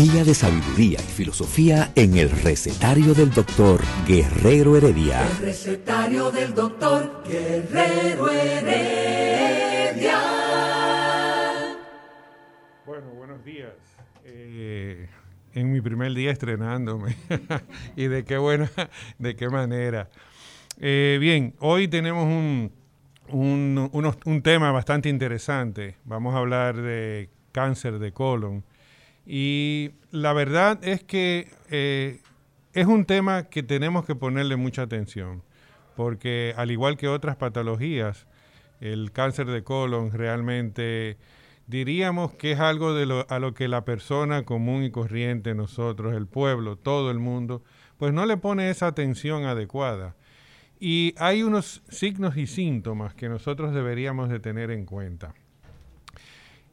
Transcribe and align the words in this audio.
Día 0.00 0.24
de 0.24 0.32
sabiduría 0.34 0.98
y 0.98 1.02
filosofía 1.12 1.90
en 1.94 2.16
el 2.16 2.30
recetario 2.30 3.12
del 3.12 3.30
doctor 3.30 3.82
Guerrero 4.08 4.74
Heredia. 4.74 5.20
El 5.28 5.36
recetario 5.44 6.30
del 6.30 6.54
doctor 6.54 7.22
Guerrero 7.28 8.30
Heredia. 8.30 10.18
Bueno, 12.86 13.08
buenos 13.14 13.44
días. 13.44 13.74
Eh, 14.24 15.06
en 15.52 15.70
mi 15.70 15.82
primer 15.82 16.14
día 16.14 16.30
estrenándome. 16.30 17.14
y 17.96 18.06
de 18.06 18.24
qué 18.24 18.38
buena, 18.38 18.70
de 19.18 19.36
qué 19.36 19.50
manera. 19.50 20.08
Eh, 20.78 21.18
bien, 21.20 21.54
hoy 21.58 21.88
tenemos 21.88 22.24
un, 22.24 22.72
un, 23.28 23.90
unos- 23.92 24.16
un 24.24 24.40
tema 24.42 24.72
bastante 24.72 25.10
interesante. 25.10 25.96
Vamos 26.04 26.34
a 26.34 26.38
hablar 26.38 26.80
de 26.80 27.28
cáncer 27.52 27.98
de 27.98 28.12
colon. 28.12 28.64
Y 29.26 29.92
la 30.10 30.32
verdad 30.32 30.78
es 30.82 31.04
que 31.04 31.48
eh, 31.70 32.20
es 32.72 32.86
un 32.86 33.04
tema 33.04 33.44
que 33.44 33.62
tenemos 33.62 34.04
que 34.04 34.14
ponerle 34.14 34.56
mucha 34.56 34.82
atención, 34.82 35.42
porque 35.96 36.54
al 36.56 36.70
igual 36.70 36.96
que 36.96 37.08
otras 37.08 37.36
patologías, 37.36 38.26
el 38.80 39.12
cáncer 39.12 39.46
de 39.46 39.62
colon 39.62 40.12
realmente 40.12 41.18
diríamos 41.66 42.32
que 42.32 42.52
es 42.52 42.60
algo 42.60 42.94
de 42.94 43.06
lo, 43.06 43.26
a 43.28 43.38
lo 43.38 43.54
que 43.54 43.68
la 43.68 43.84
persona 43.84 44.44
común 44.44 44.82
y 44.82 44.90
corriente, 44.90 45.54
nosotros, 45.54 46.14
el 46.14 46.26
pueblo, 46.26 46.76
todo 46.76 47.10
el 47.10 47.18
mundo, 47.18 47.62
pues 47.98 48.12
no 48.12 48.26
le 48.26 48.36
pone 48.36 48.70
esa 48.70 48.88
atención 48.88 49.44
adecuada. 49.44 50.16
Y 50.80 51.14
hay 51.18 51.42
unos 51.42 51.82
signos 51.88 52.36
y 52.36 52.46
síntomas 52.46 53.14
que 53.14 53.28
nosotros 53.28 53.74
deberíamos 53.74 54.30
de 54.30 54.40
tener 54.40 54.70
en 54.70 54.86
cuenta. 54.86 55.34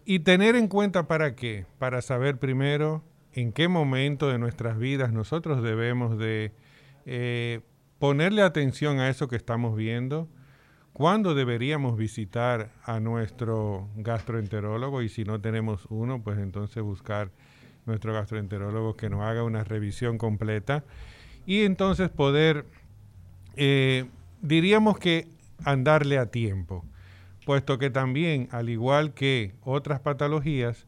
Y 0.09 0.19
tener 0.19 0.55
en 0.55 0.69
cuenta 0.69 1.05
para 1.05 1.35
qué? 1.35 1.65
Para 1.79 2.01
saber 2.01 2.39
primero 2.39 3.03
en 3.33 3.51
qué 3.51 3.67
momento 3.67 4.29
de 4.29 4.39
nuestras 4.39 4.79
vidas 4.79 5.11
nosotros 5.11 5.61
debemos 5.61 6.17
de 6.17 6.53
eh, 7.05 7.59
ponerle 7.99 8.41
atención 8.41 9.01
a 9.01 9.09
eso 9.09 9.27
que 9.27 9.35
estamos 9.35 9.75
viendo, 9.75 10.29
cuándo 10.93 11.35
deberíamos 11.35 11.97
visitar 11.97 12.71
a 12.85 13.01
nuestro 13.01 13.89
gastroenterólogo 13.97 15.01
y 15.01 15.09
si 15.09 15.25
no 15.25 15.41
tenemos 15.41 15.85
uno, 15.89 16.23
pues 16.23 16.39
entonces 16.39 16.81
buscar 16.81 17.29
nuestro 17.85 18.13
gastroenterólogo 18.13 18.95
que 18.95 19.09
nos 19.09 19.23
haga 19.23 19.43
una 19.43 19.65
revisión 19.65 20.17
completa 20.17 20.85
y 21.45 21.63
entonces 21.63 22.07
poder, 22.07 22.63
eh, 23.57 24.05
diríamos 24.41 24.99
que 24.99 25.27
andarle 25.65 26.17
a 26.17 26.27
tiempo 26.27 26.85
puesto 27.47 27.77
que 27.77 27.89
también, 27.89 28.49
al 28.51 28.67
igual 28.67 29.13
que 29.13 29.53
otras 29.63 30.01
patologías, 30.01 30.85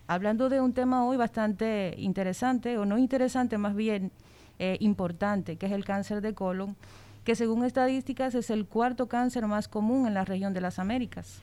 Hablando 0.07 0.49
de 0.49 0.61
un 0.61 0.73
tema 0.73 1.05
hoy 1.05 1.17
bastante 1.17 1.95
interesante, 1.99 2.79
o 2.79 2.87
no 2.87 2.97
interesante, 2.97 3.59
más 3.59 3.75
bien 3.75 4.11
eh, 4.59 4.77
importante, 4.81 5.57
que 5.57 5.67
es 5.67 5.73
el 5.73 5.85
cáncer 5.85 6.23
de 6.23 6.35
colon, 6.35 6.77
que 7.25 7.35
según 7.35 7.65
estadísticas 7.65 8.35
es 8.35 8.49
el 8.49 8.65
cuarto 8.65 9.07
cáncer 9.07 9.47
más 9.47 9.69
común 9.69 10.07
en 10.07 10.15
la 10.15 10.25
región 10.25 10.55
de 10.55 10.63
las 10.63 10.79
Américas. 10.79 11.41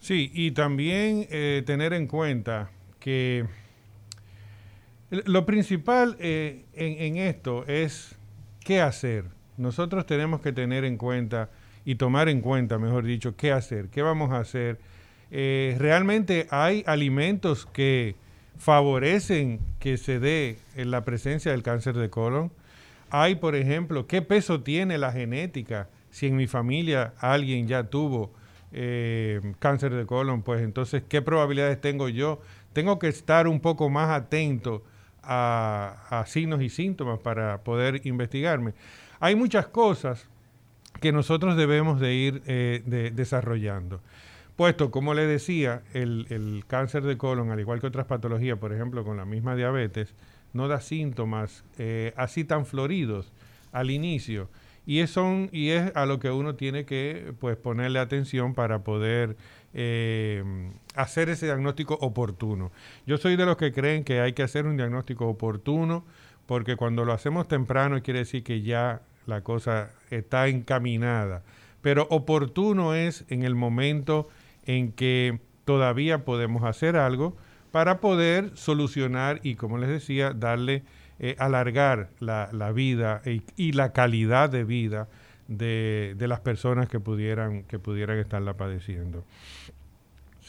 Sí, 0.00 0.30
y 0.32 0.52
también 0.52 1.26
eh, 1.30 1.62
tener 1.66 1.92
en 1.92 2.06
cuenta 2.06 2.70
que 2.98 3.46
lo 5.12 5.44
principal 5.44 6.16
eh, 6.20 6.64
en, 6.72 7.18
esto 7.18 7.66
es 7.66 8.16
qué 8.60 8.80
hacer. 8.80 9.26
Nosotros 9.58 10.06
tenemos 10.06 10.40
que 10.40 10.52
tener 10.52 10.84
en 10.84 10.96
cuenta 10.96 11.50
y 11.84 11.96
tomar 11.96 12.30
en 12.30 12.40
cuenta, 12.40 12.78
mejor 12.78 13.04
dicho, 13.04 13.36
qué 13.36 13.52
hacer, 13.52 13.88
qué 13.88 14.00
vamos 14.00 14.30
a 14.32 14.38
hacer. 14.38 14.78
Eh, 15.30 15.76
realmente 15.78 16.46
hay 16.50 16.82
alimentos 16.86 17.66
que 17.66 18.16
favorecen 18.56 19.60
que 19.80 19.98
se 19.98 20.18
dé 20.18 20.58
la 20.76 21.04
presencia 21.04 21.52
del 21.52 21.62
cáncer 21.62 21.94
de 21.94 22.08
colon. 22.08 22.50
Hay, 23.10 23.34
por 23.34 23.54
ejemplo, 23.54 24.06
qué 24.06 24.22
peso 24.22 24.62
tiene 24.62 24.96
la 24.96 25.12
genética. 25.12 25.90
Si 26.10 26.26
en 26.26 26.36
mi 26.36 26.46
familia 26.46 27.12
alguien 27.18 27.66
ya 27.68 27.84
tuvo 27.84 28.32
eh, 28.72 29.40
cáncer 29.58 29.92
de 29.92 30.06
colon, 30.06 30.42
pues 30.42 30.62
entonces, 30.62 31.02
¿qué 31.06 31.20
probabilidades 31.20 31.78
tengo 31.82 32.08
yo? 32.08 32.40
Tengo 32.72 32.98
que 32.98 33.08
estar 33.08 33.46
un 33.46 33.60
poco 33.60 33.90
más 33.90 34.08
atento 34.08 34.82
a, 35.22 36.24
signos 36.26 36.62
y 36.62 36.68
síntomas 36.68 37.18
para 37.20 37.62
poder 37.62 38.00
investigarme. 38.06 38.74
Hay 39.20 39.34
muchas 39.34 39.66
cosas 39.66 40.26
que 41.00 41.12
nosotros 41.12 41.56
debemos 41.56 42.00
de 42.00 42.14
ir 42.14 42.42
eh, 42.46 43.10
desarrollando. 43.14 44.00
Puesto, 44.56 44.90
como 44.90 45.14
le 45.14 45.26
decía, 45.26 45.82
el, 45.94 46.64
cáncer 46.66 47.02
de 47.04 47.16
colon, 47.16 47.50
al 47.50 47.60
igual 47.60 47.80
que 47.80 47.86
otras 47.86 48.06
patologías, 48.06 48.58
por 48.58 48.72
ejemplo, 48.72 49.04
con 49.04 49.16
la 49.16 49.24
misma 49.24 49.56
diabetes, 49.56 50.14
no 50.52 50.68
da 50.68 50.80
síntomas 50.80 51.64
eh, 51.78 52.12
así 52.16 52.44
tan 52.44 52.66
floridos 52.66 53.32
al 53.72 53.90
inicio. 53.90 54.48
Y 54.84 55.00
es, 55.00 55.10
son, 55.10 55.48
y 55.52 55.70
es 55.70 55.94
a 55.94 56.06
lo 56.06 56.18
que 56.18 56.30
uno 56.30 56.56
tiene 56.56 56.84
que 56.84 57.34
pues, 57.38 57.56
ponerle 57.56 57.98
atención 57.98 58.54
para 58.54 58.82
poder 58.82 59.36
eh, 59.74 60.42
hacer 60.96 61.28
ese 61.28 61.46
diagnóstico 61.46 61.94
oportuno. 62.00 62.72
Yo 63.06 63.16
soy 63.16 63.36
de 63.36 63.46
los 63.46 63.56
que 63.56 63.72
creen 63.72 64.04
que 64.04 64.20
hay 64.20 64.32
que 64.32 64.42
hacer 64.42 64.66
un 64.66 64.76
diagnóstico 64.76 65.28
oportuno 65.28 66.04
porque 66.46 66.76
cuando 66.76 67.04
lo 67.04 67.12
hacemos 67.12 67.48
temprano 67.48 68.02
quiere 68.02 68.20
decir 68.20 68.42
que 68.42 68.62
ya 68.62 69.02
la 69.26 69.42
cosa 69.42 69.90
está 70.10 70.48
encaminada. 70.48 71.42
Pero 71.80 72.06
oportuno 72.10 72.94
es 72.94 73.24
en 73.28 73.42
el 73.42 73.54
momento 73.54 74.28
en 74.66 74.92
que 74.92 75.40
todavía 75.64 76.24
podemos 76.24 76.64
hacer 76.64 76.96
algo 76.96 77.36
para 77.70 78.00
poder 78.00 78.50
solucionar 78.54 79.40
y, 79.42 79.54
como 79.54 79.78
les 79.78 79.88
decía, 79.88 80.32
darle, 80.32 80.82
eh, 81.22 81.36
alargar 81.38 82.10
la, 82.20 82.72
vida 82.72 83.22
y, 83.56 83.72
la 83.72 83.94
calidad 83.94 84.50
de 84.50 84.64
vida 84.64 85.08
de, 85.48 86.14
las 86.18 86.40
personas 86.40 86.88
que 86.88 87.00
pudieran, 87.00 87.62
que 87.62 87.78
pudieran 87.78 88.18
estarla 88.18 88.58
padeciendo 88.58 89.24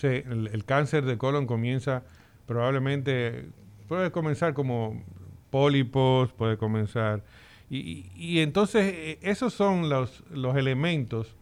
el, 0.04 0.64
cáncer 0.66 1.06
de 1.06 1.18
colon 1.18 1.46
comienza 1.46 2.04
probablemente, 2.46 3.46
puede 3.88 4.12
comenzar 4.12 4.54
como 4.54 5.02
pólipos, 5.50 6.32
puede 6.34 6.58
comenzar. 6.58 7.24
Y, 7.70 8.40
entonces 8.40 8.94
eh, 8.94 9.20
esos 9.22 9.54
son 9.54 9.90
los, 9.90 10.24
los 10.30 10.56
elementos 10.58 11.36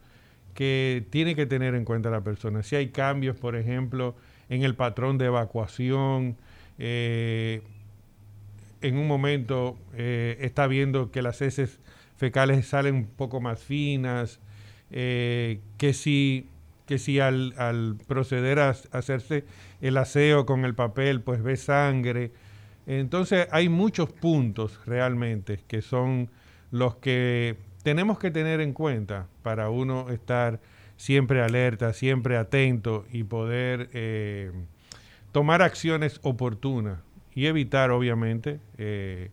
que 0.54 1.06
tiene 1.10 1.36
que 1.36 1.46
tener 1.46 1.76
en 1.76 1.84
cuenta 1.84 2.10
la 2.10 2.22
persona. 2.22 2.64
Si 2.64 2.76
hay 2.76 2.90
cambios, 2.90 3.36
por 3.36 3.56
ejemplo, 3.56 4.16
en 4.50 4.64
el 4.64 4.76
patrón 4.76 5.18
de 5.18 5.26
evacuación, 5.26 6.38
eh, 6.78 7.62
en 8.82 8.98
un 8.98 9.08
momento 9.08 9.78
eh, 9.94 10.38
está 10.42 10.68
viendo 10.68 11.12
que 11.12 11.22
las 11.22 11.42
heces 11.42 11.80
fecales 12.18 12.68
salen 12.68 12.96
un 12.96 13.06
poco 13.08 13.42
más 13.42 13.62
finas, 13.64 14.40
que 14.92 15.94
si 15.94 16.50
que 16.92 17.00
si 17.00 17.22
al, 17.22 17.96
proceder 18.06 18.60
a, 18.60 18.76
hacerse 18.92 19.46
el 19.80 19.96
aseo 19.96 20.46
con 20.46 20.66
el 20.66 20.76
papel, 20.76 21.22
pues 21.22 21.42
ve 21.42 21.56
sangre. 21.56 22.34
Entonces 22.86 23.48
hay 23.52 23.70
muchos 23.70 24.12
puntos 24.12 24.78
realmente 24.86 25.62
que 25.70 25.82
son 25.82 26.30
los 26.70 26.96
que 26.98 27.56
tenemos 27.84 28.20
que 28.20 28.30
tener 28.30 28.60
en 28.60 28.74
cuenta 28.74 29.28
para 29.42 29.70
uno 29.70 30.10
estar 30.10 30.60
siempre 30.98 31.42
alerta, 31.42 31.94
siempre 31.94 32.36
atento 32.36 33.06
y 33.10 33.24
poder 33.24 33.90
eh, 33.94 34.52
tomar 35.32 35.62
acciones 35.62 36.20
oportunas 36.24 37.00
y 37.34 37.46
evitar 37.46 37.92
obviamente 37.92 38.60
eh, 38.78 39.32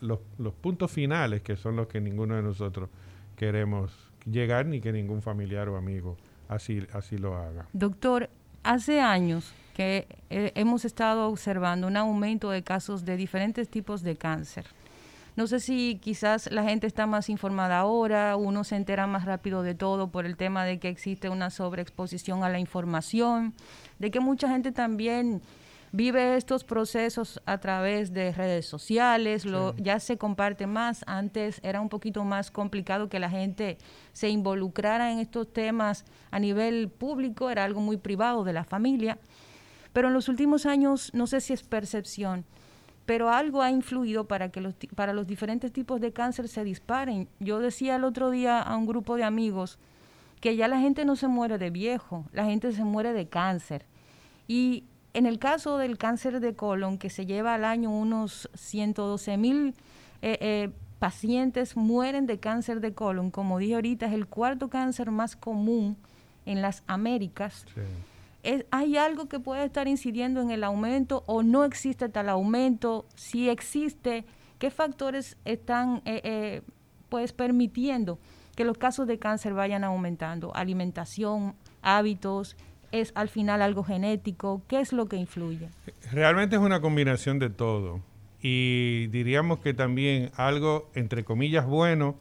los, 0.00 0.20
los 0.38 0.54
puntos 0.54 0.90
finales 0.90 1.42
que 1.42 1.56
son 1.56 1.76
los 1.76 1.88
que 1.88 2.00
ninguno 2.00 2.36
de 2.36 2.42
nosotros 2.42 2.88
queremos 3.36 3.92
llegar 4.24 4.66
ni 4.66 4.80
que 4.80 4.92
ningún 4.92 5.22
familiar 5.22 5.68
o 5.68 5.76
amigo 5.76 6.16
así, 6.48 6.86
así 6.92 7.18
lo 7.18 7.36
haga. 7.36 7.66
Doctor, 7.72 8.28
hace 8.62 9.00
años 9.00 9.52
que 9.74 10.08
eh, 10.30 10.52
hemos 10.56 10.84
estado 10.84 11.28
observando 11.28 11.86
un 11.86 11.96
aumento 11.96 12.50
de 12.50 12.62
casos 12.62 13.04
de 13.04 13.16
diferentes 13.16 13.68
tipos 13.68 14.02
de 14.02 14.16
cáncer. 14.16 14.66
No 15.36 15.46
sé 15.46 15.60
si 15.60 16.00
quizás 16.02 16.50
la 16.50 16.64
gente 16.64 16.88
está 16.88 17.06
más 17.06 17.28
informada 17.28 17.78
ahora, 17.78 18.34
uno 18.34 18.64
se 18.64 18.74
entera 18.74 19.06
más 19.06 19.24
rápido 19.24 19.62
de 19.62 19.76
todo 19.76 20.08
por 20.08 20.26
el 20.26 20.36
tema 20.36 20.64
de 20.64 20.80
que 20.80 20.88
existe 20.88 21.28
una 21.28 21.50
sobreexposición 21.50 22.42
a 22.42 22.48
la 22.48 22.58
información, 22.58 23.54
de 24.00 24.10
que 24.10 24.18
mucha 24.18 24.48
gente 24.48 24.72
también 24.72 25.40
vive 25.92 26.36
estos 26.36 26.64
procesos 26.64 27.40
a 27.46 27.58
través 27.58 28.12
de 28.12 28.32
redes 28.32 28.66
sociales, 28.66 29.44
lo, 29.44 29.74
ya 29.76 30.00
se 30.00 30.18
comparte 30.18 30.66
más. 30.66 31.04
Antes 31.06 31.60
era 31.62 31.80
un 31.80 31.88
poquito 31.88 32.24
más 32.24 32.50
complicado 32.50 33.08
que 33.08 33.18
la 33.18 33.30
gente 33.30 33.78
se 34.12 34.28
involucrara 34.28 35.12
en 35.12 35.18
estos 35.18 35.52
temas 35.52 36.04
a 36.30 36.38
nivel 36.38 36.88
público, 36.90 37.50
era 37.50 37.64
algo 37.64 37.80
muy 37.80 37.96
privado 37.96 38.44
de 38.44 38.52
la 38.52 38.64
familia. 38.64 39.18
Pero 39.92 40.08
en 40.08 40.14
los 40.14 40.28
últimos 40.28 40.66
años, 40.66 41.10
no 41.14 41.26
sé 41.26 41.40
si 41.40 41.52
es 41.52 41.62
percepción, 41.62 42.44
pero 43.06 43.30
algo 43.30 43.62
ha 43.62 43.70
influido 43.70 44.28
para 44.28 44.50
que 44.50 44.60
los, 44.60 44.74
para 44.94 45.14
los 45.14 45.26
diferentes 45.26 45.72
tipos 45.72 46.00
de 46.00 46.12
cáncer 46.12 46.46
se 46.48 46.62
disparen. 46.62 47.28
Yo 47.40 47.58
decía 47.58 47.96
el 47.96 48.04
otro 48.04 48.30
día 48.30 48.60
a 48.60 48.76
un 48.76 48.86
grupo 48.86 49.16
de 49.16 49.24
amigos 49.24 49.78
que 50.40 50.56
ya 50.56 50.68
la 50.68 50.78
gente 50.78 51.04
no 51.04 51.16
se 51.16 51.26
muere 51.26 51.58
de 51.58 51.70
viejo, 51.70 52.26
la 52.32 52.44
gente 52.44 52.70
se 52.72 52.84
muere 52.84 53.12
de 53.12 53.28
cáncer. 53.28 53.86
Y 54.46 54.84
en 55.14 55.26
el 55.26 55.38
caso 55.38 55.78
del 55.78 55.98
cáncer 55.98 56.40
de 56.40 56.54
colon, 56.54 56.98
que 56.98 57.10
se 57.10 57.26
lleva 57.26 57.54
al 57.54 57.64
año 57.64 57.90
unos 57.90 58.50
112 58.54 59.36
mil 59.36 59.74
eh, 60.22 60.38
eh, 60.40 60.70
pacientes 60.98 61.76
mueren 61.76 62.26
de 62.26 62.38
cáncer 62.38 62.80
de 62.80 62.92
colon, 62.92 63.30
como 63.30 63.58
dije 63.58 63.74
ahorita, 63.74 64.06
es 64.06 64.12
el 64.12 64.26
cuarto 64.26 64.68
cáncer 64.68 65.10
más 65.10 65.36
común 65.36 65.96
en 66.44 66.62
las 66.62 66.82
Américas. 66.86 67.64
¿Hay 68.70 68.96
algo 68.96 69.28
que 69.28 69.40
puede 69.40 69.64
estar 69.64 69.88
incidiendo 69.88 70.40
en 70.40 70.50
el 70.50 70.64
aumento 70.64 71.22
o 71.26 71.42
no 71.42 71.64
existe 71.64 72.08
tal 72.08 72.28
aumento? 72.28 73.06
Si 73.14 73.48
existe, 73.48 74.24
¿qué 74.58 74.70
factores 74.70 75.36
están 75.44 76.02
eh, 76.04 76.62
pues 77.08 77.32
permitiendo 77.32 78.18
que 78.56 78.64
los 78.64 78.78
casos 78.78 79.06
de 79.06 79.18
cáncer 79.18 79.54
vayan 79.54 79.84
aumentando? 79.84 80.54
Alimentación, 80.54 81.54
hábitos, 81.82 82.56
es 82.92 83.12
al 83.14 83.28
final 83.28 83.62
algo 83.62 83.84
genético? 83.84 84.62
¿Qué 84.68 84.80
es 84.80 84.92
lo 84.92 85.08
que 85.08 85.16
influye? 85.16 85.68
Realmente 86.12 86.56
es 86.56 86.62
una 86.62 86.80
combinación 86.80 87.38
de 87.38 87.50
todo. 87.50 88.00
Y 88.40 89.08
diríamos 89.08 89.58
que 89.58 89.74
también 89.74 90.30
algo, 90.36 90.90
entre 90.94 91.24
comillas, 91.24 91.66
bueno 91.66 92.16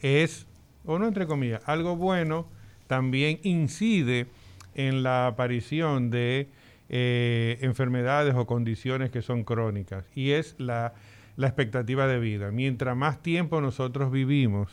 es, 0.00 0.46
o 0.84 0.98
no 0.98 1.06
entre 1.06 1.26
comillas, 1.26 1.62
algo 1.66 1.96
bueno 1.96 2.46
también 2.86 3.38
incide 3.44 4.26
en 4.74 5.02
la 5.02 5.28
aparición 5.28 6.10
de 6.10 6.48
eh, 6.88 7.58
enfermedades 7.60 8.34
o 8.34 8.46
condiciones 8.46 9.10
que 9.10 9.22
son 9.22 9.44
crónicas. 9.44 10.04
Y 10.14 10.32
es 10.32 10.56
la, 10.58 10.94
la 11.36 11.46
expectativa 11.46 12.06
de 12.08 12.18
vida. 12.18 12.50
Mientras 12.50 12.96
más 12.96 13.22
tiempo 13.22 13.60
nosotros 13.60 14.10
vivimos, 14.10 14.70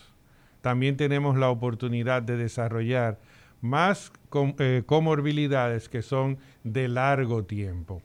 también 0.61 0.97
tenemos 0.97 1.37
la 1.37 1.49
oportunidad 1.49 2.23
de 2.23 2.37
desarrollar 2.37 3.19
más 3.61 4.11
eh, 4.59 4.83
comorbilidades 4.85 5.89
que 5.89 6.01
son 6.01 6.37
de 6.63 6.87
largo 6.87 7.43
tiempo. 7.43 8.01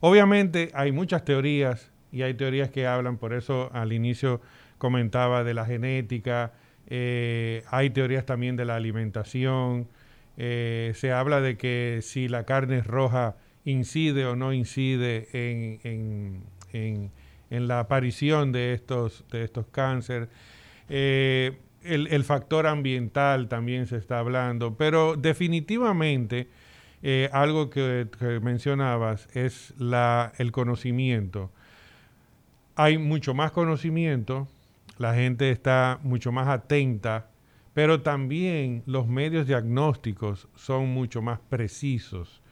Obviamente 0.00 0.70
hay 0.74 0.92
muchas 0.92 1.24
teorías 1.24 1.92
y 2.10 2.22
hay 2.22 2.34
teorías 2.34 2.70
que 2.70 2.86
hablan, 2.86 3.18
por 3.18 3.32
eso 3.32 3.70
al 3.72 3.92
inicio 3.92 4.40
comentaba 4.78 5.44
de 5.44 5.54
la 5.54 5.64
genética, 5.64 6.52
eh, 6.88 7.62
hay 7.70 7.90
teorías 7.90 8.26
también 8.26 8.56
de 8.56 8.64
la 8.64 8.74
alimentación, 8.74 9.88
eh, 10.36 10.92
se 10.96 11.12
habla 11.12 11.40
de 11.40 11.56
que 11.56 12.00
si 12.02 12.28
la 12.28 12.44
carne 12.44 12.82
roja 12.82 13.36
incide 13.64 14.26
o 14.26 14.34
no 14.34 14.52
incide 14.52 15.28
en, 15.32 16.42
la 17.50 17.80
aparición 17.80 18.50
de 18.50 18.72
estos, 18.72 19.24
de 19.30 19.44
estos 19.44 19.66
cánceres 19.66 20.28
el, 21.84 22.24
factor 22.24 22.66
ambiental 22.66 23.48
también 23.48 23.86
se 23.86 23.96
está 23.96 24.18
hablando, 24.18 24.76
pero 24.76 25.16
definitivamente 25.16 26.48
eh, 27.02 27.28
algo 27.32 27.70
que, 27.70 28.08
mencionabas 28.42 29.28
es 29.34 29.74
la, 29.78 30.32
el 30.38 30.52
conocimiento. 30.52 31.50
Hay 32.76 32.98
mucho 32.98 33.34
más 33.34 33.50
conocimiento, 33.52 34.48
la 34.98 35.14
gente 35.14 35.50
está 35.50 35.98
mucho 36.02 36.32
más 36.32 36.48
atenta, 36.48 37.28
pero 37.74 38.02
también 38.02 38.82
los 38.86 39.06
medios 39.06 39.46
diagnósticos 39.46 40.48
son 40.54 40.88
mucho 40.88 41.22
más 41.22 41.40
precisos. 41.40 42.42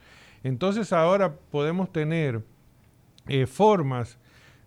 Entonces 0.43 0.91
ahora 0.93 1.35
podemos 1.51 1.91
tener 1.91 2.43
eh, 3.27 3.45
formas 3.45 4.17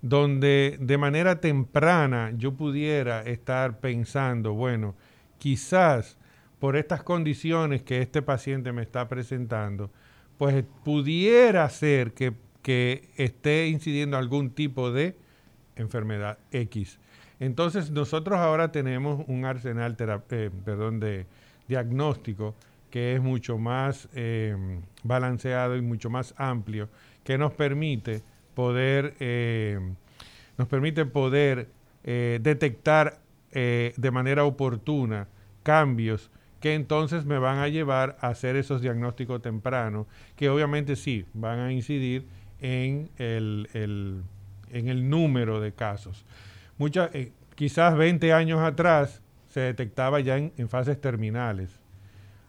donde 0.04 0.76
de 0.80 0.98
manera 0.98 1.40
temprana 1.40 2.30
yo 2.36 2.52
pudiera 2.52 3.22
estar 3.22 3.80
pensando, 3.80 4.52
bueno, 4.52 4.94
quizás 5.38 6.18
por 6.58 6.76
estas 6.76 7.02
condiciones 7.02 7.82
que 7.82 8.02
este 8.02 8.20
paciente 8.20 8.70
me 8.72 8.82
está 8.82 9.08
presentando, 9.08 9.90
pues 10.36 10.62
pudiera 10.84 11.66
ser 11.70 12.12
que, 12.12 12.34
esté 13.16 13.68
incidiendo 13.68 14.18
algún 14.18 14.50
tipo 14.50 14.92
de 14.92 15.16
enfermedad 15.74 16.36
X. 16.50 16.98
Entonces 17.40 17.90
nosotros 17.90 18.38
ahora 18.38 18.72
tenemos 18.72 19.24
un 19.26 19.46
arsenal 19.46 19.96
eh, 20.30 20.50
de 21.00 21.26
diagnóstico 21.66 22.54
que 22.90 23.14
es 23.14 23.22
mucho 23.22 23.56
más 23.56 24.06
eh, 24.14 24.54
balanceado 25.02 25.76
y 25.76 25.80
mucho 25.80 26.10
más 26.10 26.34
amplio, 26.36 26.90
que 27.24 27.38
nos 27.38 27.54
permite 27.54 28.22
poder, 28.54 29.14
eh, 29.20 29.78
nos 30.56 30.68
poder 31.12 31.68
eh, 32.04 32.38
detectar 32.42 33.20
eh, 33.52 33.92
de 33.96 34.10
manera 34.10 34.44
oportuna 34.44 35.28
cambios 35.62 36.30
que 36.60 36.74
entonces 36.74 37.26
me 37.26 37.38
van 37.38 37.58
a 37.58 37.68
llevar 37.68 38.16
a 38.20 38.28
hacer 38.28 38.56
esos 38.56 38.80
diagnósticos 38.80 39.42
tempranos, 39.42 40.06
que 40.34 40.48
obviamente 40.48 40.96
sí 40.96 41.26
van 41.34 41.58
a 41.58 41.72
incidir 41.72 42.26
en 42.60 43.10
el, 43.18 43.68
en 44.70 44.88
el 44.88 45.10
número 45.10 45.60
de 45.60 45.72
casos. 45.72 46.24
Quizás 47.54 47.96
20 47.96 48.32
años 48.32 48.60
atrás 48.60 49.20
se 49.48 49.60
detectaba 49.60 50.20
ya 50.20 50.38
en, 50.38 50.52
en, 50.56 50.68
fases 50.68 51.00
terminales. 51.00 51.70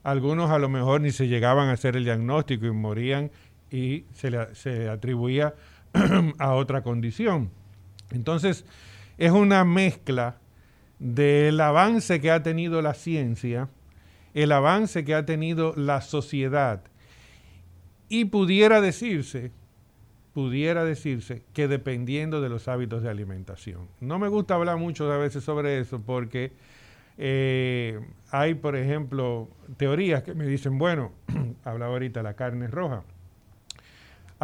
Algunos 0.01 0.49
a 0.49 0.57
lo 0.57 0.69
mejor 0.69 1.01
ni 1.01 1.11
se 1.11 1.27
llegaban 1.27 1.69
a 1.69 1.73
hacer 1.73 1.95
el 1.95 2.05
diagnóstico 2.05 2.65
y 2.65 2.71
morían 2.71 3.31
y 3.69 4.05
se 4.13 4.31
le 4.31 4.55
se 4.55 4.89
atribuía 4.89 5.53
a 6.39 6.53
otra 6.53 6.83
condición. 6.83 7.51
Entonces, 8.11 8.65
es 9.17 9.31
una 9.31 9.63
mezcla 9.63 10.37
del 10.99 11.59
avance 11.59 12.21
que 12.21 12.31
ha 12.31 12.43
tenido 12.43 12.81
la 12.81 12.93
ciencia, 12.93 13.69
el 14.33 14.51
avance 14.51 15.03
que 15.03 15.15
ha 15.15 15.25
tenido 15.25 15.73
la 15.75 16.01
sociedad, 16.01 16.83
y 18.07 18.25
pudiera 18.25 18.81
decirse, 18.81 19.51
pudiera 20.33 20.83
decirse 20.83 21.43
que 21.53 21.67
dependiendo 21.67 22.41
de 22.41 22.49
los 22.49 22.67
hábitos 22.67 23.01
de 23.01 23.09
alimentación. 23.09 23.87
No 23.99 24.19
me 24.19 24.27
gusta 24.27 24.55
hablar 24.55 24.77
mucho 24.77 25.11
a 25.11 25.17
veces 25.17 25.43
sobre 25.43 25.79
eso 25.79 26.01
porque 26.01 26.51
eh, 27.17 27.99
hay, 28.31 28.53
por 28.55 28.75
ejemplo, 28.75 29.49
teorías 29.77 30.23
que 30.23 30.35
me 30.35 30.45
dicen, 30.45 30.77
bueno, 30.77 31.13
hablaba 31.63 31.93
ahorita 31.93 32.21
la 32.21 32.35
carne 32.35 32.67
roja. 32.67 33.03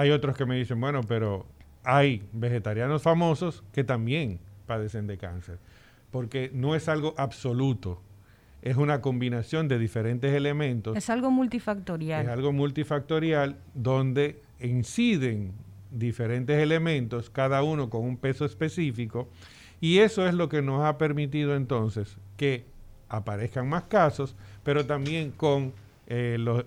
Hay 0.01 0.09
otros 0.09 0.35
que 0.35 0.47
me 0.47 0.55
dicen, 0.55 0.81
bueno, 0.81 1.01
pero 1.01 1.45
hay 1.83 2.23
vegetarianos 2.33 3.03
famosos 3.03 3.63
que 3.71 3.83
también 3.83 4.39
padecen 4.65 5.05
de 5.05 5.19
cáncer, 5.19 5.59
porque 6.09 6.49
no 6.55 6.73
es 6.73 6.89
algo 6.89 7.13
absoluto, 7.17 8.01
es 8.63 8.77
una 8.77 8.99
combinación 8.99 9.67
de 9.67 9.77
diferentes 9.77 10.33
elementos. 10.33 10.97
Es 10.97 11.11
algo 11.11 11.29
multifactorial. 11.29 12.25
Es 12.25 12.31
algo 12.31 12.51
multifactorial 12.51 13.57
donde 13.75 14.41
inciden 14.59 15.53
diferentes 15.91 16.57
elementos, 16.57 17.29
cada 17.29 17.61
uno 17.61 17.91
con 17.91 18.01
un 18.01 18.17
peso 18.17 18.43
específico, 18.43 19.29
y 19.79 19.99
eso 19.99 20.27
es 20.27 20.33
lo 20.33 20.49
que 20.49 20.63
nos 20.63 20.83
ha 20.83 20.97
permitido 20.97 21.55
entonces 21.55 22.17
que 22.37 22.65
aparezcan 23.07 23.69
más 23.69 23.83
casos, 23.83 24.35
pero 24.63 24.83
también 24.83 25.29
con 25.29 25.73
eh, 26.13 26.35
los, 26.37 26.65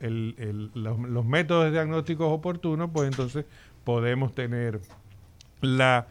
los, 0.72 1.24
métodos 1.26 1.70
diagnósticos 1.70 2.28
oportunos, 2.30 2.88
pues 2.90 3.10
entonces 3.10 3.44
podemos 3.84 4.34
tener 4.34 4.80
la, 5.60 6.06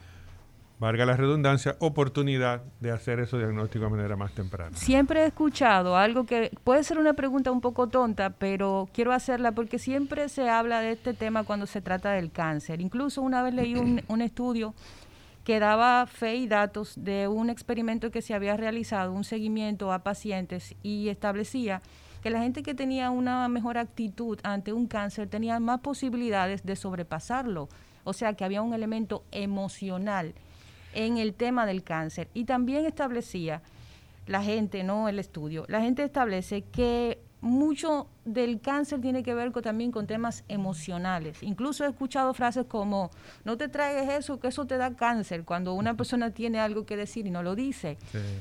valga 0.78 1.04
la 1.08 1.18
redundancia, 1.18 1.76
oportunidad 1.80 2.62
de 2.80 2.92
hacer 2.92 3.20
esos 3.20 3.40
diagnósticos 3.40 3.90
de 3.90 3.98
manera 3.98 4.16
más 4.16 4.34
temprana. 4.34 4.78
Siempre 4.78 5.22
he 5.22 5.26
escuchado 5.26 5.98
algo 5.98 6.28
que 6.28 6.52
puede 6.64 6.84
ser 6.84 7.00
una 7.00 7.14
pregunta 7.14 7.52
un 7.52 7.60
poco 7.60 7.88
tonta, 7.88 8.30
pero 8.30 8.88
quiero 8.94 9.12
hacerla 9.12 9.52
porque 9.52 9.80
siempre 9.80 10.30
se 10.30 10.48
habla 10.48 10.82
de 10.82 10.92
este 10.92 11.16
tema 11.16 11.44
cuando 11.44 11.66
se 11.66 11.82
trata 11.82 12.12
del 12.12 12.32
cáncer. 12.32 12.82
Incluso 12.82 13.24
una 13.24 13.42
vez 13.42 13.56
leí 13.56 13.74
un, 13.74 14.04
un 14.10 14.22
estudio 14.22 14.76
que 15.44 15.60
daba 15.60 16.06
fe 16.06 16.36
y 16.36 16.48
datos 16.48 16.94
de 16.98 17.28
un 17.28 17.50
experimento 17.50 18.12
que 18.12 18.22
se 18.22 18.36
había 18.36 18.56
realizado, 18.58 19.12
un 19.12 19.24
seguimiento 19.24 19.92
a 19.92 20.04
pacientes 20.04 20.76
y 20.84 21.10
establecía 21.10 21.82
que 22.24 22.30
la 22.30 22.40
gente 22.40 22.64
que 22.64 22.74
tenía 22.74 23.12
una 23.12 23.50
mejor 23.50 23.78
actitud 23.78 24.40
ante 24.44 24.72
un 24.72 24.88
cáncer 24.88 25.28
tenía 25.28 25.60
más 25.60 25.82
posibilidades 25.82 26.66
de 26.66 26.78
sobrepasarlo. 26.78 27.68
O 28.06 28.14
sea 28.14 28.34
que 28.34 28.46
había 28.46 28.62
un 28.62 28.74
elemento 28.74 29.26
emocional 29.32 30.34
en 30.94 31.18
el 31.18 31.34
tema 31.34 31.66
del 31.66 31.84
cáncer. 31.84 32.30
Y 32.34 32.46
también 32.46 32.86
establecía 32.86 33.62
la 34.26 34.42
gente, 34.42 34.86
no 34.86 35.10
el 35.10 35.20
estudio, 35.20 35.66
la 35.68 35.82
gente 35.82 36.02
establece 36.02 36.62
que 36.62 37.20
mucho 37.42 38.08
del 38.24 38.62
cáncer 38.62 39.02
tiene 39.02 39.22
que 39.22 39.34
ver 39.34 39.52
también 39.52 39.92
con 39.92 40.08
temas 40.08 40.46
emocionales. 40.48 41.44
Incluso 41.44 41.84
he 41.84 41.90
escuchado 41.90 42.34
frases 42.34 42.66
como, 42.68 43.12
no 43.44 43.58
te 43.58 43.68
traigas 43.68 44.18
eso, 44.18 44.40
que 44.40 44.48
eso 44.48 44.64
te 44.66 44.78
da 44.78 44.96
cáncer, 44.96 45.44
cuando 45.44 45.74
una 45.74 45.96
persona 45.96 46.32
tiene 46.32 46.62
algo 46.62 46.86
que 46.86 46.96
decir 46.96 47.28
y 47.28 47.32
no 47.32 47.44
lo 47.44 47.54
dice. 47.56 47.98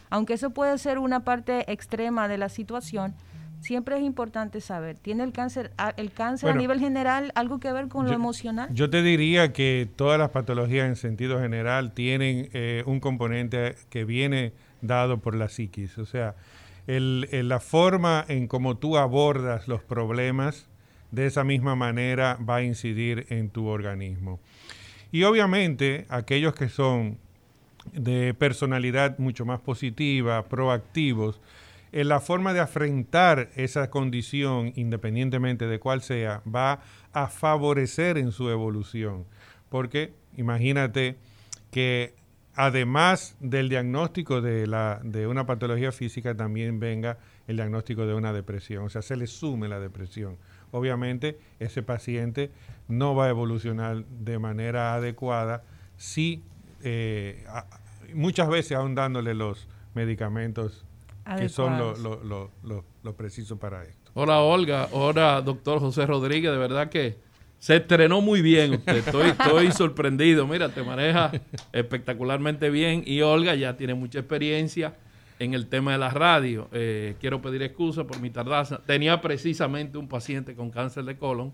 Aunque 0.08 0.34
eso 0.34 0.50
puede 0.50 0.78
ser 0.78 1.00
una 1.00 1.24
parte 1.24 1.70
extrema 1.72 2.28
de 2.28 2.38
la 2.38 2.48
situación, 2.48 3.16
siempre 3.62 3.96
es 3.96 4.02
importante 4.02 4.60
saber, 4.60 4.98
¿tiene 4.98 5.24
el 5.24 5.32
cáncer, 5.32 5.72
el 5.96 6.12
cáncer 6.12 6.50
a 6.50 6.54
nivel 6.54 6.80
general 6.80 7.32
algo 7.34 7.60
que 7.60 7.72
ver 7.72 7.88
con 7.88 8.06
lo 8.06 8.12
emocional? 8.12 8.68
Yo 8.72 8.90
te 8.90 9.02
diría 9.02 9.52
que 9.52 9.88
todas 9.96 10.18
las 10.18 10.30
patologías 10.30 10.88
en 10.88 10.96
sentido 10.96 11.40
general 11.40 11.92
tienen 11.94 12.50
eh, 12.52 12.82
un 12.86 13.00
componente 13.00 13.76
que 13.88 14.04
viene 14.04 14.52
dado 14.80 15.18
por 15.18 15.34
la 15.34 15.48
psiquis, 15.48 15.96
o 15.98 16.06
sea, 16.06 16.34
el, 16.86 17.28
la 17.48 17.60
forma 17.60 18.24
en 18.28 18.48
cómo 18.48 18.76
tú 18.76 18.98
abordas 18.98 19.68
los 19.68 19.82
problemas 19.82 20.66
de 21.12 21.26
esa 21.26 21.44
misma 21.44 21.76
manera 21.76 22.38
va 22.48 22.56
a 22.56 22.62
incidir 22.62 23.26
en 23.28 23.50
tu 23.50 23.66
organismo. 23.66 24.40
Y 25.12 25.22
obviamente 25.24 26.06
aquellos 26.08 26.54
que 26.54 26.68
son 26.68 27.18
de 27.92 28.34
personalidad 28.34 29.18
mucho 29.18 29.44
más 29.44 29.60
positiva, 29.60 30.44
proactivos, 30.44 31.40
en 31.92 32.08
la 32.08 32.20
forma 32.20 32.54
de 32.54 32.60
afrontar 32.60 33.50
esa 33.54 33.90
condición, 33.90 34.72
independientemente 34.76 35.66
de 35.66 35.78
cuál 35.78 36.00
sea, 36.00 36.42
va 36.52 36.80
a 37.12 37.28
favorecer 37.28 38.16
en 38.16 38.32
su 38.32 38.48
evolución. 38.48 39.26
Porque 39.68 40.14
imagínate 40.36 41.16
que 41.70 42.14
además 42.54 43.36
del 43.40 43.68
diagnóstico 43.68 44.40
de, 44.40 44.66
la, 44.66 45.00
de 45.04 45.26
una 45.26 45.46
patología 45.46 45.92
física, 45.92 46.34
también 46.34 46.80
venga 46.80 47.18
el 47.46 47.56
diagnóstico 47.56 48.06
de 48.06 48.14
una 48.14 48.32
depresión. 48.32 48.84
O 48.84 48.88
sea, 48.88 49.02
se 49.02 49.16
le 49.16 49.26
sume 49.26 49.68
la 49.68 49.78
depresión. 49.78 50.38
Obviamente, 50.70 51.38
ese 51.58 51.82
paciente 51.82 52.50
no 52.88 53.14
va 53.14 53.26
a 53.26 53.28
evolucionar 53.28 54.04
de 54.06 54.38
manera 54.38 54.94
adecuada 54.94 55.62
si 55.96 56.42
eh, 56.82 57.44
muchas 58.14 58.48
veces 58.48 58.72
aún 58.72 58.94
dándole 58.94 59.34
los 59.34 59.68
medicamentos 59.94 60.86
que 61.36 61.48
son 61.48 61.78
lo, 61.78 63.16
preciso 63.16 63.58
para 63.58 63.84
esto. 63.84 64.10
Hola 64.14 64.40
Olga, 64.40 64.88
hola 64.92 65.40
doctor 65.42 65.78
José 65.78 66.06
Rodríguez, 66.06 66.50
de 66.52 66.58
verdad 66.58 66.88
que 66.88 67.16
se 67.58 67.76
estrenó 67.76 68.20
muy 68.20 68.42
bien 68.42 68.74
usted, 68.74 68.96
estoy, 68.96 69.28
estoy 69.30 69.72
sorprendido, 69.72 70.46
mira, 70.46 70.68
te 70.68 70.82
maneja 70.82 71.30
espectacularmente 71.72 72.70
bien 72.70 73.04
y 73.06 73.22
Olga 73.22 73.54
ya 73.54 73.76
tiene 73.76 73.94
mucha 73.94 74.18
experiencia 74.18 74.94
en 75.38 75.54
el 75.54 75.66
tema 75.66 75.92
de 75.92 75.98
la 75.98 76.10
radio. 76.10 76.68
Eh, 76.72 77.16
quiero 77.20 77.42
pedir 77.42 77.62
excusa 77.62 78.04
por 78.04 78.20
mi 78.20 78.30
tardanza. 78.30 78.80
Tenía 78.84 79.20
precisamente 79.20 79.98
un 79.98 80.08
paciente 80.08 80.54
con 80.54 80.70
cáncer 80.70 81.04
de 81.04 81.16
colon 81.16 81.52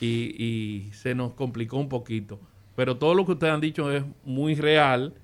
y, 0.00 0.34
y 0.42 0.92
se 0.92 1.14
nos 1.14 1.32
complicó 1.32 1.78
un 1.78 1.88
poquito. 1.88 2.38
Pero 2.76 2.96
todo 2.96 3.14
lo 3.14 3.24
que 3.24 3.32
ustedes 3.32 3.54
han 3.54 3.60
dicho 3.60 3.90
es 3.90 4.04
muy 4.24 4.54
real 4.54 5.14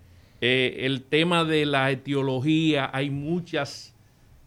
eh, 0.40 0.86
el 0.86 1.02
tema 1.02 1.44
de 1.44 1.66
la 1.66 1.90
etiología, 1.90 2.90
hay 2.92 3.10
muchas 3.10 3.94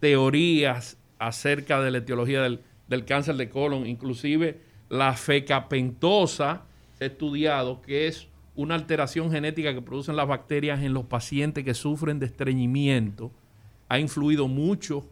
teorías 0.00 0.98
acerca 1.18 1.80
de 1.80 1.90
la 1.90 1.98
etiología 1.98 2.42
del, 2.42 2.60
cáncer 3.06 3.36
de 3.36 3.48
colon, 3.48 3.86
inclusive 3.86 4.60
la 4.88 5.14
fecapentosa 5.14 6.62
se 6.98 7.06
estudiado 7.06 7.80
que 7.82 8.06
es 8.06 8.28
una 8.54 8.74
alteración 8.74 9.30
genética 9.30 9.74
que 9.74 9.82
producen 9.82 10.16
las 10.16 10.28
bacterias 10.28 10.82
en 10.82 10.94
los 10.94 11.06
pacientes 11.06 11.64
que 11.64 11.74
sufren 11.74 12.20
de 12.20 12.26
estreñimiento. 12.26 13.32
Ha 13.88 13.98
influido 13.98 14.46
mucho 14.46 15.08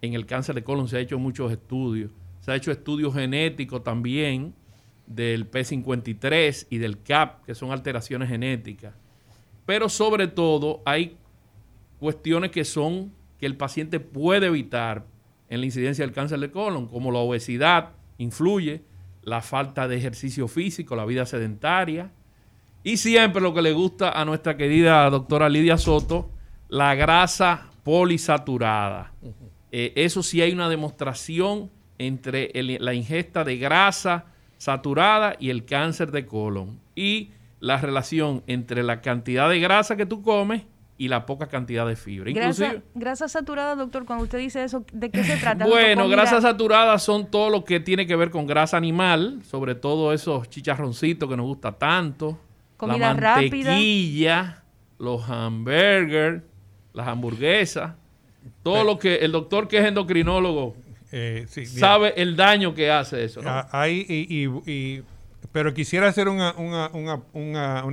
en 0.00 0.14
el 0.14 0.26
cáncer 0.26 0.54
de 0.54 0.64
colon, 0.64 0.88
se 0.88 0.96
ha 0.96 1.00
hecho 1.00 1.18
muchos 1.18 1.52
estudios. 1.52 2.10
Se 2.40 2.52
ha 2.52 2.56
hecho 2.56 2.70
estudios 2.70 3.12
genéticos 3.12 3.82
también 3.82 4.54
del 5.06 5.50
P53 5.50 6.66
y 6.70 6.78
del 6.78 7.02
CAP, 7.02 7.44
que 7.44 7.54
son 7.54 7.70
alteraciones 7.72 8.28
genéticas. 8.28 8.94
Pero 9.66 9.88
sobre 9.88 10.28
todo 10.28 10.80
hay 10.86 11.16
cuestiones 11.98 12.50
que 12.52 12.64
son 12.64 13.12
que 13.38 13.46
el 13.46 13.56
paciente 13.56 14.00
puede 14.00 14.46
evitar 14.46 15.04
en 15.48 15.60
la 15.60 15.66
incidencia 15.66 16.04
del 16.04 16.14
cáncer 16.14 16.40
de 16.40 16.50
colon, 16.50 16.86
como 16.86 17.12
la 17.12 17.18
obesidad 17.18 17.90
influye, 18.18 18.82
la 19.22 19.42
falta 19.42 19.88
de 19.88 19.96
ejercicio 19.96 20.48
físico, 20.48 20.96
la 20.96 21.04
vida 21.04 21.26
sedentaria. 21.26 22.10
Y 22.82 22.96
siempre 22.96 23.42
lo 23.42 23.52
que 23.52 23.62
le 23.62 23.72
gusta 23.72 24.10
a 24.10 24.24
nuestra 24.24 24.56
querida 24.56 25.10
doctora 25.10 25.48
Lidia 25.48 25.76
Soto, 25.76 26.30
la 26.68 26.94
grasa 26.94 27.68
polisaturada. 27.82 29.12
Eh, 29.72 29.92
eso 29.96 30.22
sí 30.22 30.40
hay 30.40 30.52
una 30.52 30.68
demostración 30.68 31.70
entre 31.98 32.50
la 32.54 32.94
ingesta 32.94 33.44
de 33.44 33.56
grasa 33.56 34.26
saturada 34.58 35.36
y 35.38 35.50
el 35.50 35.64
cáncer 35.64 36.10
de 36.12 36.26
colon. 36.26 36.80
Y 36.94 37.30
la 37.60 37.78
relación 37.78 38.42
entre 38.46 38.82
la 38.82 39.00
cantidad 39.00 39.48
de 39.48 39.60
grasa 39.60 39.96
que 39.96 40.06
tú 40.06 40.22
comes 40.22 40.62
y 40.98 41.08
la 41.08 41.26
poca 41.26 41.48
cantidad 41.48 41.86
de 41.86 41.96
fibra. 41.96 42.32
Grasa, 42.32 42.76
grasa 42.94 43.28
saturada, 43.28 43.74
doctor, 43.74 44.06
cuando 44.06 44.24
usted 44.24 44.38
dice 44.38 44.64
eso, 44.64 44.84
¿de 44.92 45.10
qué 45.10 45.24
se 45.24 45.36
trata? 45.40 45.66
bueno, 45.66 46.08
grasas 46.08 46.42
saturadas 46.42 47.02
son 47.02 47.30
todo 47.30 47.50
lo 47.50 47.64
que 47.64 47.80
tiene 47.80 48.06
que 48.06 48.16
ver 48.16 48.30
con 48.30 48.46
grasa 48.46 48.76
animal, 48.76 49.40
sobre 49.44 49.74
todo 49.74 50.12
esos 50.12 50.48
chicharroncitos 50.48 51.28
que 51.28 51.36
nos 51.36 51.46
gusta 51.46 51.72
tanto. 51.72 52.38
Comida 52.76 53.14
la 53.14 53.34
mantequilla, 53.34 54.62
los 54.98 55.28
hamburgers, 55.28 56.42
las 56.92 57.08
hamburguesas, 57.08 57.94
todo 58.62 58.84
lo 58.84 58.98
que 58.98 59.16
el 59.16 59.32
doctor 59.32 59.68
que 59.68 59.78
es 59.78 59.84
endocrinólogo 59.84 60.76
eh, 61.12 61.46
sabe 61.66 62.14
el 62.16 62.36
daño 62.36 62.74
que 62.74 62.90
hace 62.90 63.24
eso. 63.24 63.42
¿no? 63.42 63.50
Ah, 63.50 63.88
y 63.88 65.02
pero 65.56 65.72
quisiera 65.72 66.08
hacer 66.08 66.28
una, 66.28 66.50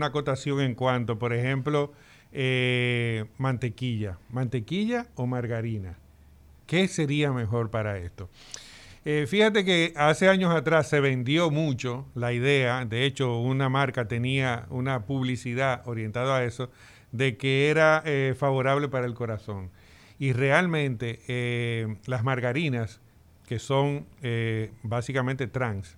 acotación 0.05 0.59
en 0.59 0.75
cuanto, 0.75 1.17
por 1.17 1.31
ejemplo, 1.31 1.93
eh, 2.33 3.23
mantequilla. 3.37 4.17
¿Mantequilla 4.31 5.07
o 5.15 5.27
margarina? 5.27 5.97
¿Qué 6.67 6.89
sería 6.89 7.31
mejor 7.31 7.71
para 7.71 7.97
esto? 7.99 8.29
Eh, 9.05 9.27
fíjate 9.29 9.63
que 9.63 9.93
hace 9.95 10.27
años 10.27 10.53
atrás 10.53 10.89
se 10.89 10.99
vendió 10.99 11.51
mucho 11.51 12.05
la 12.15 12.33
idea, 12.33 12.83
de 12.83 13.05
hecho 13.05 13.39
una 13.39 13.69
marca 13.69 14.09
tenía 14.09 14.65
una 14.69 15.05
publicidad 15.05 15.87
orientada 15.87 16.39
a 16.39 16.43
eso, 16.43 16.69
de 17.13 17.37
que 17.37 17.69
era 17.69 18.03
eh, 18.05 18.35
favorable 18.37 18.89
para 18.89 19.05
el 19.05 19.13
corazón. 19.13 19.69
Y 20.19 20.33
realmente 20.33 21.21
las 22.07 22.25
margarinas, 22.25 22.99
que 23.47 23.57
son 23.57 24.05
básicamente 24.83 25.47
trans, 25.47 25.95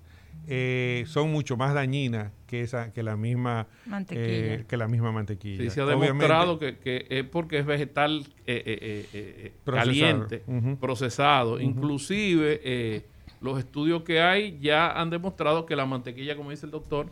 eh, 0.47 1.03
son 1.07 1.31
mucho 1.31 1.57
más 1.57 1.73
dañinas 1.73 2.31
que 2.47 2.61
esa 2.61 2.93
que 2.93 3.03
la 3.03 3.15
misma 3.15 3.67
mantequilla. 3.85 4.27
Eh, 4.27 4.65
que 4.67 4.77
la 4.77 4.87
misma 4.87 5.11
mantequilla. 5.11 5.63
Sí, 5.63 5.69
se 5.69 5.81
ha 5.81 5.85
demostrado 5.85 6.59
que, 6.59 7.05
es 7.09 7.23
porque 7.25 7.59
es 7.59 7.65
vegetal 7.65 8.25
eh, 8.45 9.53
caliente, 9.65 10.43
procesado. 10.79 11.59
Inclusive 11.59 13.03
los 13.41 13.59
estudios 13.59 14.03
que 14.03 14.21
hay 14.21 14.57
ya 14.59 14.91
han 14.91 15.09
demostrado 15.09 15.65
que 15.65 15.75
la 15.75 15.85
mantequilla, 15.85 16.35
como 16.35 16.51
dice 16.51 16.65
el 16.65 16.71
doctor, 16.71 17.11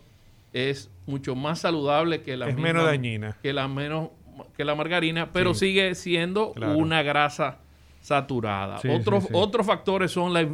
es 0.52 0.92
mucho 1.06 1.36
más 1.36 1.60
saludable 1.60 2.22
que 2.22 2.38
la 2.38 2.48
es 2.50 2.58
menos 2.58 2.86
dañina 2.86 3.38
que 3.42 3.54
la 3.54 3.68
menos 3.68 4.10
que 4.56 4.66
la 4.66 4.76
margarina, 4.76 5.32
pero 5.32 5.54
sigue 5.54 5.94
siendo 5.96 6.54
una 6.54 7.04
grasa 7.04 7.60
saturada. 8.02 8.80
otros 8.90 9.28
otros 9.32 9.66
factores 9.66 10.12
son 10.12 10.34
la 10.34 10.48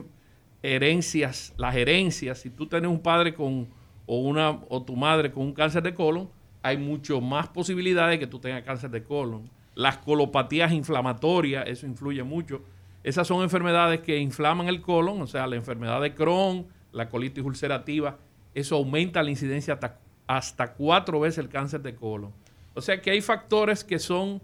herencias, 0.61 1.53
las 1.57 1.75
herencias, 1.75 2.39
si 2.39 2.49
tú 2.49 2.67
tienes 2.67 2.89
un 2.89 2.99
padre 2.99 3.33
con 3.33 3.67
o 4.05 4.17
una 4.17 4.59
o 4.69 4.81
tu 4.81 4.95
madre 4.95 5.31
con 5.31 5.43
un 5.43 5.53
cáncer 5.53 5.83
de 5.83 5.93
colon, 5.93 6.29
hay 6.63 6.77
mucho 6.77 7.21
más 7.21 7.47
posibilidades 7.47 8.15
de 8.15 8.19
que 8.19 8.27
tú 8.27 8.39
tengas 8.39 8.63
cáncer 8.63 8.89
de 8.89 9.03
colon. 9.03 9.49
Las 9.75 9.97
colopatías 9.97 10.71
inflamatorias, 10.71 11.67
eso 11.67 11.85
influye 11.85 12.23
mucho. 12.23 12.61
Esas 13.03 13.27
son 13.27 13.43
enfermedades 13.43 14.01
que 14.01 14.17
inflaman 14.17 14.67
el 14.67 14.81
colon, 14.81 15.21
o 15.21 15.27
sea, 15.27 15.47
la 15.47 15.55
enfermedad 15.55 16.01
de 16.01 16.13
Crohn, 16.13 16.67
la 16.91 17.07
colitis 17.07 17.43
ulcerativa, 17.43 18.17
eso 18.53 18.75
aumenta 18.75 19.23
la 19.23 19.29
incidencia 19.29 19.75
hasta, 19.75 19.99
hasta 20.27 20.73
cuatro 20.73 21.19
veces 21.19 21.37
el 21.37 21.49
cáncer 21.49 21.81
de 21.81 21.95
colon. 21.95 22.33
O 22.73 22.81
sea 22.81 23.01
que 23.01 23.11
hay 23.11 23.21
factores 23.21 23.83
que 23.83 23.99
son 23.99 24.41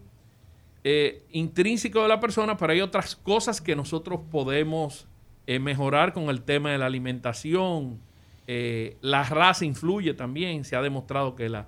eh, 0.83 1.23
intrínsecos 1.31 2.03
de 2.03 2.09
la 2.09 2.19
persona, 2.19 2.55
pero 2.55 2.71
hay 2.71 2.81
otras 2.81 3.15
cosas 3.15 3.59
que 3.59 3.75
nosotros 3.75 4.19
podemos 4.31 5.07
eh, 5.47 5.59
mejorar 5.59 6.13
con 6.13 6.29
el 6.29 6.41
tema 6.41 6.71
de 6.71 6.77
la 6.77 6.87
alimentación. 6.87 7.99
Eh, 8.47 8.97
la 9.01 9.23
raza 9.23 9.65
influye 9.65 10.13
también. 10.13 10.65
Se 10.65 10.75
ha 10.75 10.81
demostrado 10.81 11.35
que 11.35 11.49
la, 11.49 11.67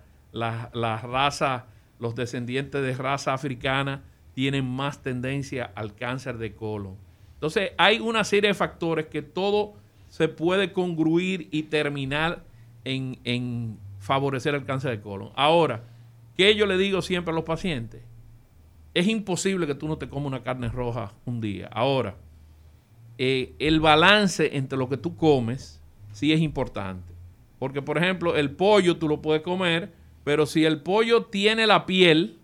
raza, 0.74 1.66
los 2.00 2.16
descendientes 2.16 2.82
de 2.82 2.94
raza 2.96 3.34
africana 3.34 4.04
tienen 4.34 4.66
más 4.66 5.02
tendencia 5.02 5.72
al 5.76 5.96
cáncer 5.96 6.38
de 6.38 6.56
colon. 6.56 6.96
Entonces, 7.36 7.72
hay 7.78 8.00
una 8.00 8.24
serie 8.24 8.50
de 8.50 8.54
factores 8.54 9.08
que 9.08 9.22
todo 9.22 9.76
se 10.10 10.28
puede 10.28 10.72
congruir 10.74 11.48
y 11.52 11.64
terminar 11.64 12.44
en, 12.84 13.20
en 13.24 13.78
favorecer 14.00 14.56
el 14.56 14.66
cáncer 14.66 14.92
de 14.92 15.02
colon. 15.02 15.32
Ahora, 15.36 15.84
¿qué 16.36 16.56
yo 16.56 16.66
le 16.66 16.78
digo 16.78 17.02
siempre 17.04 17.32
a 17.32 17.36
los 17.36 17.44
pacientes? 17.44 18.02
Es 18.96 19.08
imposible 19.08 19.68
que 19.68 19.76
tú 19.76 19.88
no 19.88 20.00
te 20.00 20.10
comas 20.10 20.28
una 20.28 20.42
carne 20.42 20.70
roja 20.70 21.14
un 21.26 21.42
día. 21.42 21.70
Ahora, 21.72 22.16
eh, 23.18 23.56
el 23.60 23.80
balance 23.80 24.58
entre 24.58 24.78
lo 24.78 24.90
que 24.90 24.98
tú 24.98 25.16
comes 25.16 25.82
sí 26.12 26.34
es 26.34 26.42
importante. 26.42 27.14
Porque, 27.60 27.82
por 27.82 27.98
ejemplo, 27.98 28.36
el 28.36 28.52
pollo 28.52 28.98
tú 28.98 29.08
lo 29.08 29.22
puedes 29.22 29.42
comer, 29.42 29.92
pero 30.24 30.46
si 30.46 30.66
el 30.66 30.82
pollo 30.82 31.26
tiene 31.26 31.66
la 31.66 31.86
piel, 31.86 32.38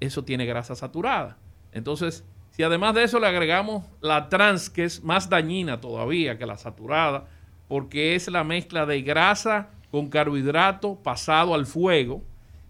eso 0.00 0.24
tiene 0.24 0.46
grasa 0.46 0.76
saturada. 0.76 1.36
Entonces, 1.72 2.24
si 2.50 2.62
además 2.62 2.94
de 2.94 3.02
eso 3.02 3.18
le 3.18 3.26
agregamos 3.26 3.84
la 4.00 4.28
trans, 4.28 4.70
que 4.70 4.84
es 4.84 5.02
más 5.02 5.28
dañina 5.28 5.80
todavía 5.80 6.38
que 6.38 6.46
la 6.46 6.56
saturada, 6.56 7.26
porque 7.66 8.14
es 8.14 8.28
la 8.28 8.44
mezcla 8.44 8.86
de 8.86 9.02
grasa 9.02 9.70
con 9.90 10.08
carbohidrato 10.08 10.96
pasado 10.96 11.54
al 11.54 11.66
fuego, 11.66 12.22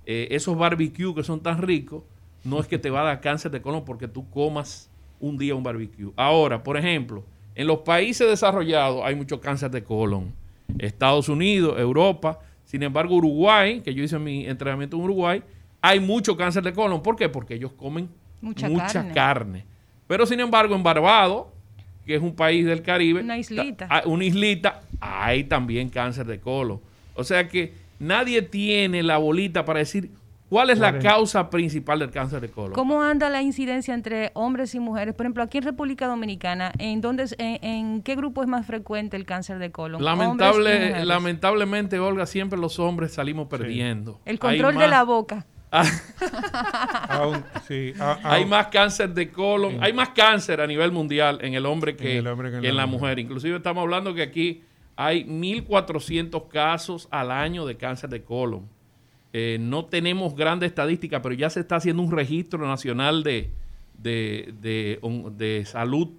eh, 0.07 0.29
esos 0.31 0.57
barbecue 0.57 1.15
que 1.15 1.23
son 1.23 1.41
tan 1.41 1.61
ricos, 1.61 2.03
no 2.45 2.61
es 2.61 2.67
que 2.67 2.79
te 2.79 2.91
va 2.91 3.01
a 3.01 3.05
dar 3.05 3.21
cáncer 3.21 3.51
de 3.51 3.61
colon 3.61 3.85
porque 3.85 4.09
tú 4.09 4.29
comas 4.31 4.91
un 5.21 5.37
día 5.37 5.55
un 5.55 5.63
barbecue. 5.63 6.13
Ahora, 6.17 6.63
por 6.63 6.77
ejemplo, 6.77 7.25
En 7.55 7.67
los 7.67 7.81
países 7.81 8.29
desarrollados 8.29 9.03
hay 9.05 9.15
mucho 9.15 9.41
cáncer 9.41 9.71
de 9.71 9.85
colon. 9.85 10.33
Estados 10.79 11.29
Unidos, 11.29 11.79
Europa. 11.79 12.41
Sin 12.65 12.83
embargo, 12.83 13.17
Uruguay, 13.17 13.81
que 13.81 13.95
yo 13.95 14.03
hice 14.03 14.19
mi 14.19 14.47
entrenamiento 14.47 14.97
en 14.97 15.03
Uruguay, 15.03 15.43
hay 15.81 16.01
mucho 16.01 16.37
cáncer 16.37 16.65
de 16.65 16.73
colon. 16.73 17.03
¿Por 17.03 17.17
qué? 17.17 17.29
Porque 17.29 17.55
ellos 17.55 17.73
comen 17.73 18.09
mucha, 18.41 19.13
carne. 19.13 19.65
Pero 20.07 20.27
sin 20.27 20.41
embargo, 20.41 20.75
en 20.75 20.83
Barbados, 20.83 21.47
que 22.05 22.17
es 22.17 22.23
un 22.23 22.35
país 22.35 22.67
del 22.67 22.83
Caribe, 22.83 23.21
una 23.21 23.39
islita. 23.39 24.03
Una 24.07 24.25
islita, 24.25 24.83
hay 25.01 25.45
también 25.45 25.89
cáncer 25.89 26.27
de 26.27 26.41
colon. 26.41 26.81
O 27.15 27.23
sea 27.23 27.49
que 27.49 27.75
nadie 27.99 28.43
tiene 28.43 29.03
la 29.03 29.19
bolita 29.19 29.65
para 29.65 29.79
decir 29.79 30.11
cuál 30.49 30.71
es 30.71 30.79
la 30.79 30.99
causa 30.99 31.51
principal 31.51 31.99
del 31.99 32.11
cáncer 32.11 32.41
de 32.41 32.51
colon. 32.51 32.73
¿Cómo 32.73 33.03
anda 33.03 33.29
la 33.31 33.43
incidencia 33.43 33.95
entre 33.95 34.31
hombres 34.35 34.75
y 34.75 34.81
mujeres? 34.81 35.15
Por 35.15 35.27
ejemplo, 35.27 35.43
aquí 35.43 35.59
en 35.59 35.65
República 35.65 36.07
Dominicana, 36.07 36.73
¿en, 36.79 37.01
dónde, 37.01 37.27
en, 37.39 38.03
qué 38.03 38.17
grupo 38.17 38.43
es 38.43 38.49
más 38.49 38.67
frecuente 38.67 39.17
el 39.17 39.27
cáncer 39.27 39.59
de 39.59 39.73
colon? 39.73 40.05
Lamentable, 40.05 41.05
lamentablemente, 41.05 41.99
Olga, 41.99 42.27
siempre 42.27 42.59
los 42.59 42.79
hombres 42.79 43.15
salimos 43.15 43.49
perdiendo. 43.49 44.21
El 44.25 44.39
control 44.39 44.77
de 44.77 44.89
la 44.89 45.03
boca. 45.03 45.47
hay 48.23 48.45
más 48.45 48.69
cáncer 48.69 49.13
de 49.13 49.29
colon, 49.31 49.83
hay 49.83 49.93
más 49.93 50.11
cáncer 50.11 50.61
a 50.61 50.69
nivel 50.69 50.93
mundial 50.93 51.41
en 51.43 51.55
el 51.55 51.67
hombre 51.67 51.97
que, 51.97 52.19
en, 52.19 52.77
la 52.77 52.87
mujer. 52.87 53.19
Inclusive 53.19 53.57
estamos 53.57 53.83
hablando 53.83 54.15
que 54.15 54.23
aquí 54.23 54.63
hay 54.95 55.25
1.400 55.25 56.47
casos 56.49 57.09
al 57.11 57.33
año 57.33 57.67
de 57.67 57.77
cáncer 57.77 58.09
de 58.11 58.23
colon. 58.23 58.69
Eh, 59.37 59.59
no 59.61 59.87
tenemos 59.87 60.37
grande 60.37 60.65
estadística, 60.65 61.21
pero 61.21 61.35
ya 61.35 61.51
se 61.51 61.59
está 61.59 61.75
haciendo 61.75 62.01
un 62.05 62.13
registro 62.13 62.65
nacional 62.69 63.25
de, 63.25 63.51
de, 63.99 65.63
salud, 65.67 66.11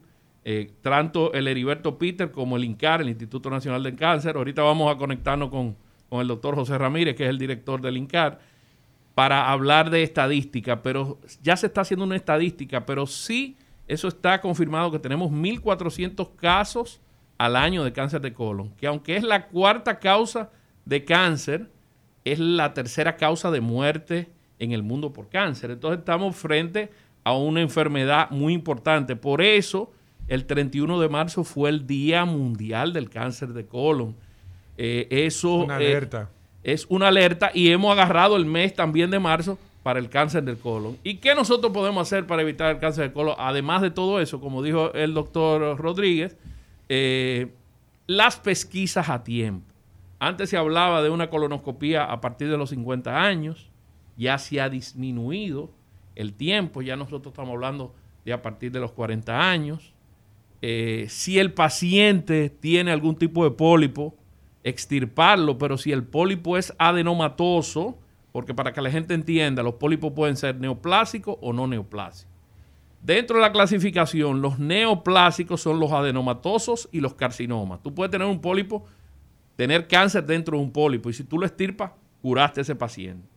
eh, 0.43 0.73
tanto 0.81 1.31
el 1.31 1.47
Heriberto 1.47 1.97
Peter 1.97 2.29
como 2.29 2.57
el 2.57 2.65
INCAR, 2.65 2.99
el 2.99 3.07
Instituto 3.07 3.49
Nacional 3.49 3.83
del 3.83 3.95
Cáncer. 3.95 4.35
Ahorita 4.35 4.63
vamos 4.63 4.93
a 4.93 4.97
conectarnos 4.97 5.49
con, 5.49 5.77
con 6.09 6.19
el 6.19 6.27
doctor 6.27 6.55
José 6.55 6.77
Ramírez, 6.77 7.15
que 7.15 7.23
es 7.23 7.29
el 7.29 7.39
director 7.39 7.81
del 7.81 7.95
INCAR 7.95 8.37
para 9.13 9.49
hablar 9.49 9.91
de 9.91 10.03
estadística, 10.03 10.83
pero 10.83 11.17
ya 11.41 11.55
se 11.55 11.67
está 11.67 11.81
haciendo 11.81 12.03
una 12.03 12.17
estadística, 12.17 12.85
pero 12.85 13.07
sí, 13.07 13.55
eso 13.87 14.09
está 14.09 14.41
confirmado 14.41 14.91
que 14.91 14.99
tenemos 14.99 15.31
1.400 15.31 16.35
casos 16.35 16.99
al 17.37 17.55
año 17.55 17.85
de 17.85 17.93
cáncer 17.93 18.19
de 18.19 18.33
colon, 18.33 18.71
que 18.71 18.87
aunque 18.87 19.15
es 19.15 19.23
la 19.23 19.47
cuarta 19.47 19.99
causa 19.99 20.51
de 20.83 21.05
cáncer, 21.05 21.69
es 22.25 22.39
la 22.39 22.73
tercera 22.73 23.15
causa 23.15 23.49
de 23.51 23.61
muerte 23.61 24.27
en 24.59 24.73
el 24.73 24.83
mundo 24.83 25.13
por 25.13 25.29
cáncer. 25.29 25.71
Entonces 25.71 25.99
estamos 25.99 26.35
frente 26.35 26.91
a 27.23 27.33
una 27.33 27.61
enfermedad 27.61 28.29
muy 28.31 28.53
importante. 28.53 29.15
Por 29.15 29.41
eso, 29.41 29.91
el 30.27 30.45
31 30.45 30.99
de 30.99 31.09
marzo 31.09 31.43
fue 31.43 31.69
el 31.69 31.87
Día 31.87 32.25
Mundial 32.25 32.91
del 32.91 33.09
Cáncer 33.09 33.53
de 33.53 33.65
Colon. 33.65 34.15
Eh, 34.77 35.07
eso, 35.09 35.55
una 35.55 35.77
alerta 35.77 36.29
es 36.65 36.87
una 36.89 37.09
alerta 37.09 37.51
y 37.53 37.69
hemos 37.69 37.91
agarrado 37.91 38.35
el 38.35 38.45
mes 38.45 38.73
también 38.73 39.11
de 39.11 39.19
marzo 39.19 39.59
para 39.83 39.99
el 39.99 40.09
cáncer 40.09 40.43
del 40.43 40.57
colon. 40.57 40.97
¿Y 41.03 41.17
qué 41.17 41.35
nosotros 41.35 41.71
podemos 41.71 42.01
hacer 42.01 42.25
para 42.25 42.41
evitar 42.41 42.71
el 42.73 42.79
cáncer 42.79 43.03
del 43.03 43.13
colon? 43.13 43.35
Además 43.37 43.83
de 43.83 43.91
todo 43.91 44.19
eso, 44.19 44.41
como 44.41 44.63
dijo 44.63 44.91
el 44.93 45.13
doctor 45.13 45.77
Rodríguez, 45.77 46.35
eh, 46.89 47.51
las 48.07 48.37
pesquisas 48.37 49.09
a 49.09 49.23
tiempo. 49.23 49.74
Antes 50.19 50.49
se 50.49 50.57
hablaba 50.57 51.01
de 51.01 51.09
una 51.09 51.29
colonoscopía 51.29 52.05
a 52.05 52.21
partir 52.21 52.49
de 52.49 52.57
los 52.57 52.69
50 52.69 53.21
años, 53.21 53.69
ya 54.17 54.37
se 54.37 54.61
ha 54.61 54.69
disminuido 54.69 55.71
el 56.15 56.33
tiempo, 56.33 56.81
ya 56.81 56.95
nosotros 56.95 57.33
estamos 57.33 57.53
hablando 57.53 57.93
de 58.23 58.33
a 58.33 58.41
partir 58.41 58.71
de 58.71 58.79
los 58.79 58.91
40 58.91 59.49
años. 59.49 59.93
Eh, 60.61 61.05
si 61.09 61.37
el 61.37 61.53
paciente 61.53 62.49
tiene 62.49 62.91
algún 62.91 63.15
tipo 63.15 63.43
de 63.43 63.51
pólipo, 63.51 64.15
extirparlo, 64.63 65.57
pero 65.57 65.77
si 65.77 65.91
el 65.91 66.03
pólipo 66.03 66.57
es 66.57 66.73
adenomatoso, 66.79 67.97
porque 68.31 68.53
para 68.53 68.73
que 68.73 68.81
la 68.81 68.89
gente 68.89 69.13
entienda, 69.13 69.61
los 69.63 69.75
pólipos 69.75 70.13
pueden 70.13 70.35
ser 70.37 70.59
neoplásicos 70.59 71.37
o 71.41 71.53
no 71.53 71.67
neoplásicos. 71.67 72.33
Dentro 73.01 73.35
de 73.35 73.43
la 73.43 73.51
clasificación, 73.51 74.41
los 74.41 74.57
neoplásicos 74.57 75.61
son 75.61 75.79
los 75.79 75.91
adenomatosos 75.91 76.89
y 76.91 77.01
los 77.01 77.13
carcinomas. 77.13 77.83
Tú 77.83 77.93
puedes 77.93 78.09
tener 78.09 78.27
un 78.27 78.41
pólipo, 78.41 78.85
tener 79.55 79.87
cáncer 79.87 80.25
dentro 80.25 80.57
de 80.57 80.63
un 80.63 80.71
pólipo, 80.71 81.09
y 81.09 81.13
si 81.13 81.23
tú 81.23 81.37
lo 81.37 81.45
extirpas, 81.45 81.91
curaste 82.21 82.61
a 82.61 82.63
ese 82.63 82.75
paciente. 82.75 83.27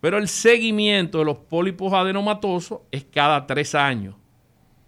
Pero 0.00 0.18
el 0.18 0.28
seguimiento 0.28 1.18
de 1.18 1.24
los 1.24 1.38
pólipos 1.38 1.92
adenomatosos 1.92 2.80
es 2.90 3.04
cada 3.04 3.46
tres 3.46 3.74
años. 3.74 4.14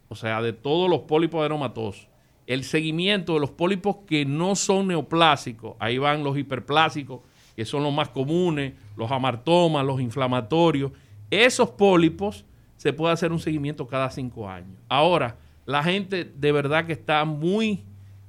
O 0.09 0.15
sea, 0.15 0.43
de 0.43 0.53
todos 0.53 0.91
los 0.91 1.01
pólipos 1.01 1.41
adenomatosos 1.41 2.09
el 2.47 2.65
seguimiento 2.65 3.35
de 3.35 3.41
los 3.41 3.51
pólipos 3.51 3.97
que 4.07 4.25
no 4.25 4.55
son 4.55 4.89
neoplásicos, 4.89 5.75
ahí 5.79 5.99
van 5.99 6.23
los 6.23 6.39
hiperplásicos, 6.39 7.21
que 7.57 7.65
son 7.65 7.83
los 7.83 7.93
más 7.93 8.11
comunes, 8.11 8.75
los 8.97 9.11
amartomas, 9.11 9.85
los 9.85 10.01
inflamatorios, 10.01 10.93
esos 11.31 11.71
pólipos 11.71 12.45
se 12.77 12.93
puede 12.93 13.13
hacer 13.13 13.33
un 13.33 13.41
seguimiento 13.41 13.87
cada 13.87 14.11
cinco 14.11 14.49
años. 14.49 14.79
Ahora, 14.89 15.37
la 15.65 15.83
gente 15.83 16.25
de 16.25 16.53
verdad 16.53 16.87
que 16.87 16.93
está 16.93 17.25
muy 17.25 17.85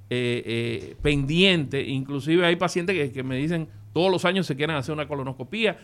eh, 0.10 0.44
eh, 0.46 0.96
pendiente, 1.02 1.82
inclusive 1.82 2.46
hay 2.46 2.56
pacientes 2.56 3.12
que, 3.12 3.24
me 3.24 3.36
dicen 3.38 3.68
todos 3.94 4.12
los 4.12 4.26
años 4.26 4.46
se 4.46 4.56
quieren 4.56 4.76
hacer 4.76 4.94
una 4.94 5.08
colonoscopía. 5.08 5.78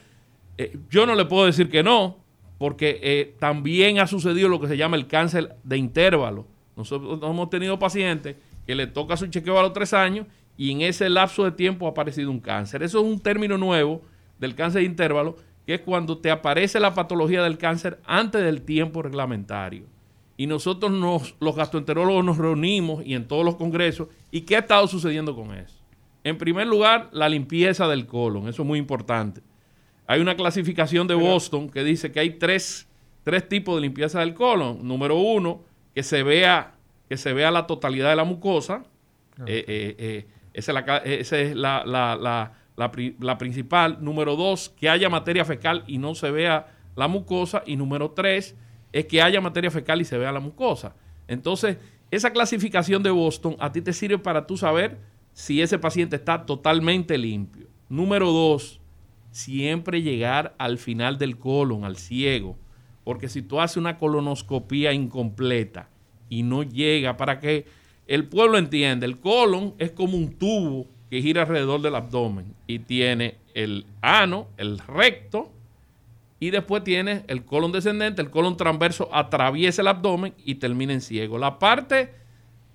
Eh, 0.57 0.77
yo 0.89 1.05
no 1.05 1.15
le 1.15 1.25
puedo 1.25 1.45
decir 1.45 1.69
que 1.69 1.83
no, 1.83 2.17
porque 2.57 3.35
también 3.39 3.99
ha 3.99 4.07
sucedido 4.07 4.49
lo 4.49 4.59
que 4.59 4.67
se 4.67 4.77
llama 4.77 4.95
el 4.95 5.07
cáncer 5.07 5.55
de 5.63 5.77
intervalo 5.77 6.47
nosotros 6.75 7.19
hemos 7.21 7.49
tenido 7.49 7.77
pacientes 7.77 8.35
que 8.65 8.75
le 8.75 8.87
toca 8.87 9.17
su 9.17 9.27
chequeo 9.27 9.59
a 9.59 9.63
los 9.63 9.73
tres 9.73 9.93
años 9.93 10.27
y 10.57 10.71
en 10.71 10.81
ese 10.81 11.09
lapso 11.09 11.43
de 11.43 11.51
tiempo 11.51 11.87
ha 11.87 11.91
aparecido 11.91 12.31
un 12.31 12.39
cáncer. 12.39 12.83
Eso 12.83 12.99
es 12.99 13.05
un 13.05 13.19
término 13.19 13.57
nuevo 13.57 14.01
del 14.39 14.55
cáncer 14.55 14.81
de 14.81 14.87
intervalo, 14.87 15.35
que 15.65 15.75
es 15.75 15.81
cuando 15.81 16.17
te 16.17 16.31
aparece 16.31 16.79
la 16.79 16.93
patología 16.93 17.43
del 17.43 17.57
cáncer 17.57 17.99
antes 18.05 18.43
del 18.43 18.61
tiempo 18.63 19.01
reglamentario. 19.01 19.85
Y 20.35 20.47
nosotros 20.47 20.91
nos, 20.91 21.35
los 21.39 21.55
gastroenterólogos 21.55 22.25
nos 22.25 22.37
reunimos 22.37 23.05
y 23.05 23.13
en 23.13 23.27
todos 23.27 23.45
los 23.45 23.55
congresos. 23.55 24.07
¿Y 24.31 24.41
qué 24.41 24.55
ha 24.55 24.59
estado 24.59 24.87
sucediendo 24.87 25.35
con 25.35 25.53
eso? 25.53 25.83
En 26.23 26.37
primer 26.37 26.67
lugar, 26.67 27.09
la 27.11 27.29
limpieza 27.29 27.87
del 27.87 28.07
colon. 28.07 28.47
Eso 28.47 28.61
es 28.63 28.67
muy 28.67 28.79
importante. 28.79 29.41
Hay 30.07 30.21
una 30.21 30.35
clasificación 30.35 31.07
de 31.07 31.15
Boston 31.15 31.69
que 31.69 31.83
dice 31.83 32.11
que 32.11 32.19
hay 32.19 32.31
tres, 32.31 32.87
tres 33.23 33.47
tipos 33.47 33.75
de 33.75 33.81
limpieza 33.81 34.19
del 34.19 34.33
colon. 34.33 34.85
Número 34.85 35.17
uno, 35.17 35.61
que 35.93 36.03
se 36.03 36.23
vea, 36.23 36.75
que 37.09 37.17
se 37.17 37.33
vea 37.33 37.51
la 37.51 37.67
totalidad 37.67 38.09
de 38.09 38.15
la 38.15 38.23
mucosa. 38.23 38.83
Eh, 39.45 39.65
eh, 39.67 39.95
eh, 39.97 40.27
esa 40.53 40.71
es, 41.03 41.55
la, 41.55 43.37
principal. 43.37 43.97
Número 44.01 44.35
dos, 44.35 44.69
que 44.69 44.89
haya 44.89 45.09
materia 45.09 45.45
fecal 45.45 45.83
y 45.87 45.97
no 45.97 46.15
se 46.15 46.31
vea 46.31 46.67
la 46.95 47.07
mucosa. 47.07 47.63
Y 47.65 47.75
número 47.75 48.11
tres, 48.11 48.55
es 48.93 49.05
que 49.05 49.21
haya 49.21 49.41
materia 49.41 49.71
fecal 49.71 49.99
y 49.99 50.05
se 50.05 50.17
vea 50.17 50.31
la 50.31 50.39
mucosa. 50.39 50.95
Entonces, 51.27 51.77
esa 52.11 52.31
clasificación 52.31 53.01
de 53.03 53.09
Boston 53.09 53.57
a 53.59 53.71
ti 53.71 53.81
te 53.81 53.91
sirve 53.91 54.19
para 54.19 54.45
tú 54.45 54.55
saber 54.55 54.99
si 55.33 55.61
ese 55.61 55.79
paciente 55.79 56.15
está 56.15 56.45
totalmente 56.45 57.17
limpio. 57.17 57.67
Número 57.89 58.31
dos, 58.31 58.79
siempre 59.31 60.01
llegar 60.01 60.53
al 60.59 60.77
final 60.77 61.17
del 61.17 61.37
colon, 61.37 61.83
al 61.83 61.97
ciego. 61.97 62.55
Porque 63.03 63.29
si 63.29 63.41
tú 63.41 63.59
haces 63.59 63.77
una 63.77 63.97
colonoscopía 63.97 64.93
incompleta 64.93 65.89
y 66.29 66.43
no 66.43 66.63
llega 66.63 67.17
para 67.17 67.39
que 67.39 67.65
el 68.07 68.27
pueblo 68.27 68.57
entienda, 68.57 69.05
el 69.05 69.19
colon 69.19 69.73
es 69.77 69.91
como 69.91 70.17
un 70.17 70.33
tubo 70.33 70.87
que 71.09 71.21
gira 71.21 71.43
alrededor 71.43 71.81
del 71.81 71.95
abdomen 71.95 72.53
y 72.67 72.79
tiene 72.79 73.37
el 73.53 73.85
ano, 74.01 74.47
el 74.57 74.79
recto, 74.79 75.51
y 76.43 76.51
después 76.51 76.83
tiene 76.83 77.23
el 77.27 77.45
colon 77.45 77.71
descendente, 77.71 78.21
el 78.21 78.29
colon 78.29 78.57
transverso 78.57 79.07
atraviesa 79.13 79.81
el 79.81 79.87
abdomen 79.87 80.33
y 80.43 80.55
termina 80.55 80.91
en 80.91 80.99
ciego. 80.99 81.37
La 81.37 81.57
parte 81.57 82.15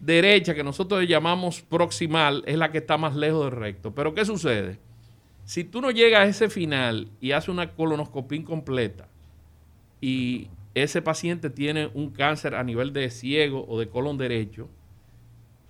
derecha 0.00 0.54
que 0.54 0.64
nosotros 0.64 1.06
llamamos 1.06 1.60
proximal 1.60 2.42
es 2.46 2.56
la 2.56 2.72
que 2.72 2.78
está 2.78 2.96
más 2.96 3.14
lejos 3.14 3.44
del 3.44 3.60
recto. 3.60 3.94
Pero 3.94 4.14
¿qué 4.14 4.24
sucede? 4.24 4.78
Si 5.44 5.64
tú 5.64 5.82
no 5.82 5.90
llegas 5.90 6.20
a 6.22 6.24
ese 6.24 6.48
final 6.48 7.08
y 7.20 7.32
haces 7.32 7.50
una 7.50 7.74
colonoscopía 7.74 8.38
incompleta, 8.38 9.06
y 10.00 10.48
ese 10.74 11.02
paciente 11.02 11.50
tiene 11.50 11.90
un 11.92 12.08
cáncer 12.08 12.54
a 12.54 12.64
nivel 12.64 12.94
de 12.94 13.10
ciego 13.10 13.66
o 13.68 13.78
de 13.78 13.90
colon 13.90 14.16
derecho, 14.16 14.70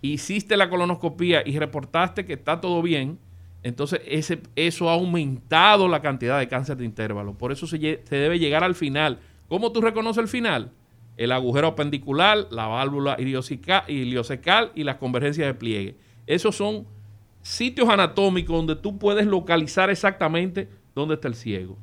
hiciste 0.01 0.55
la 0.55 0.69
colonoscopía 0.69 1.43
y 1.45 1.59
reportaste 1.59 2.25
que 2.25 2.31
está 2.31 2.61
todo 2.61 2.81
bien, 2.81 3.19
entonces 3.63 4.01
ese, 4.05 4.41
eso 4.55 4.89
ha 4.89 4.93
aumentado 4.93 5.87
la 5.87 6.01
cantidad 6.01 6.39
de 6.39 6.47
cáncer 6.47 6.77
de 6.77 6.85
intervalo. 6.85 7.37
Por 7.37 7.51
eso 7.51 7.67
se, 7.67 7.77
debe 7.77 8.39
llegar 8.39 8.63
al 8.63 8.75
final. 8.75 9.19
¿Cómo 9.47 9.71
tú 9.71 9.81
reconoces 9.81 10.21
el 10.21 10.29
final? 10.29 10.71
El 11.17 11.31
agujero 11.33 11.67
apendicular, 11.67 12.47
la 12.51 12.67
válvula 12.67 13.17
iliocecal 13.19 14.71
y 14.75 14.83
las 14.83 14.95
convergencias 14.95 15.47
de 15.47 15.53
pliegue. 15.53 15.97
Esos 16.27 16.55
son 16.55 16.85
sitios 17.41 17.89
anatómicos 17.89 18.55
donde 18.55 18.75
tú 18.75 18.97
puedes 18.97 19.25
localizar 19.25 19.89
exactamente 19.89 20.69
dónde 20.95 21.15
está 21.15 21.27
el 21.27 21.35
ciego. 21.35 21.77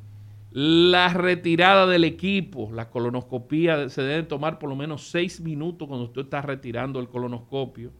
La 0.53 1.09
retirada 1.09 1.87
del 1.87 2.05
equipo, 2.05 2.71
la 2.73 2.89
colonoscopía, 2.89 3.91
se 3.91 4.01
deben 4.01 4.27
tomar 4.27 4.59
por 4.59 4.71
lo 4.71 4.77
menos 4.77 5.09
seis 5.11 5.39
minutos 5.41 5.87
cuando 5.87 6.07
usted 6.07 6.23
está 6.23 6.41
retirando 6.41 6.99
el 6.99 7.09
colonoscopio. 7.09 7.93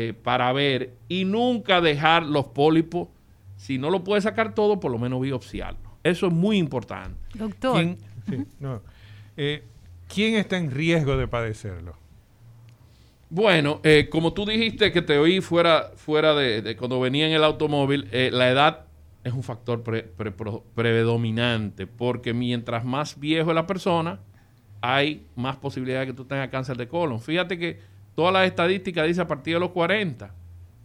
Eh, 0.00 0.12
para 0.12 0.52
ver 0.52 0.94
y 1.08 1.24
nunca 1.24 1.80
dejar 1.80 2.22
los 2.22 2.46
pólipos. 2.46 3.08
Si 3.56 3.78
no 3.78 3.90
lo 3.90 4.04
puede 4.04 4.22
sacar 4.22 4.54
todo, 4.54 4.78
por 4.78 4.92
lo 4.92 4.98
menos 5.00 5.20
biopsiarlo. 5.20 5.98
Eso 6.04 6.28
es 6.28 6.32
muy 6.32 6.56
importante. 6.56 7.18
Doctor. 7.34 7.74
¿Quién, 7.74 7.98
eh, 9.36 9.64
¿Quién 10.06 10.36
está 10.36 10.56
en 10.56 10.70
riesgo 10.70 11.16
de 11.16 11.26
padecerlo? 11.26 11.96
Bueno, 13.28 13.80
eh, 13.82 14.06
como 14.08 14.34
tú 14.34 14.46
dijiste 14.46 14.92
que 14.92 15.02
te 15.02 15.18
oí 15.18 15.40
fuera, 15.40 15.90
fuera 15.96 16.32
de, 16.32 16.76
cuando 16.76 17.00
venía 17.00 17.26
en 17.26 17.32
el 17.32 17.42
automóvil, 17.42 18.08
la 18.12 18.50
edad 18.50 18.84
es 19.24 19.32
un 19.32 19.42
factor 19.42 19.82
predominante, 19.82 21.88
porque 21.88 22.34
mientras 22.34 22.84
más 22.84 23.18
viejo 23.18 23.50
es 23.50 23.54
la 23.56 23.66
persona, 23.66 24.20
hay 24.80 25.26
más 25.34 25.56
posibilidad 25.56 25.98
de 25.98 26.06
que 26.06 26.12
tú 26.12 26.24
tengas 26.24 26.50
cáncer 26.50 26.76
de 26.76 26.86
colon. 26.86 27.20
Fíjate 27.20 27.58
que 27.58 27.97
todas 28.18 28.32
las 28.32 28.48
estadísticas 28.48 29.06
dicen 29.06 29.22
a 29.22 29.28
partir 29.28 29.54
de 29.54 29.60
los 29.60 29.70
40, 29.70 30.34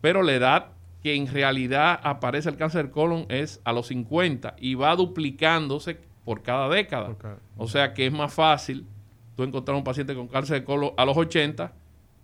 pero 0.02 0.22
la 0.22 0.34
edad 0.34 0.67
que 1.02 1.15
en 1.15 1.26
realidad 1.26 2.00
aparece 2.04 2.48
el 2.48 2.58
cáncer 2.58 2.86
de 2.86 2.91
colon 2.91 3.26
es 3.28 3.60
a 3.63 3.74
los 3.74 3.88
50 3.88 4.56
y 4.60 4.76
va 4.76 4.96
duplicándose 4.96 5.98
por 6.26 6.43
cada 6.43 6.69
década. 6.69 7.15
O 7.58 7.67
sea 7.67 7.96
que 7.96 8.06
es 8.06 8.13
más 8.13 8.32
fácil 8.32 8.86
tú 9.36 9.41
encontrar 9.41 9.76
un 9.76 9.84
paciente 9.84 10.13
con 10.13 10.28
cáncer 10.28 10.60
de 10.60 10.63
colon 10.63 10.91
a 10.96 11.06
los 11.06 11.17
80 11.17 11.74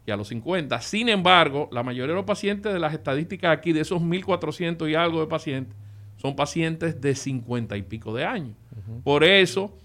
que 0.05 0.11
a 0.11 0.15
los 0.15 0.27
50. 0.27 0.79
Sin 0.79 1.09
embargo, 1.09 1.69
la 1.71 1.81
mayoría 1.81 2.09
de 2.09 2.17
los 2.17 2.25
pacientes 2.25 2.71
de 2.71 2.77
las 2.77 2.93
estadísticas 2.93 3.57
aquí, 3.57 3.73
de 3.73 3.81
esos 3.81 4.03
1.400 4.03 4.91
y 4.91 4.93
algo 4.93 5.21
de 5.21 5.25
pacientes, 5.25 5.75
son 6.17 6.35
pacientes 6.35 7.01
de 7.01 7.15
50 7.15 7.77
y 7.77 7.81
pico 7.81 8.13
de 8.13 8.25
años. 8.25 8.55
Por 9.03 9.23
eso 9.23 9.75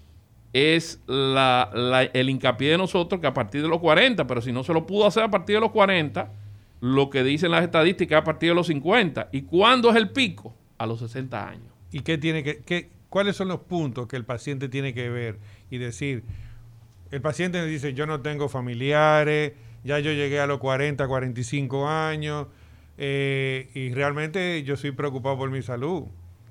es 0.55 1.01
el 1.07 2.29
hincapié 2.29 2.71
de 2.71 2.77
nosotros 2.77 3.19
que 3.19 3.27
a 3.27 3.33
partir 3.33 3.61
de 3.61 3.67
los 3.67 3.79
40, 3.79 4.25
pero 4.25 4.41
si 4.41 4.53
no 4.53 4.63
se 4.63 4.73
lo 4.73 4.87
pudo 4.87 5.05
hacer 5.05 5.23
a 5.23 5.29
partir 5.29 5.55
de 5.55 5.59
los 5.59 5.71
40, 5.71 6.31
lo 6.79 7.09
que 7.09 7.25
dicen 7.25 7.51
las 7.51 7.61
estadísticas 7.61 8.21
a 8.21 8.23
partir 8.23 8.51
de 8.51 8.55
los 8.55 8.67
50. 8.67 9.27
¿Y 9.33 9.41
cuándo 9.41 9.89
es 9.89 9.97
el 9.97 10.11
pico? 10.11 10.55
A 10.77 10.85
los 10.85 10.99
60 10.99 11.49
años. 11.49 11.73
¿Y 11.91 11.99
qué 11.99 12.17
tiene 12.17 12.41
que, 12.41 12.63
qué, 12.63 12.89
cuáles 13.09 13.35
son 13.35 13.49
los 13.49 13.59
puntos 13.59 14.07
que 14.07 14.15
el 14.15 14.23
paciente 14.23 14.69
tiene 14.69 14.93
que 14.93 15.09
ver 15.09 15.39
y 15.69 15.77
decir? 15.77 16.23
El 17.11 17.19
paciente 17.19 17.59
me 17.59 17.67
dice, 17.67 17.93
yo 17.93 18.07
no 18.07 18.21
tengo 18.21 18.47
familiares, 18.47 19.51
ya 19.83 19.99
yo 19.99 20.13
llegué 20.13 20.39
a 20.39 20.47
los 20.47 20.59
40, 20.59 21.05
45 21.05 21.89
años 21.89 22.47
eh, 22.97 23.71
y 23.73 23.93
realmente 23.93 24.63
yo 24.63 24.77
soy 24.77 24.91
preocupado 24.91 25.37
por 25.37 25.49
mi 25.49 25.61
salud. 25.61 26.03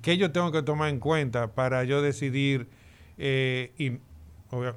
¿Qué 0.03 0.17
yo 0.17 0.31
tengo 0.31 0.51
que 0.51 0.61
tomar 0.61 0.89
en 0.89 0.99
cuenta 0.99 1.55
para 1.55 1.83
yo 1.85 2.03
decidir 2.03 2.67
eh, 3.17 3.73
y 3.77 3.99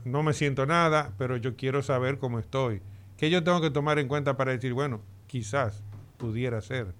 no 0.04 0.22
me 0.22 0.32
siento 0.32 0.66
nada, 0.66 1.12
pero 1.18 1.36
yo 1.36 1.56
quiero 1.56 1.82
saber 1.82 2.18
cómo 2.18 2.38
estoy? 2.38 2.80
¿Qué 3.16 3.30
yo 3.30 3.42
tengo 3.42 3.60
que 3.60 3.70
tomar 3.70 3.98
en 3.98 4.08
cuenta 4.08 4.36
para 4.36 4.52
decir, 4.52 4.72
bueno, 4.72 5.00
quizás 5.26 5.82
pudiera 6.16 6.60
ser? 6.60 6.94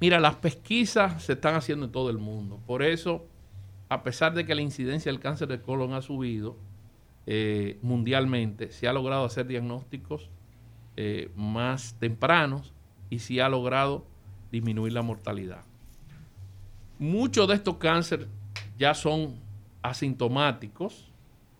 Mira, 0.00 0.20
las 0.20 0.36
pesquisas 0.36 1.22
se 1.22 1.34
están 1.34 1.54
haciendo 1.54 1.86
en 1.86 1.92
todo 1.92 2.10
el 2.10 2.18
mundo. 2.18 2.60
Por 2.66 2.82
eso, 2.82 3.26
a 3.88 4.02
pesar 4.02 4.34
de 4.34 4.46
que 4.46 4.54
la 4.54 4.62
incidencia 4.62 5.10
del 5.10 5.20
cáncer 5.20 5.48
de 5.48 5.60
colon 5.60 5.92
ha 5.94 6.02
subido 6.02 6.56
eh, 7.26 7.78
mundialmente, 7.82 8.72
se 8.72 8.88
ha 8.88 8.92
logrado 8.92 9.24
hacer 9.24 9.46
diagnósticos 9.46 10.30
eh, 10.96 11.30
más 11.36 11.94
tempranos 11.98 12.72
y 13.10 13.18
se 13.18 13.42
ha 13.42 13.48
logrado 13.48 14.06
disminuir 14.50 14.92
la 14.92 15.02
mortalidad. 15.02 15.64
Muchos 16.98 17.48
de 17.48 17.54
estos 17.54 17.76
cánceres 17.76 18.28
ya 18.78 18.94
son 18.94 19.36
asintomáticos, 19.82 21.10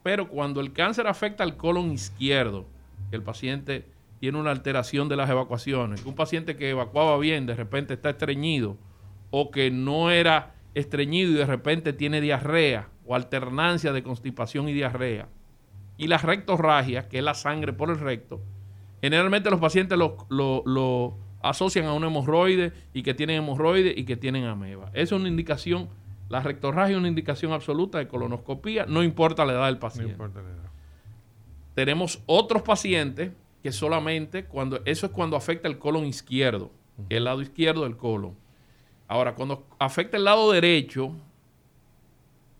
pero 0.02 0.28
cuando 0.28 0.60
el 0.60 0.72
cáncer 0.72 1.06
afecta 1.06 1.44
al 1.44 1.56
colon 1.56 1.92
izquierdo, 1.92 2.66
el 3.10 3.22
paciente 3.22 3.86
tiene 4.18 4.38
una 4.38 4.50
alteración 4.50 5.08
de 5.08 5.16
las 5.16 5.30
evacuaciones, 5.30 6.04
un 6.04 6.14
paciente 6.14 6.56
que 6.56 6.70
evacuaba 6.70 7.18
bien 7.18 7.46
de 7.46 7.54
repente 7.54 7.94
está 7.94 8.10
estreñido 8.10 8.76
o 9.30 9.50
que 9.50 9.70
no 9.70 10.10
era 10.10 10.54
estreñido 10.74 11.32
y 11.32 11.34
de 11.34 11.46
repente 11.46 11.92
tiene 11.92 12.20
diarrea 12.20 12.88
o 13.06 13.14
alternancia 13.14 13.92
de 13.92 14.02
constipación 14.02 14.68
y 14.68 14.72
diarrea. 14.72 15.28
Y 15.96 16.06
la 16.06 16.18
rectorragia, 16.18 17.08
que 17.08 17.18
es 17.18 17.24
la 17.24 17.34
sangre 17.34 17.72
por 17.72 17.90
el 17.90 17.98
recto, 17.98 18.40
Generalmente 19.00 19.50
los 19.50 19.60
pacientes 19.60 19.98
lo, 19.98 21.18
asocian 21.42 21.86
a 21.86 21.94
un 21.94 22.04
hemorroide 22.04 22.72
y 22.92 23.02
que 23.02 23.14
tienen 23.14 23.38
hemorroide 23.38 23.94
y 23.96 24.04
que 24.04 24.16
tienen 24.16 24.44
ameba. 24.44 24.90
Esa 24.92 25.02
es 25.02 25.20
una 25.20 25.28
indicación, 25.28 25.88
la 26.30 26.40
rectorragia 26.40 26.92
es 26.92 26.98
una 26.98 27.08
indicación 27.08 27.52
absoluta 27.52 27.98
de 27.98 28.06
colonoscopía, 28.06 28.86
no 28.86 29.02
importa 29.02 29.44
la 29.44 29.52
edad 29.52 29.66
del 29.66 29.78
paciente. 29.78 30.16
No 30.16 30.24
importa 30.24 30.40
la 30.40 30.54
edad. 30.54 30.70
Tenemos 31.74 32.22
otros 32.26 32.62
pacientes 32.62 33.32
que 33.64 33.72
solamente 33.72 34.44
cuando, 34.44 34.80
eso 34.84 35.06
es 35.06 35.12
cuando 35.12 35.36
afecta 35.36 35.66
el 35.66 35.78
colon 35.78 36.06
izquierdo, 36.06 36.70
el 37.08 37.24
lado 37.24 37.42
izquierdo 37.42 37.82
del 37.82 37.96
colon. 37.96 38.36
Ahora, 39.08 39.34
cuando 39.34 39.66
afecta 39.80 40.16
el 40.16 40.22
lado 40.22 40.52
derecho, 40.52 41.16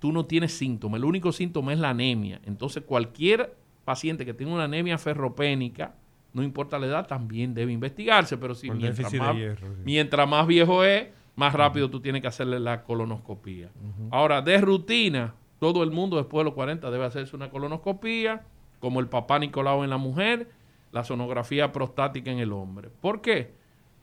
tú 0.00 0.10
no 0.10 0.26
tienes 0.26 0.52
síntomas. 0.52 0.98
El 0.98 1.04
único 1.04 1.30
síntoma 1.30 1.72
es 1.72 1.78
la 1.78 1.90
anemia. 1.90 2.40
Entonces, 2.44 2.82
cualquier 2.82 3.54
paciente 3.84 4.26
que 4.26 4.34
tenga 4.34 4.52
una 4.52 4.64
anemia 4.64 4.98
ferropénica, 4.98 5.94
no 6.32 6.42
importa 6.42 6.76
la 6.76 6.86
edad, 6.86 7.06
también 7.06 7.54
debe 7.54 7.70
investigarse, 7.70 8.36
pero 8.36 8.56
si 8.56 8.68
mientras 8.68 9.14
más, 9.14 9.36
mientras 9.84 10.28
más, 10.28 10.44
viejo 10.48 10.82
es, 10.82 11.19
más 11.40 11.54
rápido 11.54 11.88
tú 11.88 12.00
tienes 12.00 12.20
que 12.20 12.28
hacerle 12.28 12.60
la 12.60 12.84
colonoscopía. 12.84 13.70
Ahora, 14.10 14.42
de 14.42 14.60
rutina, 14.60 15.34
todo 15.58 15.82
el 15.82 15.90
mundo 15.90 16.18
después 16.18 16.40
de 16.40 16.44
los 16.44 16.54
40 16.54 16.90
debe 16.90 17.06
hacerse 17.06 17.34
una 17.34 17.48
colonoscopía, 17.48 18.42
como 18.78 19.00
el 19.00 19.08
papá 19.08 19.38
Nicolau 19.38 19.82
en 19.82 19.88
la 19.88 19.96
mujer, 19.96 20.50
la 20.92 21.02
sonografía 21.02 21.72
prostática 21.72 22.30
en 22.30 22.40
el 22.40 22.52
hombre. 22.52 22.90
¿Por 23.00 23.22
qué? 23.22 23.54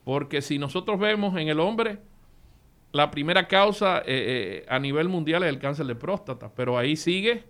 Porque 0.04 0.41
si 0.41 0.58
nosotros 0.58 1.00
vemos 1.00 1.38
en 1.38 1.47
el 1.47 1.60
hombre, 1.60 2.00
la 2.91 3.12
primera 3.12 3.47
causa 3.47 4.00
eh, 4.00 4.04
eh, 4.08 4.65
a 4.67 4.80
nivel 4.80 5.08
mundial 5.08 5.43
es 5.43 5.50
el 5.50 5.60
cáncer 5.60 5.86
de 5.86 5.93
próstata, 5.93 6.52
pero 6.56 6.76
ahí 6.76 6.95
sigue 6.95 7.43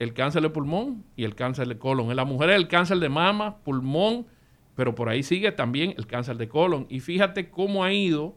el 0.00 0.14
cáncer 0.14 0.42
de 0.42 0.50
pulmón 0.50 1.04
y 1.14 1.22
el 1.22 1.36
cáncer 1.36 1.68
de 1.68 1.78
colon. 1.78 2.10
En 2.10 2.16
la 2.16 2.24
mujer 2.24 2.50
es 2.50 2.56
el 2.56 2.66
cáncer 2.66 2.98
de 2.98 3.08
mama, 3.08 3.58
pulmón, 3.58 4.26
pero 4.74 4.96
por 4.96 5.08
ahí 5.08 5.22
sigue 5.22 5.52
también 5.52 5.94
el 5.96 6.08
cáncer 6.08 6.38
de 6.38 6.48
colon. 6.48 6.86
Y 6.88 6.98
fíjate 6.98 7.50
cómo 7.50 7.84
ha 7.84 7.92
ido, 7.92 8.34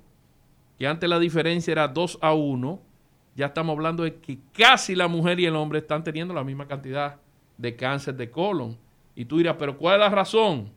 que 0.82 0.88
antes 0.88 1.08
la 1.08 1.20
diferencia 1.20 1.74
era 1.74 1.88
2 1.88 2.18
a 2.22 2.34
1, 2.34 2.82
ya 3.36 3.46
estamos 3.46 3.74
hablando 3.74 4.02
de 4.02 4.16
que 4.16 4.40
casi 4.52 4.96
la 4.96 5.08
mujer 5.08 5.40
y 5.40 5.46
el 5.46 5.56
hombre 5.56 5.78
están 5.78 6.04
teniendo 6.04 6.34
la 6.34 6.44
misma 6.44 6.68
cantidad 6.68 7.20
de 7.56 7.76
cáncer 7.76 8.16
de 8.16 8.32
colon. 8.32 8.76
Y 9.14 9.26
tú 9.26 9.38
dirás, 9.38 9.58
pero 9.60 9.78
¿cuál 9.78 9.98
es 9.98 10.00
la 10.00 10.10
razón? 10.10 10.72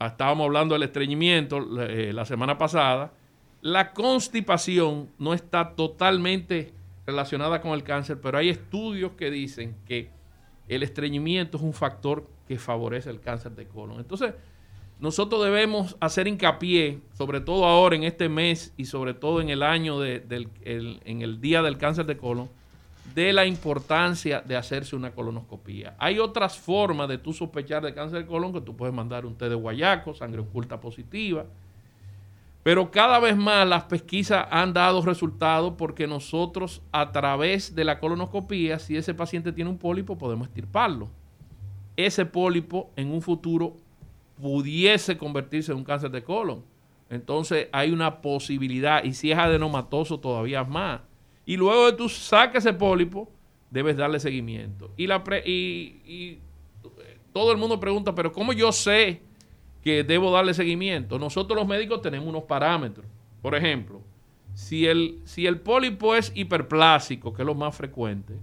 Ah, 0.00 0.08
estábamos 0.08 0.46
hablando 0.46 0.74
del 0.74 0.82
estreñimiento 0.82 1.58
eh, 1.82 2.12
la 2.12 2.24
semana 2.24 2.58
pasada. 2.58 3.12
La 3.62 3.92
constipación 3.92 5.08
no 5.20 5.34
está 5.34 5.76
totalmente 5.76 6.72
relacionada 7.06 7.60
con 7.60 7.74
el 7.74 7.84
cáncer, 7.84 8.20
pero 8.20 8.38
hay 8.38 8.48
estudios 8.48 9.12
que 9.12 9.30
dicen 9.30 9.76
que 9.86 10.10
el 10.66 10.82
estreñimiento 10.82 11.58
es 11.58 11.62
un 11.62 11.74
factor 11.74 12.28
que 12.48 12.58
favorece 12.58 13.10
el 13.10 13.20
cáncer 13.20 13.52
de 13.52 13.68
colon. 13.68 14.00
Entonces, 14.00 14.34
nosotros 14.98 15.44
debemos 15.44 15.96
hacer 16.00 16.26
hincapié, 16.26 17.00
sobre 17.12 17.40
todo 17.40 17.66
ahora 17.66 17.96
en 17.96 18.04
este 18.04 18.28
mes 18.28 18.72
y 18.76 18.86
sobre 18.86 19.12
todo 19.12 19.40
en 19.42 19.50
el 19.50 19.62
año 19.62 20.00
del, 20.00 20.48
en 20.64 21.22
el 21.22 21.40
día 21.40 21.60
del 21.62 21.76
cáncer 21.76 22.06
de 22.06 22.16
colon, 22.16 22.48
de 23.14 23.32
la 23.32 23.46
importancia 23.46 24.40
de 24.40 24.56
hacerse 24.56 24.96
una 24.96 25.10
colonoscopía. 25.10 25.94
Hay 25.98 26.18
otras 26.18 26.58
formas 26.58 27.08
de 27.08 27.18
tú 27.18 27.32
sospechar 27.32 27.82
de 27.82 27.94
cáncer 27.94 28.20
de 28.20 28.26
colon 28.26 28.52
que 28.52 28.60
tú 28.60 28.74
puedes 28.76 28.94
mandar 28.94 29.26
un 29.26 29.36
té 29.36 29.48
de 29.48 29.54
guayaco, 29.54 30.14
sangre 30.14 30.40
oculta 30.40 30.80
positiva, 30.80 31.44
pero 32.62 32.90
cada 32.90 33.20
vez 33.20 33.36
más 33.36 33.68
las 33.68 33.84
pesquisas 33.84 34.46
han 34.50 34.72
dado 34.72 35.00
resultados 35.02 35.74
porque 35.78 36.06
nosotros 36.06 36.82
a 36.90 37.12
través 37.12 37.74
de 37.74 37.84
la 37.84 38.00
colonoscopía, 38.00 38.78
si 38.78 38.96
ese 38.96 39.14
paciente 39.14 39.52
tiene 39.52 39.70
un 39.70 39.78
pólipo, 39.78 40.18
podemos 40.18 40.48
estirparlo. 40.48 41.08
Ese 41.96 42.26
pólipo 42.26 42.90
en 42.96 43.12
un 43.12 43.22
futuro 43.22 43.76
pudiese 44.40 45.16
convertirse 45.16 45.72
en 45.72 45.78
un 45.78 45.84
cáncer 45.84 46.10
de 46.10 46.22
colon. 46.22 46.64
Entonces 47.08 47.68
hay 47.72 47.92
una 47.92 48.20
posibilidad, 48.20 49.04
y 49.04 49.12
si 49.12 49.30
es 49.30 49.38
adenomatoso 49.38 50.18
todavía 50.18 50.64
más. 50.64 51.00
Y 51.44 51.56
luego 51.56 51.86
de 51.86 51.92
tú 51.92 52.08
saques 52.08 52.64
ese 52.64 52.74
pólipo, 52.74 53.30
debes 53.70 53.96
darle 53.96 54.18
seguimiento. 54.18 54.90
Y, 54.96 55.06
la 55.06 55.22
y 55.44 56.38
todo 57.32 57.52
el 57.52 57.58
mundo 57.58 57.78
pregunta, 57.78 58.14
pero 58.14 58.32
¿cómo 58.32 58.52
yo 58.52 58.72
sé 58.72 59.22
que 59.86 60.02
debo 60.02 60.32
darle 60.32 60.52
seguimiento. 60.52 61.16
Nosotros 61.16 61.56
los 61.56 61.68
médicos 61.68 62.02
tenemos 62.02 62.28
unos 62.28 62.42
parámetros. 62.42 63.06
Por 63.40 63.54
ejemplo, 63.54 64.02
si 64.52 64.84
el, 64.84 65.20
si 65.22 65.46
el 65.46 65.60
pólipo 65.60 66.16
es 66.16 66.32
hiperplásico, 66.34 67.32
que 67.32 67.42
es 67.42 67.46
lo 67.46 67.54
más 67.54 67.76
frecuente, 67.76 68.34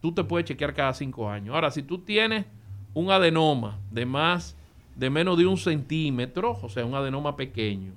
tú 0.00 0.12
te 0.12 0.24
puedes 0.24 0.48
chequear 0.48 0.72
cada 0.72 0.94
cinco 0.94 1.28
años. 1.28 1.54
Ahora, 1.54 1.70
si 1.70 1.82
tú 1.82 1.98
tienes 1.98 2.46
un 2.94 3.10
adenoma 3.10 3.80
de 3.90 4.06
más, 4.06 4.56
de 4.96 5.10
menos 5.10 5.38
de 5.38 5.46
un 5.46 5.56
centímetro, 5.56 6.58
o 6.62 6.68
sea, 6.68 6.84
un 6.84 6.94
adenoma 6.94 7.36
pequeño, 7.36 7.92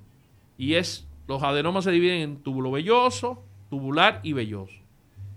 y 0.57 0.75
es, 0.75 1.07
los 1.27 1.43
adenomas 1.43 1.83
se 1.83 1.91
dividen 1.91 2.21
en 2.21 2.37
túbulo 2.37 2.71
velloso, 2.71 3.43
tubular 3.69 4.19
y 4.23 4.33
velloso. 4.33 4.79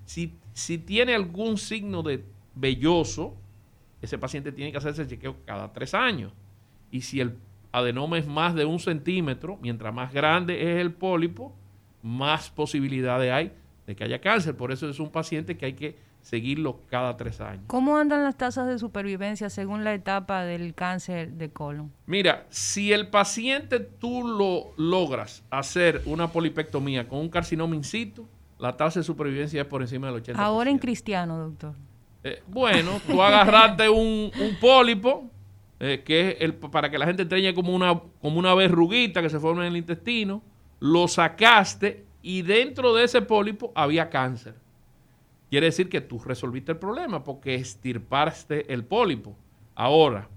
Si, 0.04 0.32
si 0.52 0.78
tiene 0.78 1.14
algún 1.14 1.58
signo 1.58 2.02
de 2.02 2.24
velloso, 2.54 3.34
ese 4.00 4.18
paciente 4.18 4.52
tiene 4.52 4.70
que 4.70 4.78
hacerse 4.78 5.06
chequeo 5.06 5.36
cada 5.44 5.72
tres 5.72 5.94
años. 5.94 6.32
Y 6.90 7.00
si 7.00 7.20
el 7.20 7.36
adenomas 7.72 8.26
más 8.26 8.54
de 8.54 8.64
un 8.64 8.78
centímetro, 8.78 9.58
mientras 9.60 9.92
más 9.92 10.12
grande 10.12 10.72
es 10.72 10.78
el 10.78 10.92
pólipo, 10.92 11.54
más 12.02 12.50
posibilidades 12.50 13.32
hay 13.32 13.52
de 13.86 13.96
que 13.96 14.04
haya 14.04 14.20
cáncer. 14.20 14.56
Por 14.56 14.72
eso 14.72 14.88
es 14.88 15.00
un 15.00 15.10
paciente 15.10 15.56
que 15.56 15.66
hay 15.66 15.72
que 15.74 15.96
seguirlo 16.28 16.82
cada 16.90 17.16
tres 17.16 17.40
años. 17.40 17.64
¿Cómo 17.68 17.96
andan 17.96 18.22
las 18.22 18.36
tasas 18.36 18.68
de 18.68 18.78
supervivencia 18.78 19.48
según 19.48 19.82
la 19.82 19.94
etapa 19.94 20.44
del 20.44 20.74
cáncer 20.74 21.32
de 21.32 21.48
colon? 21.50 21.90
Mira, 22.04 22.44
si 22.50 22.92
el 22.92 23.08
paciente 23.08 23.80
tú 23.80 24.28
lo 24.28 24.74
logras 24.76 25.42
hacer 25.48 26.02
una 26.04 26.30
polipectomía 26.30 27.08
con 27.08 27.20
un 27.20 27.30
carcinoma 27.30 27.74
in 27.74 27.82
situ, 27.82 28.28
la 28.58 28.76
tasa 28.76 29.00
de 29.00 29.04
supervivencia 29.04 29.62
es 29.62 29.66
por 29.66 29.80
encima 29.80 30.12
del 30.12 30.22
80%. 30.22 30.34
Ahora 30.36 30.68
en 30.68 30.78
cristiano, 30.78 31.38
doctor. 31.38 31.72
Eh, 32.22 32.42
bueno, 32.46 33.00
tú 33.06 33.22
agarraste 33.22 33.88
un, 33.88 34.30
pólipo, 34.60 35.30
eh, 35.80 36.02
que 36.04 36.32
es 36.32 36.36
el, 36.40 36.52
para 36.52 36.90
que 36.90 36.98
la 36.98 37.06
gente 37.06 37.24
tenga 37.24 37.54
como 37.54 37.74
una, 37.74 37.98
como 38.20 38.38
una 38.38 38.54
verruguita 38.54 39.22
que 39.22 39.30
se 39.30 39.40
forma 39.40 39.62
en 39.62 39.68
el 39.68 39.78
intestino, 39.78 40.42
lo 40.78 41.08
sacaste 41.08 42.04
y 42.20 42.42
dentro 42.42 42.94
de 42.94 43.04
ese 43.04 43.22
pólipo 43.22 43.72
había 43.74 44.10
cáncer. 44.10 44.67
Quiere 45.50 45.66
decir 45.66 45.88
que 45.88 46.00
tú 46.00 46.18
resolviste 46.18 46.72
el 46.72 46.78
problema 46.78 47.24
porque 47.24 47.54
estirpaste 47.54 48.72
el 48.72 48.84
pólipo. 48.84 49.36
Ahora, 49.74 50.28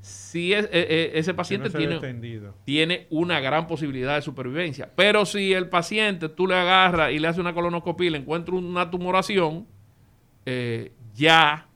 si 0.00 0.52
e, 0.52 0.68
e, 0.70 1.12
ese 1.14 1.34
paciente 1.34 1.70
tiene, 1.70 1.98
tiene, 2.64 3.06
una 3.10 3.40
gran 3.40 3.66
posibilidad 3.66 4.14
de 4.14 4.22
supervivencia, 4.22 4.90
pero 4.94 5.26
si 5.26 5.52
el 5.52 5.68
paciente 5.68 6.28
tú 6.28 6.46
le 6.46 6.54
agarras 6.54 7.12
y 7.12 7.18
le 7.18 7.28
haces 7.28 7.40
una 7.40 7.54
colonoscopia 7.54 8.06
y 8.06 8.10
le 8.10 8.18
encuentra 8.18 8.54
una 8.54 8.90
tumoración, 8.90 9.66
eh, 10.44 10.92
ya 11.14 11.68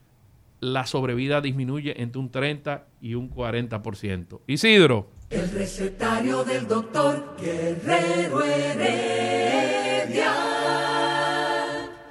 la 0.60 0.86
sobrevida 0.86 1.40
disminuye 1.40 2.00
entre 2.00 2.20
un 2.20 2.30
30 2.30 2.86
y 3.00 3.14
un 3.14 3.30
40%. 3.30 4.42
Isidro. 4.46 5.10
El 5.30 5.50
recetario 5.50 6.44
del 6.44 6.68
doctor 6.68 7.34
Guerrero 7.40 8.44
Heredia. 8.44 10.49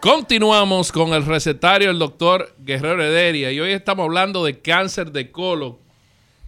Continuamos 0.02 0.94
con 0.94 1.14
el 1.14 1.26
recetario 1.26 1.90
del 1.90 2.00
doctor 2.00 2.56
Guerrero 2.60 3.04
Heredia 3.04 3.52
y 3.52 3.60
hoy 3.60 3.72
estamos 3.72 4.06
hablando 4.06 4.46
de 4.46 4.62
cáncer 4.62 5.12
de 5.12 5.30
colon 5.30 5.76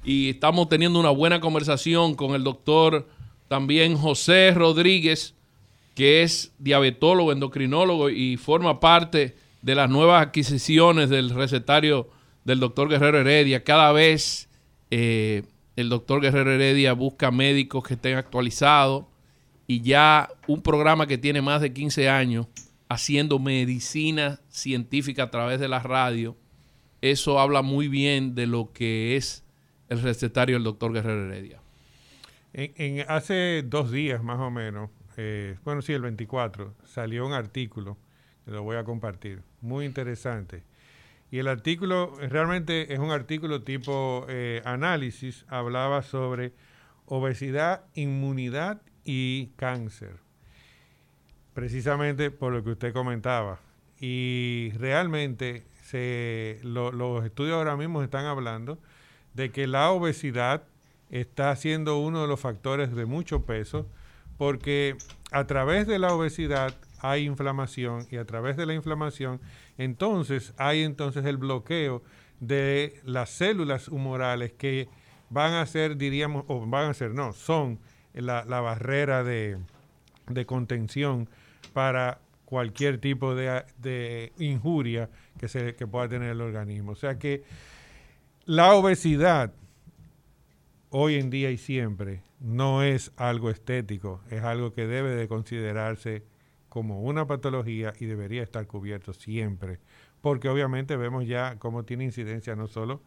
y 0.05 0.29
estamos 0.29 0.69
teniendo 0.69 0.97
una 1.01 1.09
buena 1.09 1.41
conversación 1.41 2.15
con 2.15 2.33
el 2.33 2.45
doctor 2.45 3.09
también 3.49 3.97
José 3.97 4.51
Rodríguez, 4.55 5.35
que 5.95 6.23
es 6.23 6.53
diabetólogo, 6.59 7.33
endocrinólogo 7.33 8.09
y 8.09 8.37
forma 8.37 8.79
parte 8.79 9.35
de 9.61 9.75
las 9.75 9.89
nuevas 9.89 10.25
adquisiciones 10.25 11.09
del 11.09 11.31
recetario 11.31 12.07
del 12.45 12.61
doctor 12.61 12.87
Guerrero 12.87 13.19
Heredia. 13.19 13.65
Cada 13.65 13.91
vez 13.91 14.47
eh, 14.91 15.43
el 15.75 15.89
doctor 15.89 16.21
Guerrero 16.21 16.53
Heredia 16.53 16.93
busca 16.93 17.31
médicos 17.31 17.83
que 17.83 17.95
estén 17.95 18.15
actualizados 18.15 19.03
y 19.67 19.81
ya 19.81 20.29
un 20.47 20.61
programa 20.61 21.05
que 21.05 21.17
tiene 21.17 21.41
más 21.41 21.59
de 21.59 21.73
15 21.73 22.07
años 22.07 22.47
haciendo 22.91 23.39
medicina 23.39 24.41
científica 24.49 25.23
a 25.23 25.32
través 25.32 25.62
de 25.62 25.69
la 25.69 25.80
radio, 25.80 26.36
eso 27.01 27.39
habla 27.39 27.62
muy 27.62 27.88
bien 27.88 28.36
de 28.36 28.47
lo 28.47 28.73
que 28.73 29.15
es 29.15 29.45
el 29.88 30.01
recetario 30.01 30.56
del 30.56 30.65
doctor 30.65 30.91
Guerrero 30.91 31.25
Heredia. 31.25 31.62
En, 32.54 33.06
hace 33.08 33.63
dos 33.65 33.91
días 33.91 34.21
más 34.23 34.39
o 34.39 34.51
menos, 34.51 34.89
eh, 35.15 35.58
bueno, 35.63 35.82
sí, 35.82 35.93
el 35.93 36.01
24, 36.01 36.75
salió 36.84 37.25
un 37.25 37.32
artículo 37.32 37.97
que 38.43 38.51
lo 38.51 38.63
voy 38.63 38.75
a 38.75 38.84
compartir, 38.84 39.41
muy 39.62 39.86
interesante, 39.86 40.63
y 41.32 41.39
el 41.39 41.47
artículo 41.47 42.13
realmente 42.19 42.93
es 42.93 42.99
un 42.99 43.12
artículo 43.12 43.63
tipo 43.63 44.25
eh, 44.27 44.62
análisis, 44.65 45.45
hablaba 45.47 46.01
sobre 46.01 46.51
obesidad, 47.06 47.86
inmunidad 47.93 48.82
y 49.06 49.47
cáncer, 49.56 50.20
precisamente 51.53 52.31
por 52.31 52.53
lo 52.53 52.63
que 52.63 52.71
usted 52.71 52.93
comentaba. 52.93 53.59
Y 53.99 54.71
realmente 54.77 55.65
se, 55.83 56.59
los 56.63 57.25
estudios 57.25 57.55
ahora 57.55 57.77
mismo 57.77 58.01
están 58.03 58.25
hablando 58.25 58.79
de 59.33 59.51
que 59.51 59.67
la 59.67 59.91
obesidad 59.91 60.63
está 61.09 61.55
siendo 61.55 61.99
uno 61.99 62.21
de 62.21 62.27
los 62.27 62.39
factores 62.39 62.95
de 62.95 63.05
mucho 63.05 63.45
peso, 63.45 63.87
porque 64.37 64.95
a 65.31 65.45
través 65.45 65.87
de 65.87 65.99
la 65.99 66.13
obesidad 66.13 66.73
hay 66.99 67.25
inflamación 67.25 68.07
y 68.09 68.17
a 68.17 68.25
través 68.25 68.57
de 68.57 68.65
la 68.65 68.73
inflamación 68.73 69.39
entonces 69.77 70.53
hay 70.57 70.83
entonces 70.83 71.25
el 71.25 71.37
bloqueo 71.37 72.03
de 72.39 72.99
las 73.03 73.29
células 73.29 73.87
humorales 73.87 74.51
que 74.51 74.89
van 75.29 75.53
a 75.53 75.65
ser, 75.65 75.97
diríamos, 75.97 76.43
o 76.47 76.65
van 76.65 76.89
a 76.89 76.93
ser, 76.93 77.13
no, 77.13 77.33
son 77.33 77.79
la, 78.13 78.43
barrera 78.43 79.23
de, 79.23 79.57
contención 80.45 81.29
para 81.73 82.19
cualquier 82.45 82.99
tipo 82.99 83.34
de, 83.36 84.34
injuria 84.38 85.10
que, 85.39 85.47
se, 85.47 85.75
que 85.75 85.88
pueda 85.88 86.10
tener 86.10 86.31
el 86.31 86.41
organismo. 86.41 86.91
O 86.91 86.95
sea 86.95 87.17
que 87.17 87.43
la 88.45 88.73
obesidad 88.73 89.53
hoy 90.89 91.15
en 91.15 91.29
día 91.29 91.51
y 91.51 91.57
siempre 91.57 92.21
no 92.39 92.84
es 92.84 93.12
algo 93.15 93.49
estético, 93.49 94.21
es 94.29 94.43
algo 94.43 94.73
que 94.73 94.88
debe 94.88 95.12
de 95.12 95.27
considerarse 95.27 96.23
como 96.67 97.01
una 97.01 97.27
patología 97.27 97.93
y 97.99 98.05
debería 98.05 98.43
estar 98.43 98.65
cubierto 98.67 99.13
siempre, 99.13 99.79
porque 100.21 100.49
obviamente 100.49 100.97
vemos 100.97 101.27
ya 101.27 101.57
cómo 101.60 101.84
tiene 101.84 102.05
incidencia 102.05 102.55
no 102.55 102.67
solo 102.67 103.01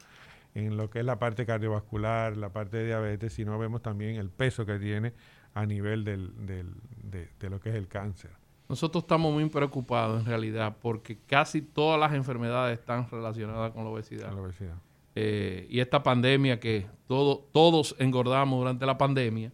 en 0.55 0.77
lo 0.77 0.88
que 0.88 1.00
es 1.00 1.05
la 1.05 1.18
parte 1.18 1.46
cardiovascular, 1.46 2.37
la 2.37 2.50
parte 2.50 2.77
de 2.79 2.87
diabetes, 2.87 3.33
sino 3.33 3.59
vemos 3.59 3.83
también 3.83 4.16
el 4.16 4.31
peso 4.31 4.64
que 4.64 4.79
tiene 4.79 5.12
a 5.53 5.66
nivel 5.66 6.05
del, 6.05 6.33
de, 6.46 7.50
lo 7.50 7.61
que 7.61 7.70
es 7.70 7.74
el 7.74 7.88
cáncer. 7.88 8.31
Nosotros 8.68 9.05
estamos 9.05 9.33
muy 9.33 9.48
preocupados 9.48 10.20
en 10.20 10.27
realidad 10.27 10.77
porque 10.81 11.18
casi 11.27 11.61
todas 11.61 12.00
las 12.00 12.14
enfermedades 12.14 12.79
están 12.79 13.09
relacionadas 13.11 13.72
con 13.72 13.85
la 13.85 13.90
obesidad. 13.90 14.33
la 14.33 14.40
obesidad. 14.40 14.74
Eh, 15.14 15.66
y 15.70 15.81
esta 15.81 16.03
pandemia 16.03 16.59
que 16.59 16.87
todo, 17.07 17.46
todos 17.53 17.94
engordamos 17.98 18.59
durante 18.59 18.87
la 18.87 18.98
pandemia, 18.98 19.53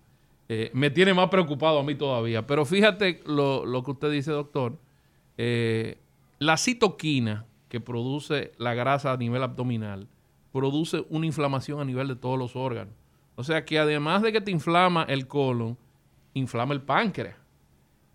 eh, 0.49 0.70
me 0.73 0.90
tiene 0.90 1.14
más 1.14 1.29
preocupado 1.29 1.79
a 1.79 1.83
mí 1.83 1.94
todavía. 1.94 2.46
Pero 2.46 2.64
fíjate 2.64 3.20
lo, 3.27 3.83
que 3.85 3.90
usted 3.90 4.11
dice, 4.11 4.31
doctor. 4.33 4.79
Eh, 5.38 5.99
la 6.38 6.57
citoquina 6.57 7.46
que 7.68 7.81
produce 7.81 8.53
la 8.59 8.75
grasa 8.75 9.12
a 9.12 9.16
nivel 9.16 9.42
abdominal 9.42 10.09
produce 10.53 11.05
una 11.09 11.27
inflamación 11.27 11.81
a 11.81 11.85
nivel 11.85 12.09
de 12.09 12.16
todos 12.16 12.38
los 12.38 12.57
órganos. 12.57 12.94
O 13.37 13.44
sea 13.44 13.64
que 13.64 13.79
además 13.79 14.23
de 14.23 14.33
que 14.33 14.40
te 14.40 14.51
inflama 14.51 15.05
el 15.05 15.29
colon, 15.29 15.79
inflama 16.35 16.75
el 16.75 16.83
páncreas. 16.83 17.37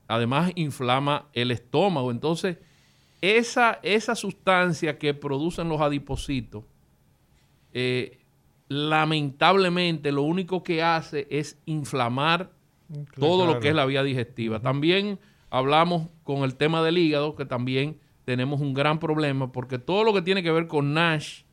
Además 0.07 0.51
inflama 0.55 1.27
el 1.33 1.51
estómago. 1.51 2.11
Entonces, 2.11 2.57
esa, 3.21 3.79
esa 3.81 4.15
sustancia 4.15 4.97
que 4.97 5.13
producen 5.13 5.69
los 5.69 5.81
adipocitos 5.81 6.63
eh, 7.77 8.19
lamentablemente 8.69 10.13
lo 10.13 10.23
único 10.23 10.63
que 10.63 10.81
hace 10.81 11.27
es 11.29 11.59
inflamar 11.65 12.51
mm, 12.87 13.19
todo 13.19 13.45
lo 13.45 13.59
que 13.59 13.69
es 13.69 13.75
la 13.75 13.85
vía 13.85 14.01
digestiva. 14.01 14.61
También 14.61 15.19
hablamos 15.49 16.07
con 16.23 16.43
el 16.43 16.55
tema 16.55 16.81
del 16.81 16.97
hígado, 16.97 17.35
que 17.35 17.45
también 17.45 17.99
tenemos 18.23 18.61
un 18.61 18.73
gran 18.73 18.99
problema, 18.99 19.51
porque 19.51 19.77
todo 19.77 20.05
lo 20.05 20.13
que 20.13 20.21
tiene 20.21 20.41
que 20.41 20.51
ver 20.51 20.67
con 20.67 20.93
NASH 20.93 21.43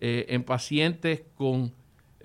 eh, 0.00 0.26
en 0.28 0.44
pacientes 0.44 1.24
con... 1.36 1.72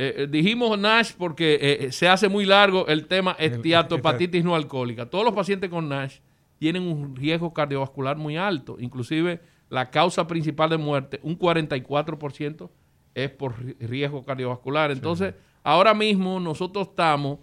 Eh, 0.02 0.14
eh, 0.16 0.28
dijimos 0.30 0.80
NASH 0.80 1.14
porque 1.18 1.90
se 1.92 2.08
hace 2.08 2.30
muy 2.30 2.46
largo 2.46 2.88
el 2.88 3.06
tema 3.08 3.36
esteatohepatitis 3.38 4.44
no 4.46 4.56
alcohólica. 4.56 5.10
Todos 5.10 5.26
los 5.26 5.34
pacientes 5.34 5.70
con 5.70 5.90
NASH 5.90 6.20
tienen 6.58 6.84
un 6.84 7.16
riesgo 7.16 7.54
cardiovascular 7.54 8.18
muy 8.18 8.38
alto, 8.38 8.78
inclusive 8.80 9.42
la 9.70 9.92
causa 9.92 10.28
principal 10.28 10.70
de 10.70 10.78
muerte, 10.78 11.20
un 11.24 11.38
44% 11.38 12.70
es 13.14 13.30
por 13.30 13.56
riesgo 13.80 14.24
cardiovascular. 14.24 14.92
Entonces, 14.92 15.36
ahora 15.64 15.94
mismo 15.94 16.40
nosotros 16.40 16.90
estamos 16.90 17.40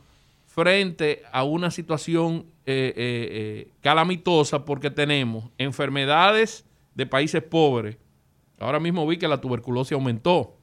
frente 0.46 1.22
a 1.32 1.44
una 1.44 1.70
situación 1.70 2.46
eh, 2.64 2.92
eh, 2.96 2.96
eh, 2.96 3.70
calamitosa 3.80 4.64
porque 4.64 4.90
tenemos 4.90 5.50
enfermedades 5.58 6.64
de 6.94 7.06
países 7.06 7.42
pobres. 7.42 7.98
Ahora 8.58 8.80
mismo 8.80 9.06
vi 9.06 9.18
que 9.18 9.28
la 9.28 9.40
tuberculosis 9.40 9.92
aumentó 9.92 10.55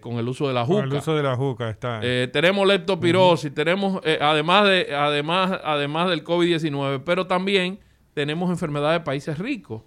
con 0.00 0.14
el 0.14 0.28
uso 0.28 0.48
de 0.48 0.54
la 0.54 0.64
juca. 0.64 0.80
Con 0.80 0.92
el 0.92 0.98
uso 0.98 1.14
de 1.14 1.22
la 1.22 1.36
juca 1.36 1.70
está. 1.70 2.00
tenemos 2.32 2.66
leptopirosis, 2.66 3.54
tenemos 3.54 4.00
además 4.20 4.64
de 4.64 4.94
además 4.94 5.60
además 5.62 6.10
del 6.10 6.24
COVID-19, 6.24 7.02
pero 7.04 7.26
también 7.26 7.78
tenemos 8.18 8.50
enfermedades 8.50 9.00
de 9.00 9.04
países 9.04 9.38
ricos. 9.38 9.82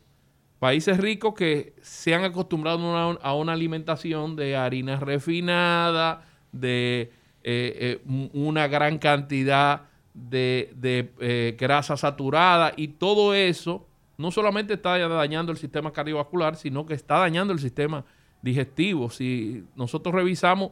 Países 0.61 0.97
ricos 0.99 1.33
que 1.33 1.73
se 1.81 2.15
han 2.15 2.23
acostumbrado 2.23 3.17
a 3.21 3.33
una, 3.33 3.51
alimentación 3.51 4.35
de 4.35 4.55
harina 4.55 4.99
refinada, 4.99 6.23
de 6.51 7.11
eh, 7.43 7.99
eh, 8.05 8.29
una 8.33 8.67
gran 8.67 8.99
cantidad 8.99 9.89
de, 10.13 11.11
eh, 11.19 11.57
grasa 11.59 11.97
saturada 11.97 12.73
y 12.77 12.89
todo 12.89 13.33
eso 13.33 13.87
no 14.17 14.29
solamente 14.29 14.75
está 14.75 14.97
dañando 14.99 15.51
el 15.51 15.57
sistema 15.57 15.91
cardiovascular, 15.91 16.55
sino 16.55 16.85
que 16.85 16.93
está 16.93 17.17
dañando 17.17 17.51
el 17.51 17.59
sistema 17.59 18.05
digestivo. 18.41 19.09
Si 19.09 19.63
nosotros 19.75 20.13
revisamos 20.13 20.71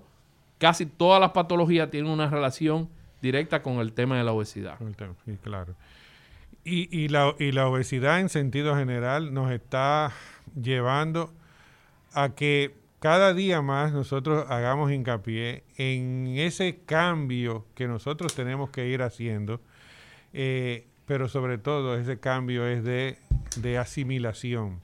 casi 0.57 0.85
todas 0.85 1.19
las 1.19 1.31
patologías 1.31 1.89
tienen 1.89 2.11
una 2.11 2.29
relación 2.29 2.89
directa 3.21 3.61
con 3.61 3.79
el 3.79 3.93
tema 3.93 4.17
de 4.17 4.23
la 4.23 4.31
obesidad. 4.31 4.77
Claro. 5.43 5.75
Y, 6.63 6.95
y, 6.97 7.07
la, 7.07 7.35
y 7.39 7.51
la 7.51 7.67
obesidad 7.67 8.19
en 8.19 8.29
sentido 8.29 8.75
general 8.75 9.33
nos 9.33 9.51
está 9.51 10.11
llevando 10.61 11.33
a 12.13 12.35
que 12.35 12.75
cada 12.99 13.33
día 13.33 13.61
más 13.61 13.93
nosotros 13.93 14.45
hagamos 14.49 14.91
hincapié 14.91 15.63
en 15.77 16.27
ese 16.37 16.81
cambio 16.85 17.65
que 17.75 17.87
nosotros 17.87 18.35
tenemos 18.35 18.69
que 18.71 18.89
ir 18.89 19.01
haciendo, 19.01 19.61
eh, 20.33 20.85
pero 21.05 21.29
sobre 21.29 21.57
todo 21.57 21.97
ese 21.97 22.19
cambio 22.19 22.67
es 22.67 22.83
de, 22.83 23.17
de 23.55 23.77
asimilación. 23.77 24.81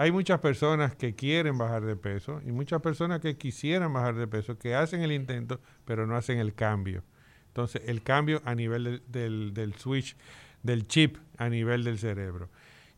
Hay 0.00 0.12
muchas 0.12 0.38
personas 0.38 0.94
que 0.94 1.16
quieren 1.16 1.58
bajar 1.58 1.84
de 1.84 1.96
peso 1.96 2.40
y 2.46 2.52
muchas 2.52 2.80
personas 2.80 3.20
que 3.20 3.36
quisieran 3.36 3.92
bajar 3.92 4.14
de 4.14 4.28
peso, 4.28 4.56
que 4.56 4.76
hacen 4.76 5.02
el 5.02 5.10
intento, 5.10 5.60
pero 5.84 6.06
no 6.06 6.14
hacen 6.14 6.38
el 6.38 6.54
cambio. 6.54 7.02
Entonces, 7.48 7.82
el 7.84 8.04
cambio 8.04 8.40
a 8.44 8.54
nivel 8.54 9.02
del, 9.08 9.52
del, 9.52 9.74
switch, 9.74 10.16
del 10.62 10.86
chip 10.86 11.16
a 11.36 11.48
nivel 11.48 11.82
del 11.82 11.98
cerebro. 11.98 12.48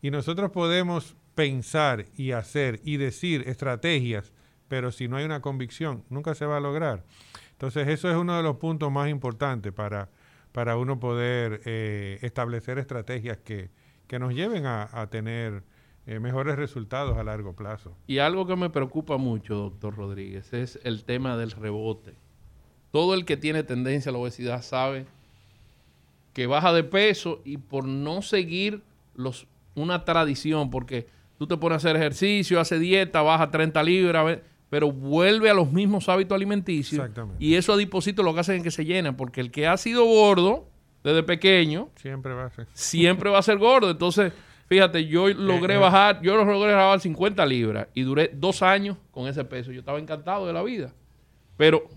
Y 0.03 0.11
nosotros 0.11 0.51
podemos 0.51 1.15
pensar 1.33 2.05
y 2.17 2.33
hacer 2.33 2.79
y 2.83 2.97
decir 2.97 3.45
estrategias, 3.47 4.31
pero 4.67 4.91
si 4.91 5.07
no 5.07 5.17
hay 5.17 5.25
una 5.25 5.41
convicción, 5.41 6.03
nunca 6.07 6.35
se 6.35 6.45
va 6.45 6.57
a 6.57 6.61
lograr. 6.61 7.03
Entonces, 7.53 7.87
eso 7.87 8.11
es 8.11 8.15
uno 8.15 8.37
de 8.37 8.43
los 8.43 8.57
puntos 8.57 8.91
más 8.91 9.09
importantes 9.09 9.73
para, 9.73 10.11
para 10.51 10.77
uno 10.77 10.99
poder 10.99 11.63
eh, 11.65 12.19
establecer 12.21 12.77
estrategias 12.77 13.39
que, 13.39 13.71
que 14.05 14.19
nos 14.19 14.35
lleven 14.35 14.67
a, 14.67 14.87
a 14.91 15.09
tener 15.09 15.63
eh, 16.07 16.19
mejores 16.19 16.55
resultados 16.55 17.17
a 17.17 17.23
largo 17.23 17.53
plazo. 17.53 17.95
Y 18.07 18.17
algo 18.17 18.47
que 18.47 18.55
me 18.55 18.69
preocupa 18.69 19.17
mucho, 19.17 19.55
doctor 19.55 19.95
Rodríguez, 19.95 20.51
es 20.53 20.79
el 20.83 21.03
tema 21.03 21.37
del 21.37 21.51
rebote. 21.51 22.15
Todo 22.91 23.13
el 23.13 23.23
que 23.25 23.37
tiene 23.37 23.63
tendencia 23.63 24.09
a 24.09 24.13
la 24.13 24.19
obesidad 24.19 24.61
sabe 24.63 25.05
que 26.33 26.47
baja 26.47 26.73
de 26.73 26.83
peso 26.83 27.41
y 27.45 27.57
por 27.57 27.85
no 27.85 28.21
seguir 28.21 28.81
los, 29.15 29.47
una 29.75 30.03
tradición, 30.03 30.69
porque 30.69 31.07
tú 31.37 31.47
te 31.47 31.57
pones 31.57 31.75
a 31.75 31.77
hacer 31.77 31.95
ejercicio, 31.95 32.59
hace 32.59 32.79
dieta, 32.79 33.21
baja 33.21 33.51
30 33.51 33.83
libras, 33.83 34.39
pero 34.69 34.91
vuelve 34.91 35.49
a 35.49 35.53
los 35.53 35.71
mismos 35.71 36.09
hábitos 36.09 36.35
alimenticios. 36.35 37.09
Y 37.39 37.55
eso 37.55 37.73
adiposito 37.73 38.23
lo 38.23 38.33
que 38.33 38.39
hacen 38.39 38.57
es 38.57 38.63
que 38.63 38.71
se 38.71 38.85
llena, 38.85 39.15
porque 39.15 39.41
el 39.41 39.51
que 39.51 39.67
ha 39.67 39.77
sido 39.77 40.05
gordo 40.05 40.67
desde 41.03 41.23
pequeño, 41.23 41.89
siempre 41.95 42.33
va 42.33 42.45
a 42.45 42.49
ser, 42.49 42.67
siempre 42.73 43.29
va 43.29 43.39
a 43.39 43.43
ser 43.43 43.57
gordo. 43.57 43.91
Entonces, 43.91 44.31
Fíjate, 44.71 45.05
yo 45.05 45.27
logré 45.27 45.75
bajar, 45.75 46.21
yo 46.21 46.33
logré 46.37 46.71
bajar 46.71 47.01
50 47.01 47.45
libras 47.45 47.89
y 47.93 48.03
duré 48.03 48.31
dos 48.33 48.61
años 48.61 48.95
con 49.11 49.27
ese 49.27 49.43
peso. 49.43 49.73
Yo 49.73 49.81
estaba 49.81 49.99
encantado 49.99 50.47
de 50.47 50.53
la 50.53 50.63
vida. 50.63 50.93
Pero 51.57 51.89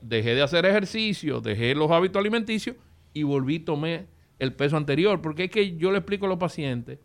dejé 0.00 0.36
de 0.36 0.42
hacer 0.42 0.64
ejercicio, 0.64 1.40
dejé 1.40 1.74
los 1.74 1.90
hábitos 1.90 2.20
alimenticios 2.20 2.76
y 3.14 3.24
volví, 3.24 3.58
tomé 3.58 4.06
el 4.38 4.52
peso 4.52 4.76
anterior. 4.76 5.20
Porque 5.20 5.46
es 5.46 5.50
que 5.50 5.76
yo 5.76 5.90
le 5.90 5.98
explico 5.98 6.26
a 6.26 6.28
los 6.28 6.38
pacientes 6.38 7.00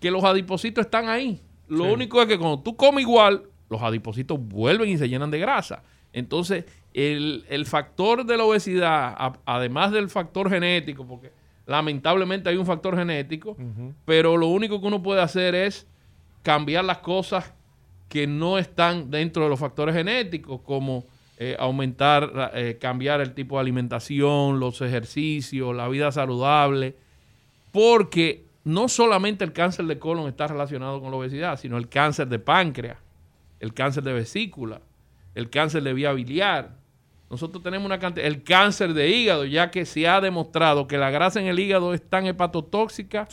que 0.00 0.10
los 0.10 0.22
adipocitos 0.22 0.84
están 0.84 1.08
ahí. 1.08 1.40
Lo 1.66 1.84
único 1.84 2.20
es 2.20 2.28
que 2.28 2.38
cuando 2.38 2.60
tú 2.60 2.76
comes 2.76 3.04
igual, 3.04 3.44
los 3.70 3.80
adipocitos 3.80 4.38
vuelven 4.38 4.90
y 4.90 4.98
se 4.98 5.08
llenan 5.08 5.30
de 5.30 5.38
grasa. 5.38 5.82
Entonces, 6.12 6.66
el, 6.92 7.46
el 7.48 7.64
factor 7.64 8.26
de 8.26 8.36
la 8.36 8.44
obesidad, 8.44 9.16
además 9.46 9.92
del 9.92 10.10
factor 10.10 10.50
genético, 10.50 11.06
porque 11.06 11.32
Lamentablemente 11.66 12.48
hay 12.48 12.56
un 12.56 12.66
factor 12.66 12.96
genético, 12.96 13.56
pero 14.04 14.36
lo 14.36 14.46
único 14.46 14.80
que 14.80 14.86
uno 14.86 15.02
puede 15.02 15.20
hacer 15.20 15.54
es 15.54 15.86
cambiar 16.42 16.84
las 16.84 16.98
cosas 16.98 17.52
que 18.08 18.26
no 18.28 18.56
están 18.56 19.10
dentro 19.10 19.42
de 19.42 19.48
los 19.48 19.58
factores 19.58 19.94
genéticos, 19.94 20.60
como 20.60 21.04
eh, 21.38 21.56
aumentar, 21.58 22.52
eh, 22.54 22.78
cambiar 22.80 23.20
el 23.20 23.34
tipo 23.34 23.56
de 23.56 23.62
alimentación, 23.62 24.60
los 24.60 24.80
ejercicios, 24.80 25.74
la 25.74 25.88
vida 25.88 26.12
saludable, 26.12 26.94
porque 27.72 28.46
no 28.64 28.88
solamente 28.88 29.44
el 29.44 29.52
cáncer 29.52 29.86
de 29.86 29.98
colon 29.98 30.28
está 30.28 30.46
relacionado 30.46 31.00
con 31.00 31.10
la 31.10 31.16
obesidad, 31.16 31.58
sino 31.58 31.76
el 31.78 31.88
cáncer 31.88 32.28
de 32.28 32.38
páncreas, 32.38 32.98
el 33.60 33.74
cáncer 33.74 34.04
de 34.04 34.12
vesícula, 34.12 34.80
el 35.34 35.50
cáncer 35.50 35.82
de 35.82 35.92
vía 35.92 36.12
biliar, 36.12 36.76
nosotros 37.28 37.62
tenemos 37.62 37.86
una 37.86 37.98
cantidad, 37.98 38.26
el 38.26 38.44
cáncer 38.44 38.94
de 38.94 39.08
hígado, 39.08 39.44
ya 39.44 39.70
que 39.70 39.84
se 39.84 40.06
ha 40.06 40.20
demostrado 40.20 40.86
que 40.86 40.96
la 40.96 41.10
grasa 41.10 41.40
en 41.40 41.46
el 41.46 41.58
hígado 41.58 41.92
es 41.92 42.08
tan 42.08 42.26
hepatotóxica 42.26 43.26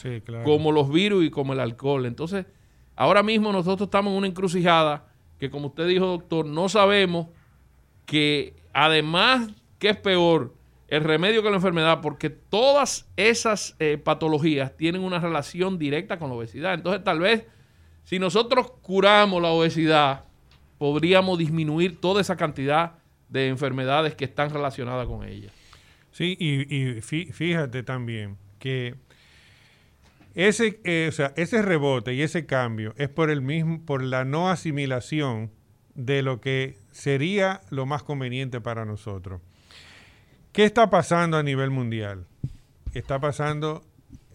como 0.44 0.72
los 0.72 0.92
virus 0.92 1.26
y 1.26 1.30
como 1.30 1.54
el 1.54 1.60
alcohol. 1.60 2.06
Entonces, 2.06 2.46
ahora 2.96 3.22
mismo 3.22 3.52
nosotros 3.52 3.88
estamos 3.88 4.12
en 4.12 4.18
una 4.18 4.28
encrucijada 4.28 5.06
que, 5.40 5.52
como 5.52 5.68
usted 5.68 5.88
dijo, 5.88 6.08
doctor, 6.08 6.46
no 6.46 6.70
sabemos 6.70 7.28
que 8.06 8.56
además 8.74 9.50
que 9.78 9.90
es 9.90 9.98
peor 9.98 10.54
el 10.88 11.04
remedio 11.04 11.44
que 11.44 11.50
la 11.50 11.56
enfermedad, 11.56 12.02
porque 12.02 12.30
todas 12.30 13.10
esas 13.16 13.76
eh, 13.80 13.98
patologías 13.98 14.76
tienen 14.76 15.04
una 15.04 15.20
relación 15.20 15.78
directa 15.78 16.18
con 16.18 16.30
la 16.30 16.36
obesidad. 16.36 16.74
Entonces, 16.74 17.04
tal 17.04 17.20
vez 17.20 17.46
si 18.04 18.20
nosotros 18.20 18.72
curamos 18.82 19.42
la 19.42 19.50
obesidad, 19.50 20.26
podríamos 20.78 21.38
disminuir 21.38 22.00
toda 22.02 22.22
esa 22.22 22.36
cantidad 22.36 22.94
de 23.34 23.48
enfermedades 23.48 24.16
que 24.16 24.26
están 24.26 24.52
relacionadas 24.52 25.08
con 25.08 25.28
ella. 25.28 25.52
Sí, 26.12 26.38
y, 26.40 27.02
fíjate 27.02 27.82
también 27.82 28.38
que 28.60 28.96
ese, 30.36 30.80
eh, 30.84 31.12
ese 31.36 31.62
rebote 31.64 32.14
y 32.14 32.22
ese 32.22 32.46
cambio 32.46 32.94
es 32.98 33.10
por 33.10 33.32
el 33.32 33.42
mismo, 33.42 33.84
por 33.84 34.04
la 34.04 34.24
no 34.24 34.50
asimilación 34.50 35.52
de 35.96 36.22
lo 36.22 36.40
que 36.40 36.78
sería 36.92 37.62
lo 37.72 37.88
más 37.88 38.04
conveniente 38.04 38.62
para 38.62 38.86
nosotros. 38.86 39.42
¿Qué 40.52 40.64
está 40.64 40.92
pasando 40.92 41.38
a 41.38 41.44
nivel 41.44 41.72
mundial? 41.72 42.28
Está 42.94 43.20
pasando 43.20 43.84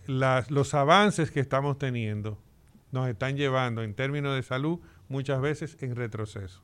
los 0.06 0.74
avances 0.74 1.30
que 1.30 1.38
estamos 1.38 1.78
teniendo 1.78 2.38
nos 2.90 3.06
están 3.08 3.36
llevando 3.36 3.82
en 3.82 3.94
términos 3.94 4.34
de 4.34 4.42
salud 4.42 4.80
muchas 5.08 5.42
veces 5.42 5.76
en 5.80 5.94
retroceso 5.94 6.62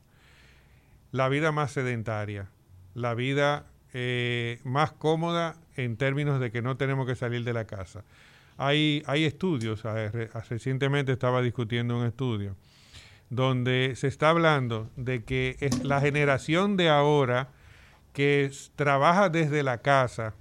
la 1.14 1.28
vida 1.28 1.52
más 1.52 1.70
sedentaria, 1.70 2.48
la 2.94 3.14
vida 3.14 3.66
eh, 3.92 4.58
más 4.64 4.90
cómoda 4.90 5.54
en 5.76 5.96
términos 5.96 6.40
de 6.40 6.50
que 6.50 6.60
no 6.60 6.76
tenemos 6.76 7.06
que 7.06 7.14
salir 7.14 7.44
de 7.44 7.52
la 7.52 7.68
casa. 7.68 8.02
Hay, 8.56 9.04
hay 9.06 9.24
estudios, 9.24 9.84
recientemente 10.48 11.12
estaba 11.12 11.40
discutiendo 11.40 11.96
un 11.96 12.04
estudio, 12.04 12.56
donde 13.30 13.92
se 13.94 14.08
está 14.08 14.30
hablando 14.30 14.90
de 14.96 15.22
que 15.22 15.56
es 15.60 15.84
la 15.84 16.00
generación 16.00 16.76
de 16.76 16.88
ahora 16.88 17.50
que 18.12 18.50
trabaja 18.74 19.28
desde 19.28 19.62
la 19.62 19.82
casa, 19.82 20.34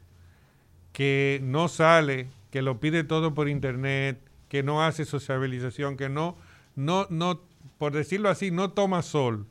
que 0.91 1.39
no 1.43 1.67
sale, 1.67 2.29
que 2.49 2.63
lo 2.63 2.79
pide 2.79 3.03
todo 3.03 3.35
por 3.35 3.47
internet, 3.47 4.19
que 4.49 4.63
no 4.63 4.83
hace 4.83 5.05
sociabilización, 5.05 5.97
que 5.97 6.09
no, 6.09 6.35
no, 6.75 7.05
no, 7.11 7.41
por 7.77 7.93
decirlo 7.93 8.29
así, 8.29 8.49
no 8.49 8.71
toma 8.71 9.03
sol, 9.03 9.45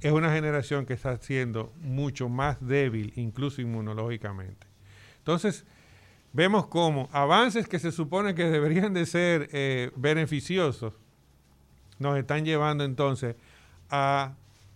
es 0.00 0.12
una 0.12 0.32
generación 0.32 0.86
que 0.86 0.94
está 0.94 1.16
siendo 1.18 1.72
mucho 1.80 2.28
más 2.28 2.58
débil, 2.60 3.12
incluso 3.16 3.60
inmunológicamente. 3.62 4.66
Entonces, 5.18 5.64
vemos 6.32 6.66
cómo 6.66 7.08
avances 7.12 7.66
que 7.66 7.78
se 7.78 7.92
supone 7.92 8.34
que 8.34 8.44
deberían 8.44 8.92
de 8.92 9.06
ser 9.06 9.48
eh, 9.52 9.90
beneficiosos, 9.96 10.94
nos 11.98 12.18
están 12.18 12.44
llevando 12.44 12.84
entonces 12.84 13.36
a, 13.90 14.34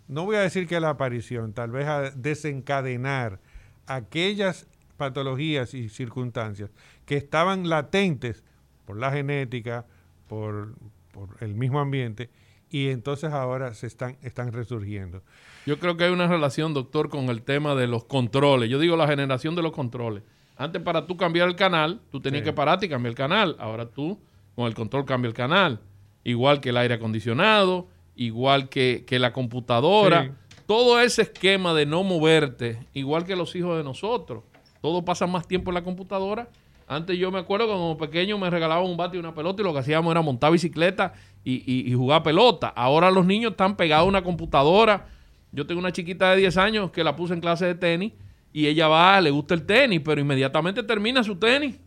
no 0.08 0.24
voy 0.24 0.36
a 0.36 0.40
decir 0.40 0.66
que 0.66 0.76
a 0.76 0.80
la 0.80 0.90
aparición, 0.90 1.52
tal 1.52 1.70
vez 1.70 1.86
a 1.86 2.10
desencadenar 2.10 3.40
aquellas 3.86 4.66
patologías 4.96 5.74
y 5.74 5.88
circunstancias 5.88 6.70
que 7.04 7.16
estaban 7.16 7.68
latentes 7.68 8.42
por 8.86 8.96
la 8.96 9.12
genética, 9.12 9.84
por, 10.28 10.74
por 11.12 11.36
el 11.40 11.54
mismo 11.54 11.80
ambiente, 11.80 12.30
y 12.70 12.88
entonces 12.88 13.32
ahora 13.32 13.74
se 13.74 13.86
están, 13.86 14.16
están 14.22 14.52
resurgiendo. 14.52 15.22
Yo 15.66 15.78
creo 15.78 15.96
que 15.96 16.04
hay 16.04 16.10
una 16.10 16.28
relación, 16.28 16.72
doctor, 16.72 17.08
con 17.08 17.28
el 17.28 17.42
tema 17.42 17.74
de 17.74 17.86
los 17.86 18.04
controles. 18.04 18.70
Yo 18.70 18.78
digo 18.78 18.96
la 18.96 19.08
generación 19.08 19.56
de 19.56 19.62
los 19.62 19.72
controles. 19.72 20.22
Antes 20.56 20.80
para 20.80 21.06
tú 21.06 21.16
cambiar 21.16 21.48
el 21.48 21.56
canal, 21.56 22.00
tú 22.10 22.20
tenías 22.20 22.44
que 22.44 22.52
pararte 22.52 22.86
y 22.86 22.88
cambiar 22.88 23.10
el 23.10 23.16
canal. 23.16 23.56
Ahora 23.58 23.86
tú 23.86 24.20
con 24.54 24.66
el 24.66 24.74
control 24.74 25.04
cambia 25.04 25.28
el 25.28 25.34
canal. 25.34 25.80
Igual 26.22 26.60
que 26.60 26.68
el 26.68 26.76
aire 26.76 26.94
acondicionado, 26.94 27.88
igual 28.14 28.68
que, 28.68 29.04
la 29.10 29.32
computadora. 29.32 30.32
Todo 30.66 31.00
ese 31.00 31.22
esquema 31.22 31.74
de 31.74 31.86
no 31.86 32.04
moverte, 32.04 32.78
igual 32.94 33.24
que 33.24 33.34
los 33.34 33.56
hijos 33.56 33.76
de 33.76 33.82
nosotros. 33.82 34.44
Todos 34.80 35.02
pasan 35.02 35.30
más 35.30 35.48
tiempo 35.48 35.70
en 35.70 35.74
la 35.74 35.82
computadora 35.82 36.48
antes 36.90 37.16
yo 37.16 37.30
me 37.30 37.38
acuerdo 37.38 37.66
que 37.66 37.72
como 37.72 37.96
pequeño 37.96 38.36
me 38.36 38.50
regalaban 38.50 38.84
un 38.84 38.96
bate 38.96 39.16
y 39.16 39.20
una 39.20 39.32
pelota 39.32 39.62
y 39.62 39.64
lo 39.64 39.72
que 39.72 39.78
hacíamos 39.78 40.10
era 40.10 40.22
montar 40.22 40.50
bicicleta 40.50 41.14
y, 41.44 41.92
jugar 41.94 42.22
pelota. 42.22 42.68
Ahora 42.68 43.10
los 43.10 43.26
niños 43.26 43.52
están 43.52 43.76
pegados 43.76 44.06
a 44.06 44.08
una 44.08 44.22
computadora. 44.22 45.06
Yo 45.52 45.66
tengo 45.66 45.80
una 45.80 45.92
chiquita 45.92 46.30
de 46.30 46.38
10 46.38 46.56
años 46.58 46.90
que 46.90 47.02
la 47.02 47.16
puse 47.16 47.34
en 47.34 47.40
clase 47.40 47.66
de 47.66 47.74
tenis 47.74 48.12
y 48.52 48.66
ella 48.66 48.88
va, 48.88 49.20
le 49.20 49.30
gusta 49.30 49.54
el 49.54 49.64
tenis, 49.64 50.00
pero 50.04 50.20
inmediatamente 50.20 50.82
termina 50.82 51.22
su 51.24 51.36
tenis, 51.36 51.78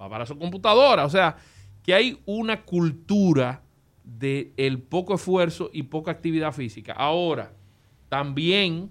va 0.00 0.08
para 0.08 0.26
su 0.26 0.38
computadora. 0.38 1.04
O 1.04 1.10
sea, 1.10 1.36
que 1.82 1.94
hay 1.94 2.18
una 2.26 2.62
cultura 2.62 3.62
de 4.04 4.52
el 4.56 4.78
poco 4.78 5.14
esfuerzo 5.14 5.70
y 5.72 5.84
poca 5.84 6.10
actividad 6.10 6.52
física. 6.52 6.92
Ahora, 6.92 7.52
también 8.08 8.90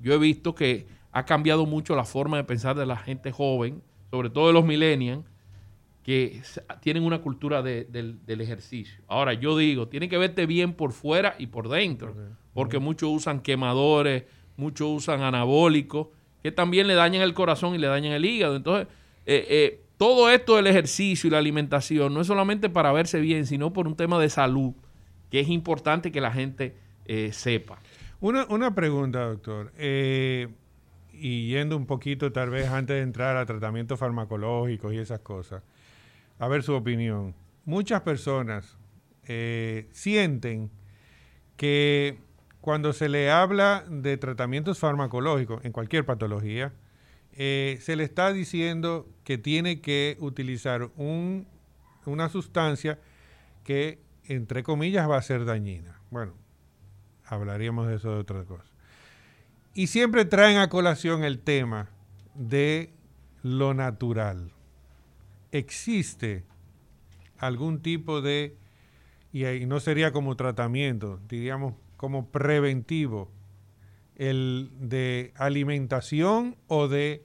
yo 0.00 0.14
he 0.14 0.18
visto 0.18 0.54
que 0.54 0.86
ha 1.12 1.24
cambiado 1.24 1.66
mucho 1.66 1.96
la 1.96 2.04
forma 2.04 2.36
de 2.36 2.44
pensar 2.44 2.76
de 2.76 2.86
la 2.86 2.96
gente 2.96 3.32
joven, 3.32 3.82
sobre 4.10 4.30
todo 4.30 4.48
de 4.48 4.52
los 4.52 4.64
millennials, 4.64 5.24
que 6.10 6.42
tienen 6.80 7.04
una 7.04 7.20
cultura 7.20 7.62
del, 7.62 8.18
ejercicio. 8.26 9.00
Ahora, 9.06 9.32
yo 9.32 9.56
digo, 9.56 9.86
tiene 9.86 10.08
que 10.08 10.18
verte 10.18 10.44
bien 10.44 10.72
por 10.72 10.90
fuera 10.90 11.36
y 11.38 11.46
por 11.46 11.68
dentro, 11.68 12.16
porque 12.52 12.80
muchos 12.80 13.10
usan 13.10 13.38
quemadores, 13.38 14.24
muchos 14.56 14.88
usan 14.88 15.22
anabólicos, 15.22 16.08
que 16.42 16.50
también 16.50 16.88
le 16.88 16.94
dañan 16.94 17.22
el 17.22 17.32
corazón 17.32 17.76
y 17.76 17.78
le 17.78 17.86
dañan 17.86 18.12
el 18.12 18.24
hígado. 18.24 18.56
Entonces, 18.56 18.88
eh, 19.24 19.46
eh, 19.48 19.82
todo 19.98 20.30
esto 20.30 20.56
del 20.56 20.66
ejercicio 20.66 21.28
y 21.28 21.30
la 21.30 21.38
alimentación 21.38 22.12
no 22.12 22.22
es 22.22 22.26
solamente 22.26 22.68
para 22.68 22.90
verse 22.90 23.20
bien, 23.20 23.46
sino 23.46 23.72
por 23.72 23.86
un 23.86 23.94
tema 23.94 24.18
de 24.18 24.30
salud, 24.30 24.72
que 25.30 25.38
es 25.38 25.48
importante 25.48 26.10
que 26.10 26.20
la 26.20 26.32
gente 26.32 26.74
eh, 27.04 27.30
sepa. 27.32 27.78
Una, 28.20 28.46
una, 28.46 28.74
pregunta, 28.74 29.26
doctor. 29.26 29.72
y 29.78 31.48
yendo 31.50 31.76
un 31.76 31.86
poquito, 31.86 32.32
tal 32.32 32.50
vez 32.50 32.66
antes 32.68 32.96
de 32.96 33.02
entrar 33.02 33.36
a 33.36 33.46
tratamientos 33.46 33.96
farmacológicos 33.96 34.92
y 34.92 34.98
esas 34.98 35.20
cosas 35.20 35.62
a 36.40 36.48
ver 36.48 36.62
su 36.64 36.74
opinión. 36.74 37.34
Muchas 37.66 38.00
personas 38.00 38.76
eh, 39.24 39.88
sienten 39.92 40.70
que 41.56 42.18
cuando 42.62 42.94
se 42.94 43.10
le 43.10 43.30
habla 43.30 43.84
de 43.88 44.16
tratamientos 44.16 44.78
farmacológicos 44.78 45.64
en 45.64 45.72
cualquier 45.72 46.06
patología, 46.06 46.72
eh, 47.34 47.78
se 47.82 47.94
le 47.94 48.04
está 48.04 48.32
diciendo 48.32 49.06
que 49.22 49.36
tiene 49.36 49.82
que 49.82 50.16
utilizar 50.18 50.90
una 50.96 52.28
sustancia 52.30 52.98
que, 53.62 54.00
entre 54.24 54.62
comillas, 54.62 55.08
va 55.08 55.18
a 55.18 55.22
ser 55.22 55.44
dañina. 55.44 56.00
Bueno, 56.10 56.32
hablaríamos 57.26 57.86
de 57.86 57.96
eso 57.96 58.12
de 58.12 58.18
otra 58.20 58.44
cosa. 58.44 58.72
Y 59.74 59.88
siempre 59.88 60.24
traen 60.24 60.56
a 60.56 60.70
colación 60.70 61.22
el 61.22 61.38
tema 61.38 61.90
de 62.34 62.94
lo 63.42 63.74
natural 63.74 64.52
existe 65.52 66.44
algún 67.38 67.80
tipo 67.80 68.20
de, 68.20 68.56
y 69.32 69.44
no 69.66 69.80
sería 69.80 70.12
como 70.12 70.36
tratamiento, 70.36 71.20
diríamos 71.28 71.74
como 71.96 72.30
preventivo, 72.30 73.30
el 74.16 74.70
de 74.78 75.32
alimentación 75.36 76.56
o 76.66 76.88
de 76.88 77.24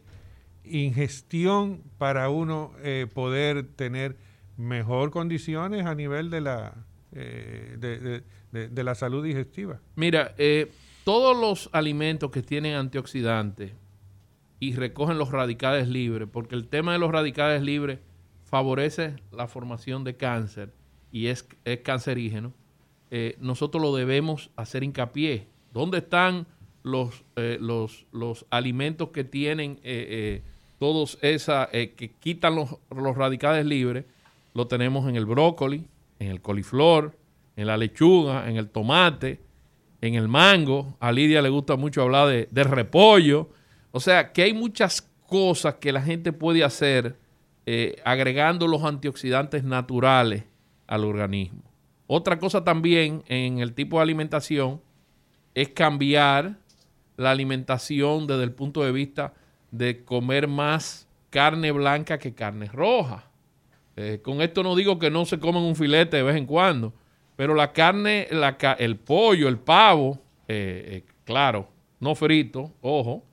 ingestión 0.64 1.84
para 1.98 2.30
uno 2.30 2.72
eh, 2.84 3.08
poder 3.14 3.64
tener 3.64 4.18
mejor 4.58 5.12
condiciones 5.12 5.86
a 5.86 5.96
nivel 5.96 6.30
de 6.30 6.42
la, 6.42 6.74
eh, 7.12 8.22
de, 8.52 8.84
la 8.84 8.96
salud 8.96 9.24
digestiva. 9.24 9.82
Mira, 9.96 10.34
eh, 10.38 10.72
todos 11.04 11.38
los 11.38 11.70
alimentos 11.74 12.32
que 12.32 12.42
tienen 12.42 12.76
antioxidantes 12.76 13.74
y 14.60 14.76
recogen 14.76 15.18
los 15.18 15.32
radicales 15.32 15.88
libres, 15.88 16.28
porque 16.32 16.56
el 16.56 16.68
tema 16.68 16.94
de 16.94 17.00
los 17.00 17.12
radicales 17.12 17.62
libres 17.62 18.00
favorece 18.56 19.18
la 19.34 19.48
formación 19.48 20.06
de 20.06 20.16
cáncer 20.16 20.72
y 21.12 21.28
es, 21.28 21.46
es 21.66 21.82
cancerígeno, 21.82 22.54
eh, 23.12 23.36
nosotros 23.42 23.84
lo 23.84 23.94
debemos 23.94 24.50
hacer 24.56 24.82
hincapié. 24.82 25.50
¿Dónde 25.74 25.98
están 25.98 26.48
los, 26.82 27.26
eh, 27.36 27.58
los, 27.60 28.06
los, 28.14 28.46
alimentos 28.52 29.10
que 29.10 29.26
tienen 29.26 29.82
eh, 29.84 30.42
todos 30.80 31.18
esa, 31.22 31.68
que 31.70 32.16
quitan 32.22 32.56
los, 32.56 32.78
los 32.96 33.18
radicales 33.18 33.66
libres? 33.66 34.06
Lo 34.54 34.68
tenemos 34.68 35.10
en 35.10 35.18
el 35.18 35.26
brócoli, 35.26 35.86
en 36.20 36.30
el 36.30 36.40
coliflor, 36.40 37.14
en 37.58 37.68
la 37.68 37.76
lechuga, 37.76 38.50
en 38.50 38.56
el 38.56 38.70
tomate, 38.70 39.42
en 40.00 40.14
el 40.14 40.30
mango. 40.30 40.96
A 41.02 41.12
Lidia 41.12 41.42
le 41.42 41.50
gusta 41.50 41.76
mucho 41.76 42.04
hablar 42.04 42.30
de, 42.30 42.48
de 42.50 42.64
repollo. 42.64 43.50
O 43.92 44.00
sea, 44.00 44.32
que 44.32 44.44
hay 44.44 44.54
muchas 44.54 45.02
cosas 45.28 45.74
que 45.74 45.92
la 45.92 46.02
gente 46.02 46.32
puede 46.32 46.64
hacer 46.64 47.18
eh, 47.68 47.96
agregando 48.06 48.68
los 48.68 48.84
antioxidantes 48.84 49.64
naturales 49.64 50.44
al 50.86 51.04
organismo. 51.04 51.64
Otra 52.06 52.38
cosa 52.38 52.64
también 52.64 53.24
en 53.28 53.58
el 53.58 53.74
tipo 53.74 53.98
de 53.98 54.04
alimentación 54.04 54.82
es 55.56 55.70
cambiar 55.70 56.60
la 57.18 57.32
alimentación 57.32 58.28
desde 58.28 58.44
el 58.44 58.52
punto 58.52 58.84
de 58.84 58.92
vista 58.92 59.34
de 59.72 60.04
comer 60.04 60.48
más 60.48 61.08
carne 61.32 61.72
blanca 61.72 62.20
que 62.20 62.36
carne 62.36 62.68
roja. 62.68 63.32
Eh, 63.96 64.20
con 64.22 64.42
esto 64.42 64.62
no 64.62 64.76
digo 64.76 65.00
que 65.00 65.10
no 65.10 65.26
se 65.26 65.40
comen 65.40 65.64
un 65.64 65.76
filete 65.76 66.18
de 66.18 66.24
vez 66.24 66.36
en 66.36 66.46
cuando, 66.46 66.94
pero 67.36 67.56
la 67.56 67.74
carne, 67.74 68.28
el 68.78 68.98
pollo, 68.98 69.48
el 69.48 69.58
pavo, 69.58 70.20
eh, 70.48 71.04
claro, 71.24 71.68
no 72.00 72.14
frito, 72.14 72.72
ojo, 72.82 73.24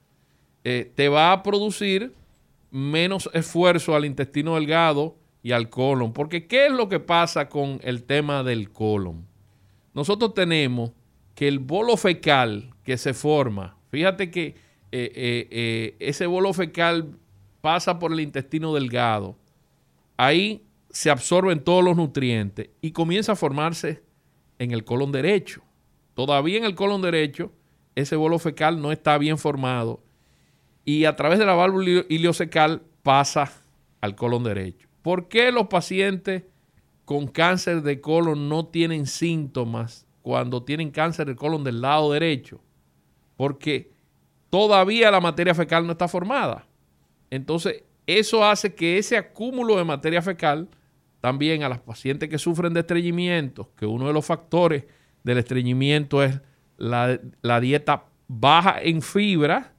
te 0.63 1.09
va 1.11 1.33
a 1.33 1.43
producir 1.43 2.15
menos 2.73 3.29
esfuerzo 3.35 3.95
al 3.95 4.07
intestino 4.07 4.55
delgado 4.55 5.17
y 5.43 5.53
al 5.53 5.69
colon. 5.69 6.13
Porque 6.13 6.47
¿qué 6.47 6.67
es 6.67 6.73
lo 6.73 6.89
que 6.89 6.99
pasa 6.99 7.49
con 7.49 7.79
el 7.85 8.03
tema 8.05 8.43
del 8.43 8.73
colon? 8.73 9.27
Nosotros 9.95 10.33
tenemos 10.35 10.93
que 11.35 11.49
el 11.49 11.59
bolo 11.59 11.97
fecal 11.97 12.71
que 12.83 12.97
se 12.97 13.15
forma, 13.15 13.77
fíjate 13.91 14.31
que 14.31 14.47
eh, 14.47 15.13
eh, 15.15 15.49
eh, 15.51 15.97
ese 16.01 16.27
bolo 16.27 16.53
fecal 16.53 17.19
pasa 17.61 17.99
por 17.99 18.13
el 18.13 18.21
intestino 18.21 18.75
delgado, 18.75 19.37
ahí 20.17 20.65
se 20.91 21.11
absorben 21.11 21.63
todos 21.63 21.85
los 21.85 21.97
nutrientes 21.97 22.71
y 22.81 22.93
comienza 22.93 23.33
a 23.33 23.37
formarse 23.37 24.03
en 24.59 24.71
el 24.71 24.85
colon 24.85 25.13
derecho. 25.13 25.63
Todavía 26.15 26.59
en 26.59 26.65
el 26.65 26.75
colon 26.75 27.03
derecho, 27.03 27.53
ese 27.95 28.17
bolo 28.17 28.39
fecal 28.39 28.81
no 28.81 28.93
está 28.93 29.19
bien 29.19 29.37
formado 29.37 30.03
y 30.85 31.05
a 31.05 31.17
través 31.17 31.39
de 31.39 31.47
la 31.47 31.55
válvula 31.55 32.05
ileocecal 32.09 32.83
pasa 33.03 33.53
al 34.01 34.15
colon 34.15 34.45
derecho. 34.45 34.89
¿Por 35.03 35.29
qué 35.29 35.53
los 35.53 35.69
pacientes 35.69 36.45
con 37.05 37.27
cáncer 37.27 37.83
de 37.83 38.01
colon 38.01 38.49
no 38.49 38.67
tienen 38.67 39.07
síntomas 39.07 40.07
cuando 40.23 40.63
tienen 40.63 40.91
cáncer 40.91 41.27
de 41.27 41.37
colon 41.37 41.65
del 41.65 41.81
lado 41.81 42.13
derecho? 42.13 42.61
Porque 43.37 43.91
todavía 44.51 45.11
la 45.11 45.21
materia 45.21 45.55
fecal 45.55 45.87
no 45.87 45.93
está 45.93 46.09
formada. 46.09 46.67
Entonces, 47.31 47.83
eso 48.07 48.45
hace 48.45 48.75
que 48.75 48.99
ese 48.99 49.17
acúmulo 49.17 49.77
de 49.77 49.85
materia 49.85 50.23
fecal 50.23 50.69
también 51.21 51.63
a 51.63 51.69
las 51.69 51.81
pacientes 51.81 52.29
que 52.29 52.39
sufren 52.39 52.75
de 52.75 52.81
estreñimiento, 52.81 53.71
que 53.77 53.87
uno 53.87 54.09
de 54.09 54.13
los 54.13 54.27
factores 54.27 54.85
del 55.23 55.39
estreñimiento 55.39 56.23
es 56.23 56.41
la 56.77 57.61
dieta 57.61 58.07
baja 58.27 58.83
en 58.83 59.03
fibra, 59.03 59.72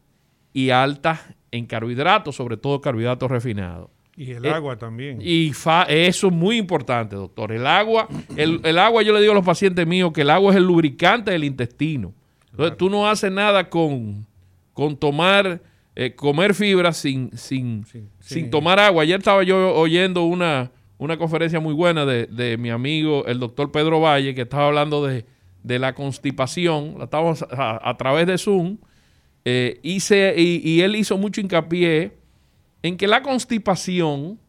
y 0.54 0.70
altas 0.70 1.20
en 1.52 1.66
carbohidratos, 1.66 2.36
sobre 2.36 2.58
todo 2.58 2.80
carbohidratos 2.80 3.30
refinados. 3.30 3.90
Y 4.16 4.32
el 4.32 4.46
agua 4.46 4.78
también. 4.78 5.20
Y 5.22 5.50
eso 5.50 6.28
es 6.28 6.32
muy 6.32 6.58
importante, 6.58 7.16
doctor. 7.16 7.52
El 7.52 7.66
agua, 7.66 8.08
el, 8.36 8.78
agua, 8.78 9.02
yo 9.02 9.12
le 9.12 9.20
digo 9.20 9.32
a 9.32 9.36
los 9.36 9.46
pacientes 9.46 9.88
míos 9.88 10.12
que 10.14 10.22
el 10.22 10.30
agua 10.30 10.52
es 10.52 10.58
el 10.58 10.64
lubricante 10.64 11.32
del 11.32 11.44
intestino. 11.44 12.14
Entonces 12.52 12.78
tú 12.78 12.92
no 12.92 13.10
haces 13.10 13.32
nada 13.32 13.70
con, 13.70 14.28
con 14.74 14.96
tomar, 14.96 15.62
eh, 15.96 16.14
comer 16.14 16.54
fibra 16.54 16.94
sin, 16.94 17.36
sin, 17.36 17.86
sin 18.20 18.52
tomar 18.52 18.80
agua. 18.80 19.02
Ayer 19.02 19.18
estaba 19.18 19.42
yo 19.42 19.74
oyendo 19.74 20.24
una, 20.26 20.72
una 21.00 21.18
conferencia 21.18 21.60
muy 21.60 21.74
buena 21.74 22.06
de, 22.06 22.58
mi 22.60 22.70
amigo, 22.70 23.26
el 23.26 23.40
doctor 23.40 23.72
Pedro 23.72 24.00
Valle, 24.00 24.36
que 24.36 24.42
estaba 24.42 24.68
hablando 24.68 25.04
de, 25.04 25.26
la 25.64 25.96
constipación. 25.96 27.00
La 27.00 27.06
estábamos 27.06 27.44
a 27.50 27.96
través 27.98 28.28
de 28.28 28.38
Zoom 28.38 28.78
eh, 29.46 29.80
y, 29.84 30.82
él 30.82 30.96
hizo 30.96 31.18
mucho 31.18 31.42
hincapié 31.42 32.14
en 32.82 32.98
que 32.98 33.08
la 33.08 33.22
constipación, 33.22 34.40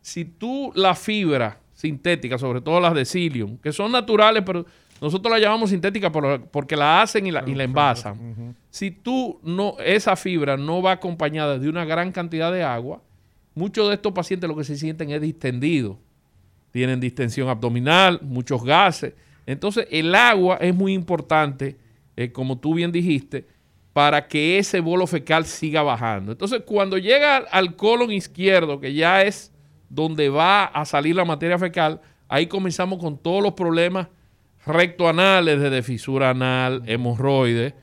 si 0.00 0.24
tú 0.24 0.72
la 0.74 0.94
fibra 0.94 1.58
sintética, 1.74 2.36
sobre 2.38 2.60
todo 2.60 2.80
las 2.80 2.94
de 2.94 3.04
psyllium, 3.04 3.58
que 3.58 3.72
son 3.72 3.92
naturales, 3.92 4.42
pero 4.44 4.66
nosotros 5.00 5.32
la 5.32 5.38
llamamos 5.38 5.70
sintética 5.70 6.10
porque 6.10 6.76
la 6.76 7.00
hacen 7.00 7.26
y 7.26 7.30
la, 7.30 7.42
y 7.46 7.54
la 7.54 7.64
envasan. 7.64 8.54
Si 8.70 8.90
tú 8.90 9.40
no, 9.42 9.76
esa 9.84 10.14
fibra 10.16 10.56
no 10.56 10.82
va 10.82 10.92
acompañada 10.92 11.58
de 11.58 11.68
una 11.68 11.84
gran 11.84 12.12
cantidad 12.12 12.52
de 12.52 12.62
agua, 12.62 13.00
muchos 13.54 13.88
de 13.88 13.94
estos 13.94 14.12
pacientes 14.12 14.48
lo 14.48 14.56
que 14.56 14.64
se 14.64 14.76
sienten 14.76 15.10
es 15.10 15.20
distendidos. 15.20 15.96
Tienen 16.70 17.00
distensión 17.00 17.48
abdominal, 17.48 18.20
muchos 18.22 18.62
gases. 18.62 19.14
Entonces, 19.46 19.88
el 19.90 20.14
agua 20.14 20.58
es 20.60 20.74
muy 20.74 20.92
importante, 20.92 21.76
eh, 22.16 22.30
como 22.30 22.58
tú 22.58 22.74
bien 22.74 22.92
dijiste, 22.92 23.46
para 23.92 24.28
que 24.28 24.58
ese 24.58 24.80
bolo 24.80 25.06
fecal 25.06 25.44
siga 25.46 25.82
bajando. 25.82 26.32
Entonces, 26.32 26.62
cuando 26.64 26.96
llega 26.98 27.38
al 27.38 27.76
colon 27.76 28.12
izquierdo, 28.12 28.80
que 28.80 28.94
ya 28.94 29.22
es 29.22 29.52
donde 29.88 30.28
va 30.28 30.64
a 30.64 30.84
salir 30.84 31.16
la 31.16 31.24
materia 31.24 31.58
fecal, 31.58 32.00
ahí 32.28 32.46
comenzamos 32.46 32.98
con 32.98 33.18
todos 33.18 33.42
los 33.42 33.54
problemas 33.54 34.08
rectoanales, 34.64 35.60
de 35.60 35.82
fisura 35.82 36.30
anal, 36.30 36.82
hemorroides, 36.86 37.74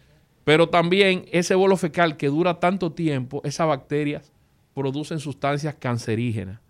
pero 0.43 0.69
también 0.69 1.25
ese 1.31 1.55
bolo 1.55 1.75
fecal 1.75 2.15
que 2.15 2.27
dura 2.27 2.59
tanto 2.59 2.93
tiempo, 2.93 3.41
esas 3.43 3.67
bacterias 3.67 4.31
producen 4.73 5.19
sustancias 5.19 5.75
cancerígenas. 5.75 6.61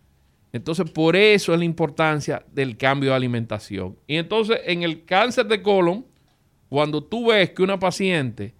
Entonces, 0.51 0.89
por 0.89 1.15
eso 1.15 1.53
es 1.53 1.59
la 1.59 1.65
importancia 1.65 2.43
del 2.51 2.77
cambio 2.77 3.11
de 3.11 3.17
alimentación. 3.17 3.97
Y 4.07 4.15
entonces, 4.15 4.59
en 4.65 4.81
el 4.81 5.05
cáncer 5.05 5.45
de 5.45 5.61
colon, 5.61 6.05
cuando 6.69 7.03
tú 7.03 7.27
ves 7.27 7.51
que 7.51 7.61
una 7.61 7.77
paciente 7.77 8.55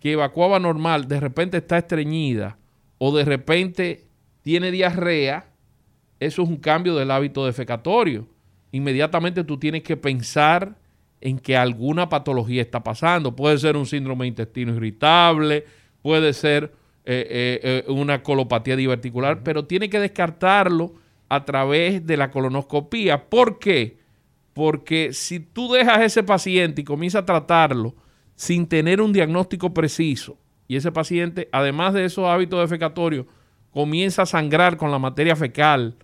que 0.00 0.12
evacuaba 0.12 0.58
normal 0.58 1.06
de 1.06 1.20
repente 1.20 1.58
está 1.58 1.78
estreñida 1.78 2.58
o 2.98 3.14
de 3.14 3.24
repente 3.24 4.08
tiene 4.42 4.70
diarrea, 4.70 5.46
eso 6.18 6.42
es 6.42 6.48
un 6.48 6.56
cambio 6.56 6.96
del 6.96 7.10
hábito 7.10 7.46
defecatorio. 7.46 8.26
Inmediatamente 8.72 9.44
tú 9.44 9.58
tienes 9.58 9.82
que 9.82 9.96
pensar 9.96 10.76
en 11.20 11.38
que 11.38 11.56
alguna 11.56 12.08
patología 12.08 12.62
está 12.62 12.82
pasando. 12.82 13.36
Puede 13.36 13.58
ser 13.58 13.76
un 13.76 13.86
síndrome 13.86 14.24
de 14.24 14.28
intestino 14.28 14.74
irritable, 14.74 15.64
puede 16.02 16.32
ser 16.32 16.72
eh, 17.04 17.26
eh, 17.30 17.84
eh, 17.86 17.90
una 17.90 18.22
colopatía 18.22 18.76
diverticular, 18.76 19.42
pero 19.42 19.66
tiene 19.66 19.90
que 19.90 20.00
descartarlo 20.00 20.94
a 21.28 21.44
través 21.44 22.06
de 22.06 22.16
la 22.16 22.30
colonoscopía. 22.30 23.28
¿Por 23.28 23.58
qué? 23.58 23.98
Porque 24.54 25.12
si 25.12 25.40
tú 25.40 25.72
dejas 25.72 25.98
a 25.98 26.04
ese 26.04 26.22
paciente 26.22 26.80
y 26.80 26.84
comienzas 26.84 27.22
a 27.22 27.26
tratarlo 27.26 27.94
sin 28.40 28.66
tener 28.66 29.02
un 29.02 29.12
diagnóstico 29.12 29.74
preciso, 29.74 30.38
y 30.66 30.76
ese 30.76 30.90
paciente, 30.90 31.50
además 31.52 31.92
de 31.92 32.06
esos 32.06 32.24
hábitos 32.26 32.58
defecatorios, 32.58 33.26
comienza 33.70 34.22
a 34.22 34.26
sangrar 34.26 34.78
con 34.78 34.90
la 34.90 34.98
materia 34.98 35.36
fecal, 35.36 35.96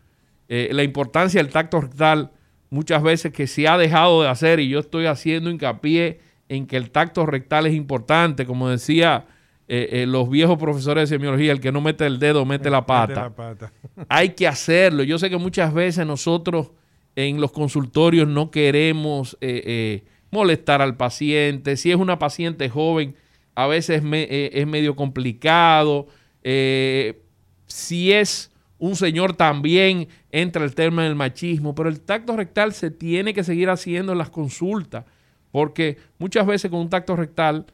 la 0.46 0.82
importancia 0.82 1.42
del 1.42 1.50
tacto 1.50 1.80
rectal, 1.80 2.32
muchas 2.68 3.02
veces 3.02 3.32
que 3.32 3.46
se 3.46 3.66
ha 3.66 3.78
dejado 3.78 4.22
de 4.22 4.28
hacer, 4.28 4.60
y 4.60 4.68
yo 4.68 4.80
estoy 4.80 5.06
haciendo 5.06 5.48
hincapié 5.48 6.20
en 6.50 6.66
que 6.66 6.76
el 6.76 6.90
tacto 6.90 7.24
rectal 7.24 7.68
es 7.68 7.74
importante, 7.74 8.44
como 8.44 8.68
decía 8.68 9.24
eh, 9.66 10.02
eh, 10.02 10.06
los 10.06 10.28
viejos 10.28 10.58
profesores 10.58 11.08
de 11.08 11.16
semiología, 11.16 11.52
el 11.52 11.60
que 11.60 11.72
no 11.72 11.80
mete 11.80 12.04
el 12.04 12.18
dedo, 12.18 12.44
mete 12.44 12.68
la 12.68 12.84
pata. 12.84 13.32
Hay 14.10 14.30
que 14.30 14.46
hacerlo. 14.46 15.04
Yo 15.04 15.18
sé 15.18 15.30
que 15.30 15.38
muchas 15.38 15.72
veces 15.72 16.06
nosotros 16.06 16.72
en 17.14 17.40
los 17.40 17.50
consultorios 17.50 18.28
no 18.28 18.50
queremos 18.50 19.38
eh, 19.40 20.04
molestar 20.30 20.82
al 20.82 20.96
paciente. 20.96 21.76
Si 21.76 21.90
es 21.90 21.96
una 21.96 22.18
paciente 22.18 22.68
joven, 22.68 23.14
a 23.54 23.66
veces 23.66 24.02
es 24.04 24.66
medio 24.66 24.96
complicado. 24.96 26.06
si 26.42 28.12
es 28.12 28.50
un 28.78 28.96
señor 28.96 29.34
también 29.34 30.08
entra 30.30 30.64
el 30.64 30.74
tema 30.74 31.04
del 31.04 31.14
machismo, 31.14 31.74
pero 31.74 31.88
el 31.88 32.00
tacto 32.00 32.36
rectal 32.36 32.72
se 32.74 32.90
tiene 32.90 33.32
que 33.32 33.44
seguir 33.44 33.70
haciendo 33.70 34.12
en 34.12 34.18
las 34.18 34.30
consultas, 34.30 35.04
porque 35.50 35.96
muchas 36.18 36.46
veces 36.46 36.70
con 36.70 36.80
un 36.80 36.90
tacto 36.90 37.16
rectal 37.16 37.66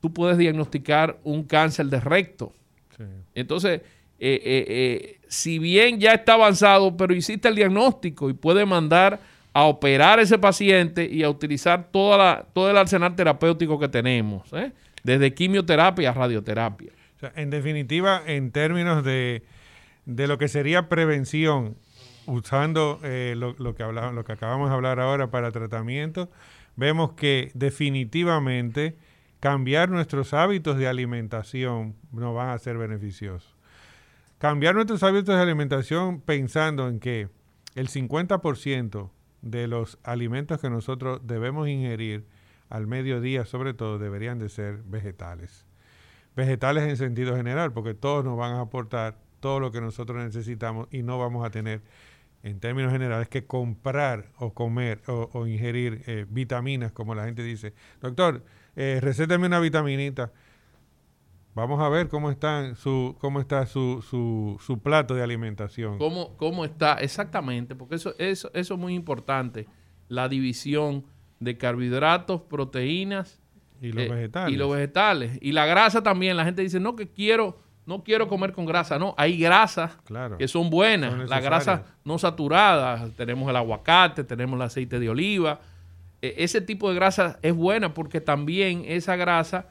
tú 0.00 0.12
puedes 0.12 0.36
diagnosticar 0.38 1.18
un 1.24 1.44
cáncer 1.44 1.86
de 1.86 2.00
recto. 2.00 2.52
Entonces, 3.34 3.80
eh, 4.18 4.40
eh, 4.44 4.64
eh, 4.68 5.20
si 5.28 5.58
bien 5.58 5.98
ya 5.98 6.12
está 6.12 6.34
avanzado, 6.34 6.94
pero 6.96 7.14
hiciste 7.14 7.48
el 7.48 7.54
diagnóstico 7.54 8.28
y 8.28 8.34
puede 8.34 8.66
mandar 8.66 9.20
a 9.52 9.64
operar 9.64 10.20
ese 10.20 10.38
paciente 10.38 11.06
y 11.10 11.22
a 11.22 11.30
utilizar 11.30 11.88
toda 11.90 12.16
la, 12.18 12.46
todo 12.52 12.70
el 12.70 12.76
arsenal 12.76 13.16
terapéutico 13.16 13.78
que 13.78 13.88
tenemos, 13.88 14.48
desde 15.02 15.34
quimioterapia 15.34 16.10
a 16.10 16.12
radioterapia. 16.14 16.92
en 17.34 17.50
definitiva, 17.50 18.22
en 18.26 18.52
términos 18.52 19.04
de, 19.04 19.42
lo 20.06 20.38
que 20.38 20.48
sería 20.48 20.88
prevención, 20.88 21.76
usando 22.26 23.00
lo, 23.02 23.54
lo, 23.58 23.74
que 23.74 23.82
lo 23.84 24.24
que 24.24 24.32
acabamos 24.32 24.68
de 24.68 24.74
hablar 24.74 25.00
ahora 25.00 25.30
para 25.30 25.50
tratamiento, 25.50 26.30
vemos 26.76 27.12
que 27.12 27.50
definitivamente 27.54 28.96
cambiar 29.40 29.88
nuestros 29.88 30.32
hábitos 30.34 30.76
de 30.76 30.86
alimentación 30.86 31.96
nos 32.12 32.34
van 32.34 32.50
a 32.50 32.58
ser 32.58 32.78
beneficiosos. 32.78 33.56
Cambiar 34.38 34.74
nuestros 34.74 35.02
hábitos 35.02 35.34
de 35.34 35.42
alimentación 35.42 36.20
pensando 36.20 36.88
en 36.88 37.00
que 37.00 37.28
el 37.74 37.88
50% 37.88 39.10
de 39.42 39.66
los 39.66 39.98
alimentos 40.02 40.60
que 40.60 40.70
nosotros 40.70 41.20
debemos 41.24 41.68
ingerir 41.68 42.26
al 42.68 42.86
mediodía, 42.86 43.44
sobre 43.44 43.74
todo, 43.74 43.98
deberían 43.98 44.38
de 44.38 44.48
ser 44.48 44.82
vegetales. 44.84 45.66
Vegetales 46.36 46.84
en 46.84 46.96
sentido 46.96 47.36
general, 47.36 47.72
porque 47.72 47.94
todos 47.94 48.24
nos 48.24 48.38
van 48.38 48.52
a 48.52 48.60
aportar 48.60 49.18
todo 49.40 49.58
lo 49.58 49.72
que 49.72 49.80
nosotros 49.80 50.22
necesitamos 50.22 50.86
y 50.90 51.02
no 51.02 51.18
vamos 51.18 51.44
a 51.44 51.50
tener, 51.50 51.82
en 52.42 52.60
términos 52.60 52.92
generales, 52.92 53.28
que 53.28 53.44
comprar 53.46 54.30
o 54.38 54.54
comer 54.54 55.02
o, 55.06 55.46
ingerir 55.46 56.02
eh, 56.06 56.26
vitaminas, 56.28 56.92
como 56.92 57.14
la 57.14 57.24
gente 57.24 57.42
dice. 57.42 57.74
Doctor, 58.00 58.44
eh, 58.76 58.98
recétame 59.02 59.46
una 59.46 59.58
vitaminita. 59.58 60.30
Vamos 61.54 61.80
a 61.80 61.88
ver 61.88 62.08
cómo 62.08 62.30
está 62.30 62.74
su, 62.76 63.16
cómo 63.20 63.40
está 63.40 63.66
su, 63.66 64.02
su, 64.60 64.78
plato 64.80 65.14
de 65.14 65.22
alimentación. 65.22 65.98
¿Cómo, 65.98 66.36
¿Cómo, 66.36 66.64
está? 66.64 66.94
Exactamente, 66.94 67.74
porque 67.74 67.96
eso, 67.96 68.14
eso, 68.18 68.50
eso 68.54 68.74
es 68.74 68.80
muy 68.80 68.94
importante. 68.94 69.66
La 70.08 70.28
división 70.28 71.04
de 71.40 71.58
carbohidratos, 71.58 72.42
proteínas 72.42 73.40
y 73.80 73.92
los 73.92 74.04
eh, 74.04 74.08
vegetales. 74.08 74.54
Y 74.54 74.56
los 74.56 74.72
vegetales. 74.72 75.38
Y 75.40 75.52
la 75.52 75.66
grasa 75.66 76.02
también. 76.02 76.36
La 76.36 76.44
gente 76.44 76.62
dice, 76.62 76.78
no, 76.78 76.94
que 76.94 77.08
quiero, 77.08 77.58
no 77.86 78.04
quiero 78.04 78.28
comer 78.28 78.52
con 78.52 78.66
grasa. 78.66 78.98
No, 78.98 79.14
hay 79.16 79.38
grasas 79.38 79.98
que 80.38 80.48
son 80.48 80.70
buenas. 80.70 81.28
las 81.28 81.42
grasas 81.42 81.82
no 82.04 82.18
saturadas. 82.18 83.12
Tenemos 83.16 83.48
el 83.50 83.56
aguacate, 83.56 84.22
tenemos 84.24 84.56
el 84.56 84.62
aceite 84.62 84.98
de 84.98 85.08
oliva 85.08 85.60
e, 86.22 86.34
ese 86.38 86.60
tipo 86.60 86.88
de 86.88 86.94
grasa 86.94 87.38
es 87.42 87.54
buena 87.54 87.94
porque 87.94 88.20
también 88.20 88.84
esa 88.86 89.16
grasa 89.16 89.68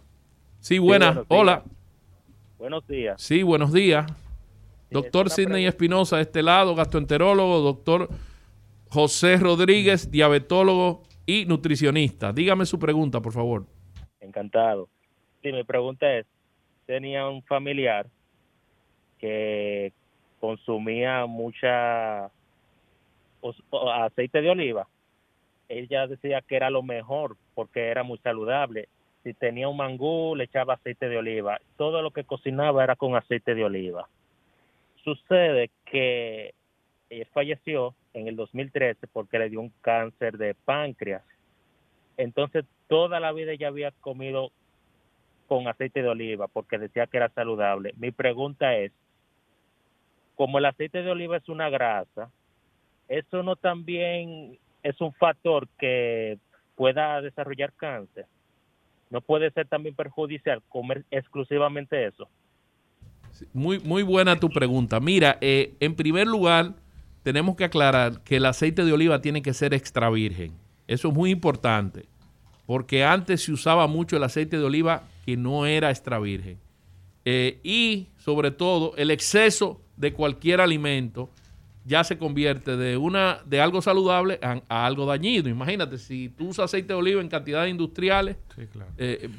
Sí, 0.60 0.78
buenas. 0.78 1.18
Hola. 1.28 1.64
Buenos 2.58 2.86
días. 2.86 3.22
Sí, 3.22 3.42
buenos 3.42 3.72
días. 3.72 4.06
Doctor 4.96 5.28
Sidney 5.28 5.66
Espinosa 5.66 6.16
de 6.16 6.22
este 6.22 6.42
lado, 6.42 6.74
gastroenterólogo, 6.74 7.60
doctor 7.60 8.08
José 8.88 9.36
Rodríguez, 9.36 10.10
diabetólogo 10.10 11.02
y 11.26 11.44
nutricionista. 11.44 12.32
Dígame 12.32 12.64
su 12.64 12.78
pregunta, 12.78 13.20
por 13.20 13.34
favor. 13.34 13.66
Encantado. 14.20 14.88
Sí, 15.42 15.52
mi 15.52 15.64
pregunta 15.64 16.10
es, 16.14 16.24
tenía 16.86 17.28
un 17.28 17.42
familiar 17.42 18.06
que 19.18 19.92
consumía 20.40 21.26
mucha 21.26 22.30
aceite 24.02 24.40
de 24.40 24.48
oliva. 24.48 24.88
Ella 25.68 26.06
decía 26.06 26.40
que 26.40 26.56
era 26.56 26.70
lo 26.70 26.82
mejor 26.82 27.36
porque 27.54 27.88
era 27.88 28.02
muy 28.02 28.16
saludable. 28.18 28.88
Si 29.24 29.34
tenía 29.34 29.68
un 29.68 29.76
mangú, 29.76 30.34
le 30.34 30.44
echaba 30.44 30.74
aceite 30.74 31.10
de 31.10 31.18
oliva. 31.18 31.60
Todo 31.76 32.00
lo 32.00 32.12
que 32.12 32.24
cocinaba 32.24 32.82
era 32.82 32.96
con 32.96 33.14
aceite 33.14 33.54
de 33.54 33.64
oliva 33.64 34.08
Sucede 35.06 35.70
que 35.84 36.52
falleció 37.32 37.94
en 38.12 38.26
el 38.26 38.34
2013 38.34 39.06
porque 39.06 39.38
le 39.38 39.48
dio 39.48 39.60
un 39.60 39.72
cáncer 39.80 40.36
de 40.36 40.54
páncreas. 40.54 41.22
Entonces, 42.16 42.64
toda 42.88 43.20
la 43.20 43.30
vida 43.30 43.52
ella 43.52 43.68
había 43.68 43.92
comido 43.92 44.50
con 45.46 45.68
aceite 45.68 46.02
de 46.02 46.08
oliva 46.08 46.48
porque 46.48 46.78
decía 46.78 47.06
que 47.06 47.18
era 47.18 47.28
saludable. 47.28 47.94
Mi 47.98 48.10
pregunta 48.10 48.74
es, 48.74 48.90
como 50.34 50.58
el 50.58 50.64
aceite 50.64 51.04
de 51.04 51.10
oliva 51.12 51.36
es 51.36 51.48
una 51.48 51.70
grasa, 51.70 52.32
¿eso 53.06 53.44
no 53.44 53.54
también 53.54 54.58
es 54.82 55.00
un 55.00 55.12
factor 55.12 55.68
que 55.78 56.36
pueda 56.74 57.22
desarrollar 57.22 57.72
cáncer? 57.74 58.26
¿No 59.10 59.20
puede 59.20 59.52
ser 59.52 59.68
también 59.68 59.94
perjudicial 59.94 60.62
comer 60.68 61.04
exclusivamente 61.12 62.06
eso? 62.06 62.28
Muy, 63.52 63.78
muy 63.80 64.02
buena 64.02 64.38
tu 64.38 64.48
pregunta. 64.50 65.00
Mira, 65.00 65.38
eh, 65.40 65.74
en 65.80 65.94
primer 65.94 66.26
lugar, 66.26 66.74
tenemos 67.22 67.56
que 67.56 67.64
aclarar 67.64 68.22
que 68.22 68.36
el 68.36 68.46
aceite 68.46 68.84
de 68.84 68.92
oliva 68.92 69.20
tiene 69.20 69.42
que 69.42 69.54
ser 69.54 69.74
extra 69.74 70.10
virgen. 70.10 70.52
Eso 70.86 71.08
es 71.08 71.14
muy 71.14 71.30
importante, 71.30 72.06
porque 72.66 73.04
antes 73.04 73.42
se 73.42 73.52
usaba 73.52 73.86
mucho 73.86 74.16
el 74.16 74.22
aceite 74.22 74.58
de 74.58 74.64
oliva 74.64 75.02
que 75.24 75.36
no 75.36 75.66
era 75.66 75.90
extra 75.90 76.18
virgen. 76.18 76.58
Eh, 77.24 77.58
y 77.64 78.06
sobre 78.18 78.52
todo, 78.52 78.94
el 78.96 79.10
exceso 79.10 79.80
de 79.96 80.12
cualquier 80.12 80.60
alimento 80.60 81.30
ya 81.86 82.02
se 82.02 82.18
convierte 82.18 82.76
de 82.76 82.96
una 82.96 83.38
de 83.46 83.60
algo 83.60 83.80
saludable 83.80 84.40
a, 84.42 84.86
algo 84.86 85.06
dañino. 85.06 85.48
Imagínate, 85.48 85.98
si 85.98 86.28
tú 86.28 86.48
usas 86.48 86.66
aceite 86.66 86.88
de 86.88 86.98
oliva 86.98 87.20
en 87.20 87.28
cantidades 87.28 87.70
industriales, 87.70 88.36
eh, 88.98 89.30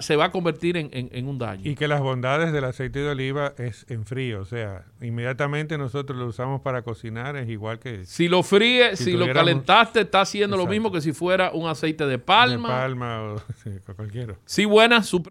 se 0.00 0.16
va 0.16 0.24
a 0.24 0.30
convertir 0.32 0.76
en, 0.76 1.28
un 1.28 1.38
daño. 1.38 1.70
Y 1.70 1.76
que 1.76 1.86
las 1.86 2.00
bondades 2.00 2.52
del 2.52 2.64
aceite 2.64 2.98
de 2.98 3.10
oliva 3.10 3.54
es 3.58 3.86
en 3.88 4.04
frío, 4.04 4.40
o 4.40 4.44
sea, 4.44 4.84
inmediatamente 5.00 5.78
nosotros 5.78 6.18
lo 6.18 6.26
usamos 6.26 6.60
para 6.62 6.82
cocinar, 6.82 7.36
es 7.36 7.48
igual 7.48 7.78
que... 7.78 8.04
Si 8.04 8.28
lo 8.28 8.42
fríes, 8.42 8.98
si, 8.98 9.12
lo 9.12 9.32
calentaste, 9.32 10.00
está 10.00 10.22
haciendo 10.22 10.56
lo 10.56 10.66
mismo 10.66 10.90
que 10.90 11.00
si 11.00 11.12
fuera 11.12 11.52
un 11.52 11.68
aceite 11.68 12.06
de 12.06 12.18
palma. 12.18 12.68
De 12.68 12.74
palma 12.74 13.22
o 13.34 13.94
cualquiera. 13.94 14.34
Sí, 14.44 14.64
buena. 14.64 15.02
Su 15.04 15.22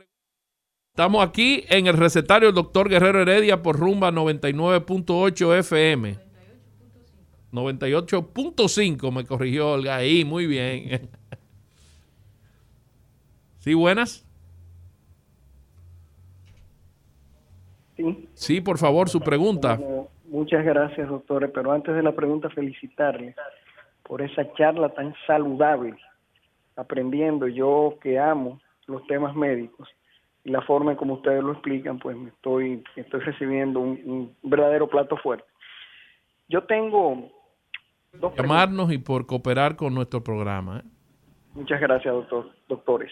Estamos 0.96 1.28
aquí 1.28 1.66
en 1.70 1.88
el 1.88 1.98
recetario 1.98 2.50
del 2.50 2.56
doctor 2.56 2.88
Guerrero 2.88 3.20
Heredia 3.20 3.64
por 3.64 3.80
rumba 3.80 4.12
99.8 4.12 5.58
FM. 5.58 6.33
98.5 7.54 9.12
me 9.12 9.26
corrigió 9.26 9.72
Olga 9.72 9.96
ahí, 9.96 10.26
muy 10.26 10.48
bien. 10.48 11.10
¿Sí, 13.60 13.74
buenas? 13.74 14.28
Sí. 17.96 18.28
Sí, 18.34 18.60
por 18.60 18.78
favor, 18.78 19.08
su 19.08 19.22
pregunta. 19.22 19.80
muchas 20.26 20.66
gracias, 20.66 21.08
doctores. 21.08 21.50
Pero 21.54 21.72
antes 21.72 21.96
de 21.96 22.04
la 22.04 22.14
pregunta, 22.14 22.50
felicitarle 22.50 23.36
por 24.04 24.22
esa 24.22 24.52
charla 24.54 24.90
tan 24.90 25.16
saludable, 25.26 25.96
aprendiendo 26.76 27.48
yo 27.48 27.98
que 28.02 28.20
amo 28.20 28.60
los 28.88 29.06
temas 29.08 29.36
médicos 29.36 29.88
y 30.44 30.52
la 30.52 30.62
forma 30.62 30.92
en 30.92 30.98
como 30.98 31.16
ustedes 31.16 31.44
lo 31.44 31.54
explican, 31.54 32.00
pues 32.00 32.18
me 32.18 32.30
estoy, 32.30 32.84
estoy 32.96 33.22
recibiendo 33.22 33.80
un, 33.80 34.36
verdadero 34.44 34.90
plato 34.90 35.16
fuerte. 35.18 35.46
Yo 36.50 36.64
tengo 36.64 37.32
dos 38.20 38.36
llamarnos 38.36 38.92
y 38.92 38.98
por 38.98 39.26
cooperar 39.26 39.76
con 39.76 39.94
nuestro 39.94 40.24
programa. 40.24 40.80
¿eh? 40.80 40.90
Muchas 41.54 41.80
gracias, 41.80 42.14
doctor, 42.14 42.50
doctores. 42.68 43.12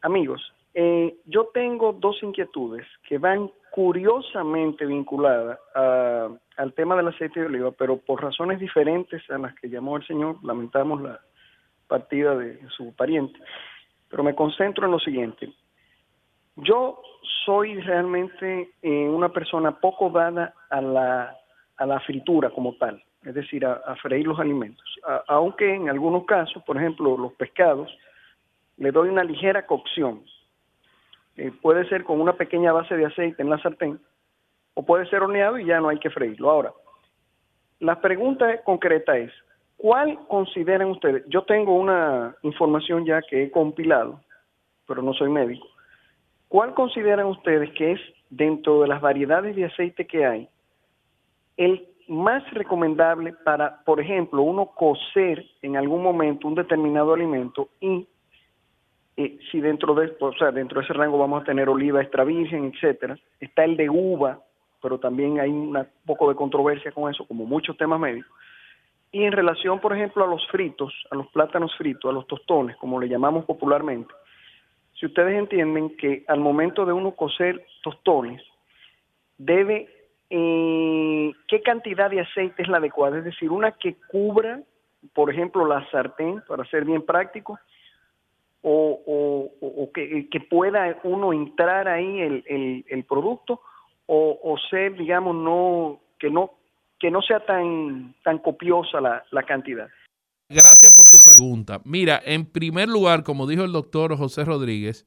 Amigos, 0.00 0.42
eh, 0.74 1.16
yo 1.26 1.48
tengo 1.52 1.92
dos 1.92 2.22
inquietudes 2.22 2.86
que 3.08 3.18
van 3.18 3.50
curiosamente 3.70 4.84
vinculadas 4.84 5.58
al 5.74 6.72
tema 6.74 6.94
del 6.96 7.08
aceite 7.08 7.40
de 7.40 7.46
oliva, 7.46 7.70
pero 7.70 7.96
por 7.96 8.22
razones 8.22 8.60
diferentes 8.60 9.22
a 9.30 9.38
las 9.38 9.54
que 9.54 9.70
llamó 9.70 9.96
el 9.96 10.06
señor, 10.06 10.36
lamentamos 10.42 11.00
la 11.00 11.20
partida 11.86 12.36
de 12.36 12.60
su 12.76 12.94
pariente. 12.94 13.38
Pero 14.08 14.22
me 14.22 14.34
concentro 14.34 14.84
en 14.84 14.92
lo 14.92 14.98
siguiente. 14.98 15.52
Yo 16.56 17.00
soy 17.46 17.80
realmente 17.80 18.72
eh, 18.82 19.08
una 19.08 19.30
persona 19.30 19.78
poco 19.80 20.10
dada 20.10 20.54
a 20.68 20.80
la, 20.82 21.36
a 21.76 21.86
la 21.86 22.00
fritura 22.00 22.50
como 22.50 22.74
tal, 22.76 23.02
es 23.24 23.34
decir, 23.34 23.64
a, 23.64 23.94
freír 23.96 24.26
los 24.26 24.38
alimentos. 24.38 24.84
aunque 25.28 25.74
en 25.74 25.88
algunos 25.88 26.24
casos, 26.24 26.62
por 26.64 26.76
ejemplo, 26.76 27.16
los 27.16 27.32
pescados, 27.34 27.90
le 28.76 28.90
doy 28.90 29.08
una 29.08 29.24
ligera 29.24 29.66
cocción. 29.66 30.22
Eh, 31.36 31.52
puede 31.62 31.88
ser 31.88 32.04
con 32.04 32.20
una 32.20 32.34
pequeña 32.34 32.72
base 32.72 32.96
de 32.96 33.06
aceite 33.06 33.42
en 33.42 33.50
la 33.50 33.58
sartén, 33.58 34.00
o 34.74 34.84
puede 34.84 35.06
ser 35.06 35.22
horneado 35.22 35.58
y 35.58 35.66
ya 35.66 35.80
no 35.80 35.88
hay 35.88 35.98
que 35.98 36.10
freírlo. 36.10 36.50
Ahora, 36.50 36.72
la 37.80 38.00
pregunta 38.00 38.62
concreta 38.62 39.16
es, 39.16 39.32
¿cuál 39.76 40.18
consideran 40.28 40.90
ustedes? 40.90 41.24
Yo 41.28 41.42
tengo 41.42 41.74
una 41.74 42.34
información 42.42 43.04
ya 43.04 43.20
que 43.22 43.44
he 43.44 43.50
compilado, 43.50 44.20
pero 44.86 45.02
no 45.02 45.12
soy 45.14 45.30
médico 45.30 45.66
¿Cuál 46.52 46.74
consideran 46.74 47.26
ustedes 47.28 47.70
que 47.72 47.92
es, 47.92 48.00
dentro 48.28 48.82
de 48.82 48.88
las 48.88 49.00
variedades 49.00 49.56
de 49.56 49.64
aceite 49.64 50.06
que 50.06 50.26
hay, 50.26 50.48
el 51.56 51.88
más 52.08 52.48
recomendable 52.52 53.32
para, 53.44 53.82
por 53.84 54.00
ejemplo, 54.00 54.42
uno 54.42 54.66
cocer 54.66 55.44
en 55.62 55.76
algún 55.76 56.02
momento 56.02 56.48
un 56.48 56.54
determinado 56.54 57.14
alimento 57.14 57.68
y 57.80 58.06
eh, 59.16 59.38
si 59.50 59.60
dentro 59.60 59.94
de, 59.94 60.16
o 60.20 60.32
sea, 60.34 60.50
dentro 60.50 60.80
de 60.80 60.84
ese 60.84 60.94
rango 60.94 61.18
vamos 61.18 61.42
a 61.42 61.44
tener 61.44 61.68
oliva 61.68 62.00
extra 62.00 62.24
virgen, 62.24 62.72
etcétera, 62.74 63.18
está 63.40 63.64
el 63.64 63.76
de 63.76 63.90
uva, 63.90 64.40
pero 64.80 64.98
también 64.98 65.38
hay 65.38 65.50
un 65.50 65.86
poco 66.06 66.28
de 66.28 66.34
controversia 66.34 66.92
con 66.92 67.10
eso, 67.10 67.26
como 67.26 67.44
muchos 67.44 67.76
temas 67.76 68.00
médicos. 68.00 68.32
Y 69.12 69.24
en 69.24 69.32
relación, 69.32 69.78
por 69.78 69.94
ejemplo, 69.94 70.24
a 70.24 70.26
los 70.26 70.46
fritos, 70.48 70.92
a 71.10 71.16
los 71.16 71.26
plátanos 71.28 71.76
fritos, 71.76 72.10
a 72.10 72.14
los 72.14 72.26
tostones, 72.26 72.76
como 72.76 72.98
le 72.98 73.08
llamamos 73.08 73.44
popularmente, 73.44 74.12
si 74.98 75.06
ustedes 75.06 75.36
entienden 75.36 75.96
que 75.96 76.24
al 76.28 76.40
momento 76.40 76.86
de 76.86 76.92
uno 76.92 77.12
cocer 77.12 77.66
tostones, 77.82 78.42
debe, 79.36 79.88
eh, 80.34 81.30
¿qué 81.46 81.60
cantidad 81.60 82.10
de 82.10 82.20
aceite 82.20 82.62
es 82.62 82.68
la 82.68 82.78
adecuada? 82.78 83.18
Es 83.18 83.24
decir, 83.24 83.50
una 83.50 83.72
que 83.72 83.96
cubra, 84.10 84.62
por 85.12 85.30
ejemplo, 85.30 85.66
la 85.66 85.86
sartén, 85.90 86.42
para 86.48 86.64
ser 86.70 86.86
bien 86.86 87.02
práctico, 87.02 87.58
o, 88.62 89.90
que, 89.92 90.40
pueda 90.48 90.96
uno 91.04 91.34
entrar 91.34 91.86
ahí 91.86 92.20
el, 92.20 93.04
producto, 93.06 93.60
o, 94.06 94.56
ser, 94.70 94.96
digamos, 94.96 95.34
no, 95.36 96.00
que 96.18 96.30
no, 96.30 96.52
que 96.98 97.10
no 97.10 97.20
sea 97.20 97.40
tan, 97.40 98.14
tan 98.24 98.38
copiosa 98.38 99.02
la, 99.02 99.22
la 99.32 99.42
cantidad. 99.42 99.88
Gracias 100.48 100.96
por 100.96 101.10
tu 101.10 101.18
pregunta. 101.28 101.80
Mira, 101.84 102.22
en 102.24 102.46
primer 102.46 102.88
lugar, 102.88 103.22
como 103.22 103.46
dijo 103.46 103.64
el 103.64 103.72
doctor 103.72 104.16
José 104.16 104.46
Rodríguez, 104.46 105.06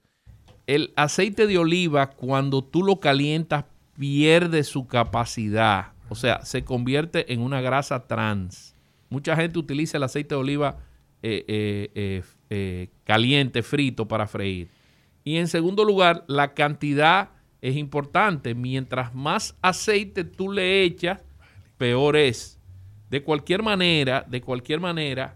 el 0.68 0.94
aceite 0.96 1.48
de 1.48 1.58
oliva 1.58 2.12
cuando 2.12 2.64
tú 2.64 2.84
lo 2.84 3.00
calientas 3.00 3.66
pierde 3.98 4.64
su 4.64 4.88
capacidad, 4.88 5.94
o 6.10 6.16
sea, 6.16 6.44
se 6.46 6.64
convierte 6.64 7.34
en 7.34 7.42
una 7.42 7.62
grasa 7.62 8.08
trans. 8.08 8.76
Mucha 9.10 9.36
gente 9.36 9.60
utiliza 9.60 9.98
el 9.98 10.04
aceite 10.04 10.36
de 10.36 10.42
oliva 10.42 10.78
eh, 11.24 11.90
eh, 11.96 12.24
eh, 12.50 12.90
caliente, 13.04 13.64
frito 13.64 14.08
para 14.08 14.28
freír. 14.28 14.70
Y 15.24 15.38
en 15.38 15.48
segundo 15.48 15.84
lugar, 15.84 16.24
la 16.28 16.54
cantidad 16.54 17.30
es 17.62 17.76
importante. 17.76 18.54
Mientras 18.54 19.16
más 19.16 19.56
aceite 19.62 20.24
tú 20.24 20.52
le 20.52 20.84
echas, 20.84 21.24
peor 21.78 22.16
es. 22.16 22.60
De 23.10 23.24
cualquier 23.24 23.64
manera, 23.64 24.24
de 24.28 24.42
cualquier 24.42 24.80
manera, 24.80 25.36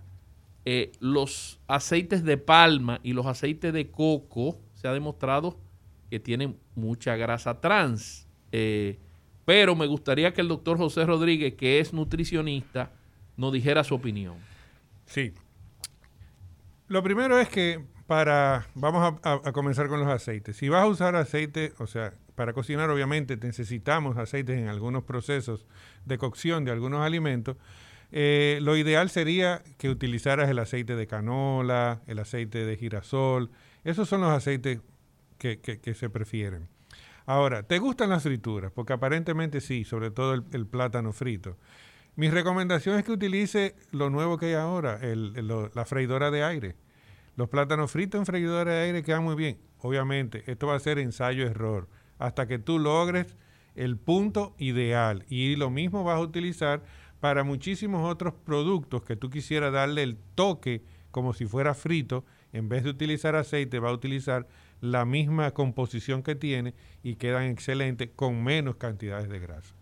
los 0.99 1.59
aceites 1.67 2.23
de 2.23 2.37
palma 2.37 2.99
y 3.01 3.13
los 3.13 3.25
aceites 3.25 3.73
de 3.73 3.89
coco 3.89 4.59
se 4.75 4.87
ha 4.87 4.93
demostrado 4.93 5.57
que 6.11 6.19
tienen 6.19 6.57
mucha 6.75 7.15
grasa 7.15 7.59
trans. 7.59 8.28
Eh, 8.51 8.97
pero 9.45 9.75
me 9.75 9.87
gustaría 9.87 10.33
que 10.33 10.41
el 10.41 10.47
doctor 10.47 10.77
José 10.77 11.05
Rodríguez, 11.05 11.55
que 11.55 11.79
es 11.79 11.93
nutricionista, 11.93 12.91
nos 13.37 13.53
dijera 13.53 13.83
su 13.83 13.95
opinión. 13.95 14.37
Sí. 15.05 15.33
Lo 16.87 17.01
primero 17.03 17.39
es 17.39 17.49
que 17.49 17.83
para, 18.09 18.67
vamos 18.73 19.19
a, 19.23 19.51
comenzar 19.51 19.87
con 19.87 19.99
los 19.99 20.09
aceites. 20.09 20.57
Si 20.57 20.67
vas 20.67 20.83
a 20.83 20.87
usar 20.87 21.15
aceite, 21.15 21.73
o 21.77 21.85
sea, 21.85 22.13
para 22.33 22.53
cocinar 22.53 22.89
obviamente 22.89 23.37
necesitamos 23.37 24.17
aceites 24.17 24.57
en 24.57 24.67
algunos 24.67 25.03
procesos 25.03 25.67
de 26.05 26.17
cocción 26.17 26.65
de 26.65 26.71
algunos 26.71 27.01
alimentos, 27.01 27.57
eh, 28.11 28.57
lo 28.63 28.75
ideal 28.75 29.11
sería 29.11 29.61
que 29.77 29.89
utilizaras 29.89 30.49
el 30.49 30.57
aceite 30.57 30.95
de 30.95 31.05
canola, 31.05 32.01
el 32.07 32.17
aceite 32.17 32.65
de 32.65 32.77
girasol. 32.77 33.51
Esos 33.83 34.09
son 34.09 34.21
los 34.21 34.31
aceites 34.31 34.79
que, 35.37 35.59
se 35.93 36.09
prefieren. 36.09 36.67
Ahora, 37.29 37.61
¿te 37.61 37.77
gustan 37.77 38.09
las 38.09 38.23
frituras? 38.23 38.71
Porque 38.71 38.93
aparentemente 38.93 39.61
sí, 39.61 39.83
sobre 39.83 40.09
todo 40.09 40.33
el, 40.33 40.65
plátano 40.65 41.13
frito. 41.13 41.59
Mi 42.15 42.27
recomendación 42.27 42.97
es 42.97 43.05
que 43.05 43.11
utilice 43.11 43.75
lo 43.91 44.09
nuevo 44.09 44.39
que 44.39 44.47
hay 44.47 44.53
ahora, 44.53 44.99
la 45.03 45.85
freidora 45.85 46.31
de 46.31 46.43
aire. 46.43 46.75
Los 47.35 47.47
plátanos 47.47 47.91
fritos 47.91 48.17
en 48.17 48.25
freidora 48.25 48.71
de 48.71 48.79
aire 48.79 49.03
quedan 49.03 49.25
muy 49.25 49.35
bien. 49.35 49.59
Obviamente, 49.77 50.41
esto 50.47 50.65
va 50.65 50.75
a 50.75 50.79
ser 50.79 50.97
ensayo-error 50.97 51.87
hasta 52.17 52.47
que 52.47 52.57
tú 52.57 52.79
logres 52.79 53.37
el 53.75 53.97
punto 53.97 54.55
ideal. 54.57 55.23
Y 55.29 55.55
lo 55.55 55.69
mismo 55.69 56.03
vas 56.03 56.17
a 56.17 56.21
utilizar 56.21 56.81
para 57.19 57.43
muchísimos 57.43 58.11
otros 58.11 58.33
productos 58.33 59.03
que 59.03 59.15
tú 59.15 59.29
quisieras 59.29 59.71
darle 59.71 60.01
el 60.01 60.17
toque 60.33 60.81
como 61.11 61.35
si 61.35 61.45
fuera 61.45 61.75
frito. 61.75 62.25
En 62.53 62.69
vez 62.69 62.83
de 62.83 62.89
utilizar 62.89 63.35
aceite, 63.35 63.77
va 63.77 63.89
a 63.89 63.93
utilizar 63.93 64.47
la 64.81 65.05
misma 65.05 65.51
composición 65.51 66.23
que 66.23 66.35
tiene 66.35 66.73
y 67.03 67.15
quedan 67.15 67.43
excelentes 67.43 68.09
con 68.15 68.43
menos 68.43 68.75
cantidades 68.75 69.29
de 69.29 69.39
grasa. 69.39 69.73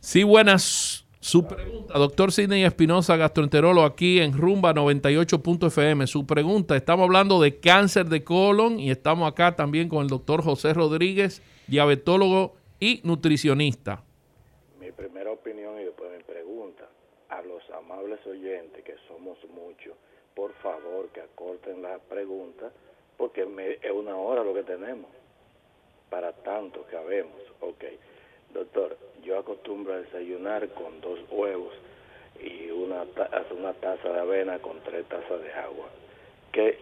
Sí, 0.00 0.22
buenas. 0.22 1.06
Su 1.18 1.44
pregunta, 1.44 1.98
doctor 1.98 2.30
Sidney 2.30 2.62
Espinosa, 2.62 3.16
gastroenterólogo 3.16 3.84
aquí 3.84 4.20
en 4.20 4.32
Rumba 4.32 4.72
98.fm. 4.72 6.06
Su 6.06 6.24
pregunta, 6.24 6.76
estamos 6.76 7.04
hablando 7.04 7.40
de 7.40 7.58
cáncer 7.58 8.06
de 8.06 8.22
colon 8.22 8.78
y 8.78 8.92
estamos 8.92 9.28
acá 9.28 9.56
también 9.56 9.88
con 9.88 10.02
el 10.02 10.08
doctor 10.08 10.42
José 10.42 10.72
Rodríguez, 10.72 11.42
diabetólogo 11.66 12.54
y 12.78 13.00
nutricionista. 13.02 14.04
Mi 14.78 14.92
primera 14.92 15.32
opinión 15.32 15.80
y 15.80 15.84
después 15.86 16.12
mi 16.16 16.22
pregunta 16.22 16.84
a 17.28 17.42
los 17.42 17.62
amables 17.70 18.24
oyentes, 18.24 18.84
que 18.84 18.94
somos 19.08 19.36
muchos, 19.52 19.94
por 20.36 20.52
favor 20.62 21.08
que 21.12 21.22
acorten 21.22 21.82
la 21.82 21.98
pregunta, 21.98 22.70
porque 23.16 23.42
es 23.82 23.90
una 23.90 24.16
hora 24.16 24.42
lo 24.44 24.54
que 24.54 24.62
tenemos, 24.62 25.10
para 26.10 26.32
tanto 26.32 26.86
que 26.86 26.96
habemos. 26.96 27.40
Ok. 27.60 27.84
Doctor, 28.52 28.96
yo 29.22 29.38
acostumbro 29.38 29.94
a 29.94 29.98
desayunar 29.98 30.68
con 30.70 31.00
dos 31.00 31.18
huevos 31.30 31.74
y 32.42 32.70
una, 32.70 33.02
una 33.56 33.72
taza 33.74 34.08
de 34.08 34.20
avena 34.20 34.58
con 34.60 34.80
tres 34.82 35.06
tazas 35.08 35.40
de 35.42 35.52
agua. 35.52 35.88
¿Qué 36.52 36.78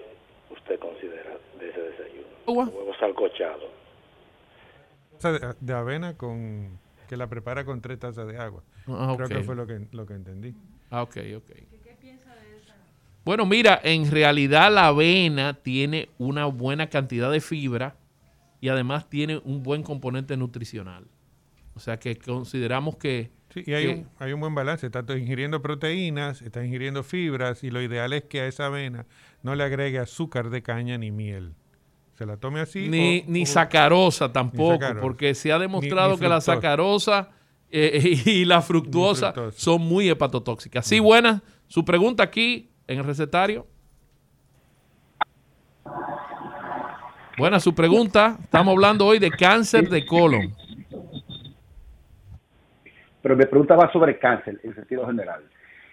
usted 0.51 0.79
considera 0.79 1.37
de 1.59 1.71
ese 1.71 1.81
desayuno? 1.81 2.29
Huevos 2.47 2.97
salcochados. 2.99 3.71
De, 5.23 5.55
de 5.59 5.73
avena 5.73 6.17
con 6.17 6.79
que 7.09 7.17
la 7.17 7.29
prepara 7.29 7.65
con 7.65 7.81
tres 7.81 7.99
tazas 7.99 8.27
de 8.27 8.39
agua. 8.39 8.63
Ah, 8.87 9.15
Creo 9.17 9.29
que 9.29 9.43
fue 9.43 9.55
lo 9.55 9.67
que, 9.67 9.87
lo 9.93 10.07
que 10.07 10.15
entendí. 10.15 10.55
Ah, 10.91 11.03
ok, 11.03 11.17
ok. 11.37 11.47
¿Qué 11.83 11.97
piensa 12.01 12.35
de 12.35 12.57
esa? 12.57 12.77
Bueno, 13.25 13.47
mira, 13.47 13.81
en 13.83 14.11
realidad 14.11 14.73
la 14.73 14.89
avena 14.89 15.55
tiene 15.55 16.11
una 16.19 16.45
buena 16.47 16.89
cantidad 16.89 17.31
de 17.31 17.41
fibra 17.41 17.97
y 18.61 18.69
además 18.69 19.09
tiene 19.09 19.41
un 19.45 19.63
buen 19.63 19.83
componente 19.83 20.37
nutricional. 20.37 21.07
O 21.75 21.81
sea 21.81 21.99
que 21.99 22.17
consideramos 22.17 22.97
que... 22.97 23.31
Sí, 23.49 23.63
y 23.67 23.73
hay, 23.73 23.87
un, 23.87 24.09
hay 24.19 24.33
un 24.33 24.41
buen 24.41 24.55
balance. 24.55 24.87
Está 24.87 25.05
ingiriendo 25.17 25.63
proteínas, 25.63 26.43
está 26.43 26.65
ingiriendo 26.65 27.03
fibras 27.03 27.65
y 27.65 27.71
lo 27.71 27.81
ideal 27.81 28.13
es 28.13 28.25
que 28.25 28.41
a 28.41 28.47
esa 28.47 28.67
avena 28.67 29.07
no 29.43 29.55
le 29.55 29.65
agregue 29.65 29.99
azúcar 29.99 30.51
de 30.51 30.63
caña 30.63 30.99
ni 30.99 31.11
miel. 31.11 31.55
Se 32.19 32.27
la 32.27 32.37
tome 32.37 32.61
así. 32.61 32.89
Ni, 32.89 33.23
ni 33.27 33.47
sacarosa 33.47 34.33
tampoco, 34.33 34.87
porque 35.01 35.35
se 35.35 35.51
ha 35.51 35.59
demostrado 35.59 36.17
que 36.17 36.29
la 36.29 36.41
sacarosa 36.41 37.31
eh, 37.71 38.23
y 38.27 38.45
la 38.45 38.63
fructuosa, 38.63 39.35
son 39.53 39.83
muy 39.83 40.09
hepatotóxicas. 40.09 40.87
Sí, 40.87 41.01
buena. 41.01 41.43
Su 41.67 41.85
pregunta 41.85 42.23
aquí 42.23 42.71
en 42.87 42.99
el 42.99 43.05
recetario. 43.05 43.67
Buena 47.37 47.59
su 47.59 47.75
pregunta. 47.75 48.37
Estamos 48.43 48.73
hablando 48.73 49.07
hoy 49.07 49.19
de 49.19 49.31
cáncer 49.31 49.89
de 49.89 50.07
colon. 50.07 50.55
Pero 53.23 53.37
mi 53.37 53.45
pregunta 53.47 53.75
va 53.75 53.91
sobre 53.91 54.19
cáncer 54.19 54.61
en 54.63 54.75
sentido 54.75 55.07
general. 55.07 55.43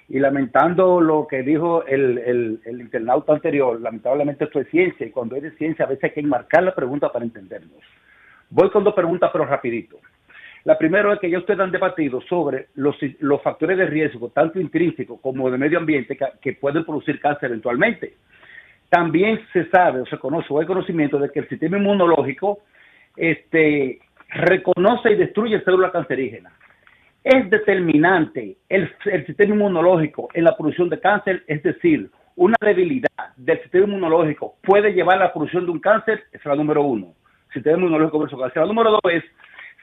Y 0.10 0.20
lamentando 0.20 1.00
lo 1.00 1.26
que 1.26 1.42
dijo 1.42 1.86
el, 1.86 2.60
el, 2.66 2.82
internauta 2.82 3.34
anterior, 3.34 3.80
lamentablemente 3.80 4.44
esto 4.44 4.60
es 4.60 4.70
ciencia 4.70 5.08
y 5.08 5.12
cuando 5.12 5.38
es 5.38 5.44
de 5.44 5.52
ciencia 5.52 5.86
a 5.86 5.88
veces 5.88 6.04
hay 6.04 6.12
que 6.12 6.20
enmarcar 6.20 6.64
la 6.64 6.76
pregunta 6.76 7.12
para 7.12 7.24
entendernos. 7.24 7.80
Voy 8.50 8.70
con 8.70 8.84
dos 8.84 8.94
preguntas, 8.94 9.30
pero 9.32 9.46
rapidito. 9.46 9.98
La 10.64 10.78
primera 10.78 11.14
es 11.14 11.20
que 11.20 11.30
ya 11.30 11.40
ustedes 11.40 11.60
han 11.60 11.72
debatido 11.72 12.22
sobre 12.22 12.68
los, 12.76 12.96
factores 13.42 13.78
de 13.78 13.86
riesgo, 13.86 14.30
tanto 14.30 14.60
intrínsecos 14.60 15.20
como 15.20 15.50
de 15.50 15.58
medio 15.58 15.80
ambiente, 15.80 16.18
que, 16.40 16.54
pueden 16.54 16.86
producir 16.86 17.20
cáncer 17.20 17.50
eventualmente. 17.50 18.14
También 18.90 19.40
se 19.54 19.70
sabe 19.70 20.02
o 20.02 20.06
se 20.06 20.20
conoce 20.20 20.48
o 20.52 20.60
hay 20.60 20.68
conocimiento 20.68 21.18
de 21.18 21.30
que 21.32 21.40
el 21.40 21.50
sistema 21.50 21.78
inmunológico 21.78 22.60
este, 23.16 24.00
reconoce 24.30 25.12
y 25.12 25.16
destruye 25.16 25.62
células 25.62 25.92
cancerígenas. 25.92 26.54
Es 27.24 27.50
determinante 27.50 28.58
el, 28.70 28.90
sistema 29.26 29.56
inmunológico 29.56 30.30
en 30.34 30.44
la 30.44 30.56
producción 30.56 30.90
de 30.90 31.00
cáncer, 31.00 31.44
es 31.48 31.64
decir, 31.64 32.10
una 32.36 32.58
debilidad 32.62 33.36
del 33.36 33.62
sistema 33.62 33.86
inmunológico 33.86 34.58
puede 34.62 34.94
llevar 34.94 35.18
a 35.18 35.26
la 35.26 35.34
producción 35.34 35.66
de 35.66 35.72
un 35.72 35.80
cáncer, 35.80 36.24
es 36.32 36.46
la 36.46 36.56
número 36.56 36.84
uno. 36.84 37.14
Sistema 37.54 37.78
inmunológico 37.78 38.20
versus 38.20 38.40
cáncer. 38.40 38.62
La 38.62 38.68
número 38.68 38.92
dos 38.92 39.02
es 39.12 39.24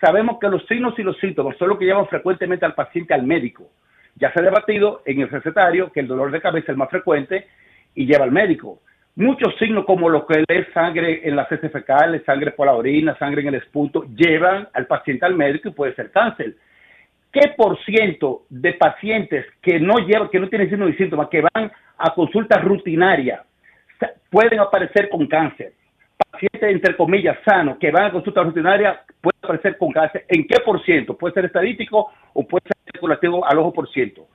sabemos 0.01 0.39
que 0.41 0.49
los 0.49 0.65
signos 0.67 0.99
y 0.99 1.03
los 1.03 1.19
síntomas 1.19 1.57
son 1.57 1.69
lo 1.69 1.79
que 1.79 1.85
llevan 1.85 2.07
frecuentemente 2.07 2.65
al 2.65 2.75
paciente 2.75 3.15
al 3.15 3.25
médico. 3.25 3.71
Ya 4.17 4.33
se 4.33 4.41
ha 4.41 4.43
debatido 4.43 5.03
en 5.05 5.21
el 5.21 5.29
recetario 5.29 5.93
que 5.93 6.01
el 6.01 6.09
dolor 6.09 6.31
de 6.31 6.41
cabeza 6.41 6.65
es 6.65 6.69
el 6.71 6.77
más 6.77 6.91
frecuente 6.91 7.47
y 7.95 8.07
lleva 8.07 8.25
al 8.25 8.33
médico. 8.33 8.81
Muchos 9.17 9.57
signos 9.59 9.85
como 9.85 10.09
lo 10.09 10.27
que 10.27 10.45
es 10.47 10.73
sangre 10.73 11.29
en 11.29 11.35
las 11.35 11.51
heces 11.51 11.73
fecales, 11.73 12.23
sangre 12.25 12.53
por 12.53 12.67
la 12.67 12.75
orina, 12.75 13.17
sangre 13.19 13.43
en 13.43 13.49
el 13.49 13.57
esputo, 13.57 14.05
llevan 14.15 14.69
al 14.73 14.87
paciente 14.87 15.27
al 15.27 15.35
médico 15.35 15.69
y 15.69 15.73
puede 15.73 15.95
ser 15.95 16.11
cáncer. 16.11 16.55
¿Qué 17.33 17.53
por 17.57 17.79
ciento 17.85 18.43
de 18.49 18.75
pacientes 18.75 19.45
que 19.61 19.81
no 19.81 19.99
llevan, 19.99 20.29
que 20.29 20.41
no 20.41 20.49
tienen 20.49 20.71
signos 20.71 20.91
y 20.91 20.95
síntomas, 20.95 21.29
que 21.29 21.43
van 21.43 21.71
a 21.99 22.15
consulta 22.15 22.59
rutinaria, 22.61 23.43
pueden 24.31 24.61
aparecer 24.61 25.09
con 25.09 25.27
cáncer? 25.27 25.73
pacientes, 26.31 26.71
entre 26.71 26.97
comillas, 26.97 27.39
sanos 27.45 27.79
que 27.79 27.91
van 27.91 28.07
a 28.07 28.13
consulta 28.13 28.43
rutinaria 28.43 29.01
puede 29.21 29.38
aparecer 29.49 29.79
con 29.79 29.91
cáncer. 29.91 30.25
¿En 30.29 30.47
qué 30.47 30.57
por 30.65 30.85
ciento? 30.85 31.17
Puede 31.17 31.35
ser 31.35 31.47
estadístico 31.47 32.11
o 32.35 32.47
puede 32.47 32.63
ser 32.65 32.77
especulativo 32.87 33.45
al 33.45 33.59
ojo 33.59 33.73
por 33.73 33.91
ciento. 33.91 34.27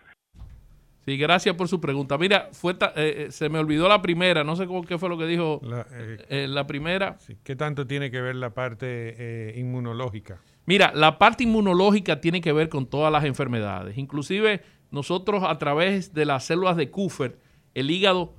Sí, 1.05 1.18
gracias 1.18 1.55
por 1.55 1.68
su 1.68 1.82
pregunta. 1.82 2.18
Mira, 2.18 2.47
fue 2.53 2.74
eh, 2.74 2.78
eh, 2.95 3.28
se 3.30 3.49
me 3.49 3.59
olvidó 3.59 3.89
la 3.89 4.01
primera, 4.01 4.43
no 4.45 4.55
sé 4.55 4.66
cómo, 4.66 4.84
qué 4.84 4.97
fue 4.97 5.09
lo 5.09 5.18
que 5.18 5.26
dijo 5.26 5.59
la, 5.61 5.86
eh, 6.30 6.47
la 6.47 6.66
primera. 6.66 7.18
¿Qué 7.43 7.55
tanto 7.57 7.86
tiene 7.86 8.09
que 8.09 8.22
ver 8.22 8.36
la 8.36 8.51
parte 8.51 9.53
inmunológica? 9.57 10.39
Mira, 10.66 10.93
la 10.95 11.20
parte 11.20 11.43
inmunológica 11.43 12.22
tiene 12.22 12.39
que 12.39 12.53
ver 12.53 12.70
con 12.70 12.86
todas 12.86 13.11
las 13.11 13.26
enfermedades. 13.26 13.97
Inclusive 13.97 14.61
nosotros 14.91 15.43
a 15.45 15.57
través 15.57 16.14
de 16.14 16.26
las 16.26 16.45
células 16.45 16.78
de 16.78 16.89
Kupfer, 16.89 17.38
el 17.74 17.91
hígado 17.91 18.34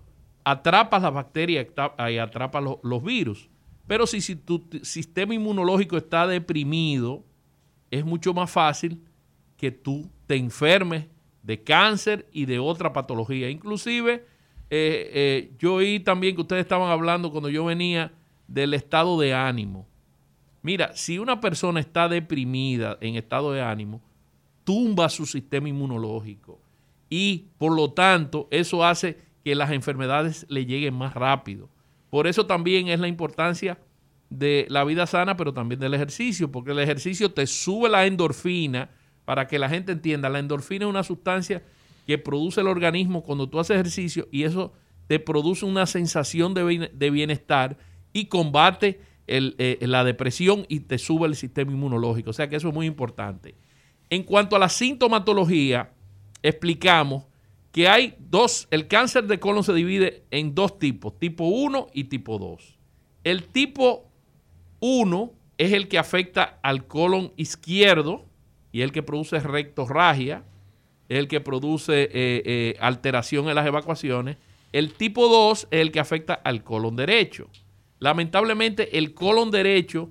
atrapa 0.45 0.99
las 0.99 1.13
bacterias 1.13 1.67
y 2.11 2.19
atrapa 2.19 2.61
los, 2.61 3.03
virus. 3.03 3.51
Pero 3.87 4.07
si, 4.07 4.37
tu 4.37 4.65
sistema 4.83 5.35
inmunológico 5.35 5.97
está 5.97 6.27
deprimido, 6.27 7.25
es 7.91 8.05
mucho 8.05 8.33
más 8.33 8.51
fácil 8.51 9.03
que 9.57 9.71
tú 9.71 10.11
te 10.27 10.37
enfermes 10.37 11.07
de 11.43 11.63
cáncer 11.63 12.27
y 12.33 12.47
de 12.47 12.59
otra 12.59 12.93
patología. 12.93 13.51
Inclusive, 13.51 14.27
eh, 14.71 15.11
eh, 15.13 15.53
yo 15.59 15.75
oí 15.75 16.01
también 16.01 16.35
que 16.35 16.41
ustedes 16.41 16.63
estaban 16.63 16.91
hablando 16.91 17.31
cuando 17.31 17.51
yo 17.51 17.65
venía 17.65 18.13
del 18.49 18.75
estado 18.75 19.19
de 19.21 19.35
ánimo. 19.35 19.87
Mira, 20.63 20.97
si 20.97 21.19
una 21.19 21.41
persona 21.41 21.81
está 21.81 22.09
deprimida 22.09 22.97
en 23.03 23.17
estado 23.17 23.53
de 23.53 23.61
ánimo, 23.61 24.01
tumba 24.65 25.11
su 25.11 25.27
sistema 25.27 25.69
inmunológico 25.69 26.59
y 27.11 27.49
por 27.59 27.73
lo 27.73 27.93
tanto 27.93 28.49
eso 28.51 28.83
hace 28.83 29.19
que 29.45 29.55
las 29.55 29.71
enfermedades 29.73 30.47
le 30.49 30.65
lleguen 30.65 30.95
más 30.95 31.13
rápido. 31.13 31.69
Por 32.15 32.29
eso 32.29 32.47
también 32.47 32.87
es 32.87 33.01
la 33.01 33.09
importancia 33.09 33.77
de 34.31 34.67
la 34.69 34.85
vida 34.85 35.05
sana, 35.05 35.37
pero 35.37 35.53
también 35.53 35.81
del 35.81 35.95
ejercicio, 35.95 36.53
porque 36.53 36.71
el 36.71 36.79
ejercicio 36.79 37.33
te 37.33 37.45
sube 37.49 37.89
la 37.89 38.07
endorfina, 38.07 38.89
para 39.25 39.49
que 39.49 39.59
la 39.59 39.69
gente 39.69 39.91
entienda, 39.91 40.29
la 40.29 40.39
endorfina 40.39 40.85
es 40.85 40.91
una 40.91 41.03
sustancia 41.03 41.65
que 42.07 42.17
produce 42.17 42.61
el 42.61 42.69
organismo 42.69 43.25
cuando 43.25 43.49
tú 43.49 43.59
haces 43.59 43.75
ejercicio 43.75 44.29
y 44.31 44.45
eso 44.45 44.73
te 45.09 45.19
produce 45.19 45.67
una 45.67 45.87
sensación 45.87 46.55
de 46.55 47.11
bienestar 47.11 47.79
y 48.13 48.27
combate 48.27 49.01
eh, 49.27 49.79
la 49.81 50.05
depresión 50.05 50.67
y 50.69 50.79
te 50.79 50.99
sube 50.99 51.27
el 51.27 51.35
sistema 51.35 51.73
inmunológico. 51.73 52.31
O 52.31 52.33
sea 52.33 52.49
que 52.49 52.55
eso 52.55 52.69
es 52.69 52.75
muy 52.75 52.87
importante. 52.87 53.57
En 54.09 54.23
cuanto 54.23 54.55
a 54.55 54.61
la 54.61 54.69
sintomatología, 54.69 55.91
explicamos 56.45 57.25
que 57.75 57.89
hay 57.89 58.15
dos, 58.21 58.69
el 58.71 58.87
cáncer 58.87 59.27
de 59.27 59.41
colon 59.41 59.65
se 59.65 59.75
divide 59.75 60.23
en 60.31 60.55
dos 60.55 60.79
tipos, 60.79 61.19
tipo 61.19 61.49
1 61.49 61.89
y 61.93 62.05
tipo 62.05 62.39
2. 62.39 62.79
El 63.25 63.49
tipo 63.49 64.13
1 64.79 65.33
es 65.59 65.73
el 65.73 65.89
que 65.89 65.99
afecta 65.99 66.61
al 66.63 66.87
colon 66.87 67.33
izquierdo 67.37 68.27
y 68.71 68.83
el 68.83 68.93
que 68.93 69.03
produce 69.03 69.41
rectorragia, 69.41 70.45
el 71.09 71.27
que 71.27 71.41
produce 71.41 72.05
eh, 72.05 72.11
eh, 72.13 72.77
alteración 72.79 73.49
en 73.49 73.57
las 73.57 73.67
evacuaciones. 73.67 74.37
El 74.71 74.93
tipo 74.93 75.27
2 75.27 75.67
es 75.73 75.81
el 75.81 75.91
que 75.91 75.99
afecta 75.99 76.35
al 76.35 76.63
colon 76.63 76.95
derecho. 76.95 77.51
Lamentablemente 77.99 78.97
el 78.97 79.15
colon 79.15 79.51
derecho 79.51 80.11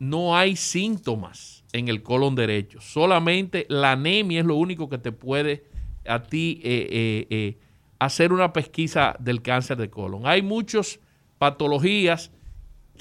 no 0.00 0.36
hay 0.36 0.56
síntomas 0.56 1.64
en 1.72 1.86
el 1.86 2.02
colon 2.02 2.34
derecho, 2.34 2.80
solamente 2.80 3.66
la 3.68 3.92
anemia 3.92 4.40
es 4.40 4.46
lo 4.46 4.56
único 4.56 4.88
que 4.88 4.98
te 4.98 5.12
puede 5.12 5.77
a 6.08 6.22
ti 6.22 6.60
eh, 6.64 6.88
eh, 6.90 7.26
eh, 7.30 7.58
hacer 7.98 8.32
una 8.32 8.52
pesquisa 8.52 9.14
del 9.18 9.42
cáncer 9.42 9.76
de 9.76 9.90
colon. 9.90 10.26
Hay 10.26 10.42
muchas 10.42 11.00
patologías 11.38 12.30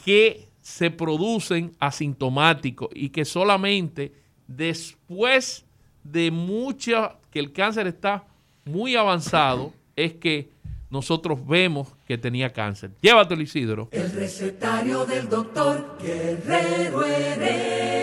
que 0.04 0.48
se 0.62 0.92
producen 0.92 1.76
asintomáticos 1.80 2.90
y 2.94 3.10
que 3.10 3.26
solamente 3.26 4.14
después 4.48 5.66
de 6.04 6.32
mucha, 6.32 7.18
que 7.32 7.40
el 7.40 7.52
cáncer 7.54 7.88
está 7.88 8.26
muy 8.66 8.96
avanzado, 8.96 9.74
es 9.96 10.14
que 10.14 10.50
nosotros 10.90 11.46
vemos 11.46 11.90
que 12.06 12.18
tenía 12.18 12.52
cáncer. 12.54 12.92
Llévatelo, 13.02 13.42
Isidro. 13.42 13.90
El 13.92 14.12
recetario 14.12 15.06
del 15.06 15.28
doctor 15.28 15.98
Guerrero 16.02 17.06
Heredia. 17.06 17.98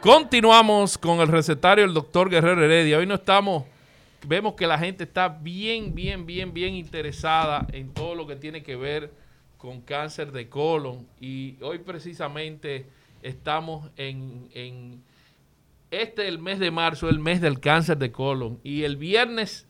Continuamos 0.00 0.96
con 0.96 1.20
el 1.20 1.28
recetario 1.28 1.84
del 1.84 1.92
doctor 1.92 2.30
Guerrero 2.30 2.64
Heredia. 2.64 2.96
Hoy 2.96 3.06
no 3.06 3.16
estamos, 3.16 3.64
vemos 4.26 4.54
que 4.54 4.66
la 4.66 4.78
gente 4.78 5.04
está 5.04 5.28
bien, 5.28 5.94
bien, 5.94 6.24
bien, 6.24 6.54
bien 6.54 6.72
interesada 6.72 7.66
en 7.70 7.92
todo 7.92 8.14
lo 8.14 8.26
que 8.26 8.34
tiene 8.34 8.62
que 8.62 8.76
ver 8.76 9.12
con 9.58 9.82
cáncer 9.82 10.32
de 10.32 10.48
colon. 10.48 11.06
Y 11.20 11.58
hoy 11.60 11.80
precisamente 11.80 12.86
estamos 13.20 13.90
en, 13.98 14.48
en 14.54 15.02
este 15.90 16.28
el 16.28 16.38
mes 16.38 16.60
de 16.60 16.70
marzo, 16.70 17.10
el 17.10 17.18
mes 17.18 17.42
del 17.42 17.60
cáncer 17.60 17.98
de 17.98 18.10
colon. 18.10 18.58
Y 18.64 18.84
el 18.84 18.96
viernes, 18.96 19.66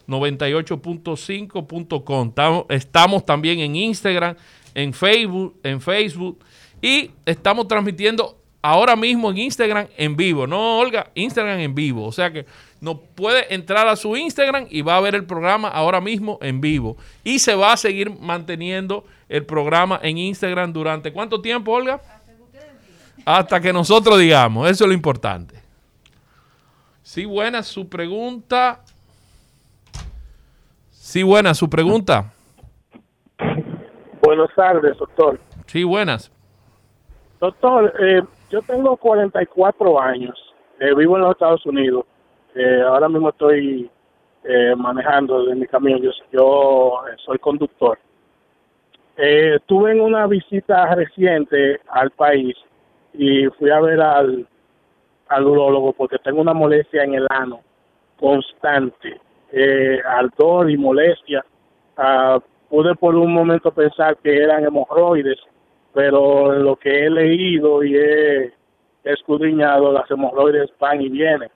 www.rumba98.5.com. 0.06 2.64
Estamos 2.68 3.24
también 3.24 3.60
en 3.60 3.76
Instagram, 3.76 4.36
en 4.74 4.92
Facebook, 4.92 5.58
en 5.62 5.80
Facebook 5.80 6.40
y 6.80 7.10
estamos 7.24 7.68
transmitiendo 7.68 8.38
ahora 8.62 8.96
mismo 8.96 9.30
en 9.30 9.38
Instagram 9.38 9.86
en 9.96 10.16
vivo. 10.16 10.46
No, 10.46 10.78
Olga, 10.78 11.10
Instagram 11.14 11.60
en 11.60 11.74
vivo. 11.74 12.06
O 12.06 12.12
sea 12.12 12.32
que 12.32 12.46
no 12.80 13.00
puede 13.00 13.54
entrar 13.54 13.88
a 13.88 13.96
su 13.96 14.16
Instagram 14.16 14.66
y 14.70 14.82
va 14.82 14.96
a 14.96 15.00
ver 15.00 15.14
el 15.14 15.24
programa 15.24 15.68
ahora 15.68 16.00
mismo 16.00 16.38
en 16.42 16.60
vivo. 16.60 16.96
Y 17.24 17.38
se 17.38 17.54
va 17.54 17.72
a 17.72 17.76
seguir 17.76 18.10
manteniendo 18.10 19.04
el 19.28 19.44
programa 19.44 19.98
en 20.02 20.18
Instagram 20.18 20.72
durante 20.72 21.12
cuánto 21.12 21.40
tiempo, 21.40 21.72
Olga? 21.72 22.00
Hasta 23.24 23.60
que 23.60 23.72
nosotros 23.72 24.20
digamos. 24.20 24.70
Eso 24.70 24.84
es 24.84 24.88
lo 24.88 24.94
importante. 24.94 25.56
Sí, 27.02 27.24
buena 27.24 27.62
su 27.62 27.88
pregunta. 27.88 28.82
Sí, 31.16 31.22
buena 31.22 31.54
su 31.54 31.70
pregunta. 31.70 32.30
Buenas 34.20 34.54
tardes, 34.54 34.98
doctor. 34.98 35.40
Sí, 35.64 35.82
buenas. 35.82 36.30
Doctor, 37.40 37.90
eh, 37.98 38.20
yo 38.50 38.60
tengo 38.60 38.98
44 38.98 39.98
años, 39.98 40.38
eh, 40.78 40.94
vivo 40.94 41.16
en 41.16 41.22
los 41.22 41.30
Estados 41.30 41.64
Unidos. 41.64 42.04
Eh, 42.54 42.82
ahora 42.82 43.08
mismo 43.08 43.30
estoy 43.30 43.90
manejando 44.76 45.46
de 45.46 45.54
mi 45.54 45.66
camión, 45.66 46.02
yo, 46.02 47.00
soy 47.24 47.38
conductor. 47.38 47.98
estuve 49.16 49.92
en 49.92 50.02
una 50.02 50.26
visita 50.26 50.94
reciente 50.94 51.80
al 51.88 52.10
país 52.10 52.54
y 53.14 53.46
fui 53.58 53.70
a 53.70 53.80
ver 53.80 54.02
al, 54.02 54.46
al 55.28 55.46
urólogo 55.46 55.94
porque 55.94 56.18
tengo 56.18 56.42
una 56.42 56.52
molestia 56.52 57.04
en 57.04 57.14
el 57.14 57.26
ano 57.30 57.62
constante, 58.20 59.18
eh, 59.52 60.00
ardor 60.04 60.70
y 60.70 60.76
molestia. 60.76 61.44
Ah, 61.96 62.38
pude 62.68 62.94
por 62.94 63.14
un 63.14 63.32
momento 63.32 63.70
pensar 63.70 64.16
que 64.18 64.36
eran 64.36 64.64
hemorroides, 64.64 65.38
pero 65.94 66.52
lo 66.52 66.76
que 66.76 67.06
he 67.06 67.10
leído 67.10 67.82
y 67.82 67.96
he 67.96 68.52
escudriñado, 69.04 69.92
las 69.92 70.10
hemorroides 70.10 70.70
van 70.78 71.00
y 71.00 71.08
vienen 71.08 71.50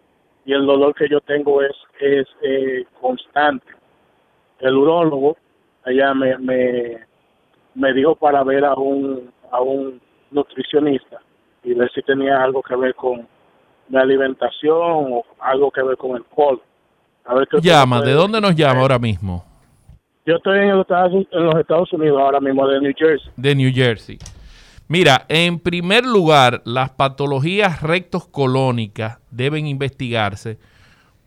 y 0.44 0.52
el 0.52 0.66
dolor 0.66 0.94
que 0.94 1.08
yo 1.08 1.20
tengo 1.20 1.62
es, 1.62 1.76
es 2.00 2.26
eh, 2.42 2.84
constante. 3.00 3.66
El 4.58 4.76
urólogo 4.76 5.36
allá 5.84 6.14
me, 6.14 6.36
me, 6.38 6.98
me 7.74 7.92
dijo 7.92 8.14
para 8.14 8.42
ver 8.42 8.64
a 8.64 8.74
un, 8.74 9.32
a 9.50 9.60
un 9.60 10.00
nutricionista 10.30 11.20
y 11.62 11.74
ver 11.74 11.90
si 11.92 12.02
tenía 12.02 12.42
algo 12.42 12.62
que 12.62 12.76
ver 12.76 12.94
con 12.94 13.26
mi 13.88 13.98
alimentación 13.98 15.12
o 15.12 15.24
algo 15.40 15.70
que 15.70 15.82
ver 15.82 15.96
con 15.96 16.16
el 16.16 16.24
colon. 16.24 16.60
A 17.24 17.34
ver 17.34 17.48
llama, 17.62 18.00
¿de 18.02 18.12
dónde 18.12 18.40
nos 18.40 18.54
llama 18.56 18.80
ahora 18.80 18.98
mismo? 18.98 19.44
Yo 20.26 20.36
estoy 20.36 20.58
en 20.58 20.76
los, 20.76 20.86
Estados, 21.58 21.92
Unidos 21.92 22.20
ahora 22.20 22.40
mismo, 22.40 22.66
de 22.66 22.80
New 22.80 22.92
Jersey. 22.96 23.30
De 23.36 23.54
New 23.54 23.72
Jersey. 23.72 24.18
Mira, 24.86 25.24
en 25.28 25.58
primer 25.58 26.04
lugar, 26.04 26.62
las 26.64 26.90
patologías 26.90 27.82
rectos 27.82 28.26
colónicas 28.26 29.18
deben 29.30 29.66
investigarse 29.66 30.58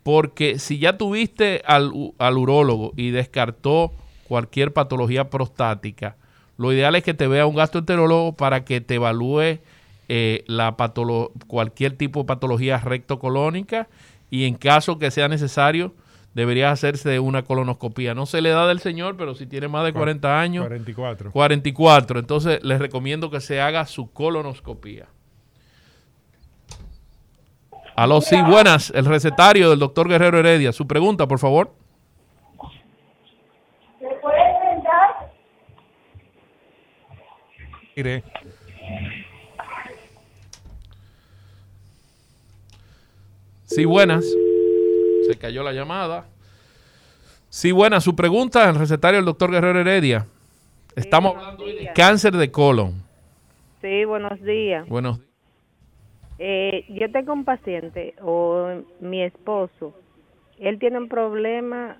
porque 0.03 0.59
si 0.59 0.79
ya 0.79 0.97
tuviste 0.97 1.61
al, 1.65 1.91
al 2.17 2.37
urólogo 2.37 2.91
y 2.97 3.11
descartó 3.11 3.93
cualquier 4.27 4.73
patología 4.73 5.29
prostática, 5.29 6.17
lo 6.57 6.71
ideal 6.71 6.95
es 6.95 7.03
que 7.03 7.13
te 7.13 7.27
vea 7.27 7.45
un 7.45 7.55
gastroenterólogo 7.55 8.33
para 8.33 8.63
que 8.65 8.81
te 8.81 8.95
evalúe 8.95 9.59
eh, 10.09 10.43
la 10.47 10.75
cualquier 11.47 11.97
tipo 11.97 12.19
de 12.19 12.25
patología 12.25 12.77
rectocolónica 12.77 13.87
y 14.33 14.47
en 14.47 14.55
caso 14.55 14.97
que 14.97 15.11
sea 15.11 15.27
necesario 15.27 15.93
debería 16.33 16.71
hacerse 16.71 17.19
una 17.19 17.43
colonoscopía. 17.43 18.15
No 18.15 18.25
se 18.25 18.41
le 18.41 18.49
da 18.49 18.65
del 18.65 18.79
señor, 18.79 19.15
pero 19.15 19.35
si 19.35 19.45
tiene 19.45 19.67
más 19.67 19.85
de 19.85 19.93
40 19.93 20.41
años. 20.41 20.65
44. 20.65 21.31
44. 21.31 22.19
Entonces 22.19 22.63
les 22.63 22.79
recomiendo 22.79 23.29
que 23.29 23.39
se 23.41 23.61
haga 23.61 23.85
su 23.85 24.11
colonoscopía. 24.11 25.05
Aló, 27.95 28.21
sí, 28.21 28.41
buenas. 28.41 28.89
El 28.95 29.05
recetario 29.05 29.69
del 29.69 29.77
doctor 29.77 30.09
Guerrero 30.09 30.39
Heredia. 30.39 30.71
Su 30.71 30.87
pregunta, 30.87 31.27
por 31.27 31.37
favor. 31.37 31.75
¿Se 33.99 34.07
puede 34.19 34.81
Mire. 37.95 38.23
Sí, 43.75 43.85
buenas. 43.85 44.23
Se 45.25 45.35
cayó 45.35 45.63
la 45.63 45.71
llamada. 45.71 46.27
Sí, 47.49 47.71
buenas. 47.71 48.03
Su 48.03 48.15
pregunta 48.15 48.65
en 48.65 48.69
el 48.69 48.75
recetario 48.75 49.17
del 49.17 49.25
doctor 49.25 49.49
Guerrero 49.49 49.79
Heredia. 49.79 50.27
Estamos 50.95 51.35
hablando 51.35 51.65
de 51.65 51.89
cáncer 51.95 52.33
de 52.33 52.51
colon. 52.51 53.01
Sí, 53.81 54.05
buenos 54.05 54.39
días. 54.43 54.87
Buenos 54.87 55.17
días. 55.17 55.29
Eh, 56.37 56.85
yo 56.89 57.11
tengo 57.11 57.33
un 57.33 57.45
paciente, 57.45 58.13
o 58.21 58.83
mi 58.99 59.23
esposo, 59.23 59.95
él 60.59 60.77
tiene 60.77 60.99
un 60.99 61.09
problema 61.09 61.97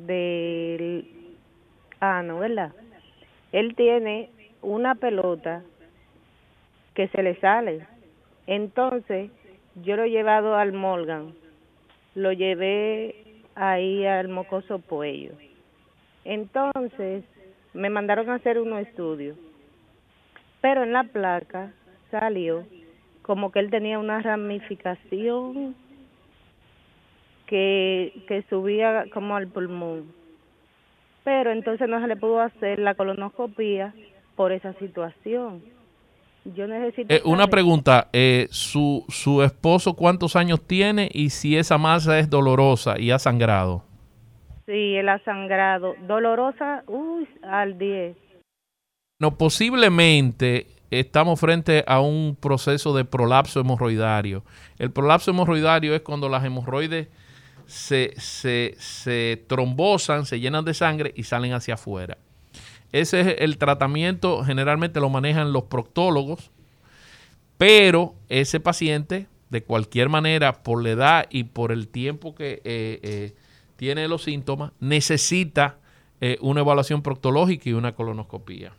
del 0.00 1.08
ano, 2.00 2.40
¿verdad? 2.40 2.72
Él 3.52 3.74
tiene 3.76 4.28
una 4.60 4.94
pelota 4.94 5.62
que 6.92 7.08
se 7.08 7.22
le 7.22 7.40
sale. 7.40 7.86
Entonces, 8.46 9.30
yo 9.82 9.96
lo 9.96 10.04
he 10.04 10.10
llevado 10.10 10.56
al 10.56 10.72
Morgan, 10.72 11.34
lo 12.14 12.32
llevé 12.32 13.42
ahí 13.54 14.04
al 14.04 14.28
Mocoso 14.28 14.78
Puello. 14.78 15.32
Entonces, 16.24 17.24
me 17.74 17.90
mandaron 17.90 18.30
a 18.30 18.34
hacer 18.34 18.58
unos 18.58 18.80
estudios, 18.80 19.36
pero 20.60 20.82
en 20.82 20.92
la 20.92 21.04
placa 21.04 21.72
salió 22.10 22.66
como 23.22 23.52
que 23.52 23.60
él 23.60 23.70
tenía 23.70 23.98
una 23.98 24.20
ramificación 24.20 25.74
que, 27.46 28.24
que 28.26 28.42
subía 28.48 29.06
como 29.12 29.36
al 29.36 29.48
pulmón. 29.48 30.12
Pero 31.24 31.50
entonces 31.50 31.88
no 31.88 32.00
se 32.00 32.06
le 32.06 32.16
pudo 32.16 32.40
hacer 32.40 32.78
la 32.78 32.94
colonoscopía 32.94 33.92
por 34.34 34.52
esa 34.52 34.72
situación 34.74 35.77
yo 36.54 36.66
necesito... 36.66 37.12
Eh, 37.12 37.22
una 37.24 37.48
pregunta, 37.48 38.08
eh, 38.12 38.48
¿su, 38.50 39.04
¿su 39.08 39.42
esposo 39.42 39.94
cuántos 39.94 40.36
años 40.36 40.66
tiene 40.66 41.08
y 41.12 41.30
si 41.30 41.56
esa 41.56 41.78
masa 41.78 42.18
es 42.18 42.30
dolorosa 42.30 42.98
y 42.98 43.10
ha 43.10 43.18
sangrado? 43.18 43.84
Sí, 44.66 44.96
él 44.96 45.08
ha 45.08 45.18
sangrado. 45.24 45.94
Dolorosa, 46.06 46.84
uy, 46.86 47.26
al 47.42 47.78
10. 47.78 48.16
No, 49.20 49.36
posiblemente 49.36 50.66
estamos 50.90 51.40
frente 51.40 51.84
a 51.86 52.00
un 52.00 52.36
proceso 52.40 52.94
de 52.94 53.04
prolapso 53.04 53.60
hemorroidario. 53.60 54.44
El 54.78 54.90
prolapso 54.90 55.30
hemorroidario 55.30 55.94
es 55.94 56.02
cuando 56.02 56.28
las 56.28 56.44
hemorroides 56.44 57.08
se, 57.66 58.12
se, 58.16 58.74
se 58.78 59.44
trombosan, 59.46 60.24
se 60.24 60.40
llenan 60.40 60.64
de 60.64 60.74
sangre 60.74 61.12
y 61.16 61.24
salen 61.24 61.52
hacia 61.52 61.74
afuera. 61.74 62.18
Ese 62.92 63.20
es 63.20 63.36
el 63.40 63.58
tratamiento, 63.58 64.44
generalmente 64.44 65.00
lo 65.00 65.10
manejan 65.10 65.52
los 65.52 65.64
proctólogos, 65.64 66.50
pero 67.58 68.14
ese 68.28 68.60
paciente, 68.60 69.26
de 69.50 69.62
cualquier 69.62 70.08
manera, 70.08 70.62
por 70.62 70.82
la 70.82 70.90
edad 70.90 71.26
y 71.30 71.44
por 71.44 71.72
el 71.72 71.88
tiempo 71.88 72.34
que 72.34 72.62
eh, 72.64 73.00
eh, 73.02 73.34
tiene 73.76 74.08
los 74.08 74.22
síntomas, 74.22 74.72
necesita 74.80 75.78
eh, 76.20 76.38
una 76.40 76.60
evaluación 76.60 77.02
proctológica 77.02 77.68
y 77.68 77.74
una 77.74 77.94
colonoscopía. 77.94 78.72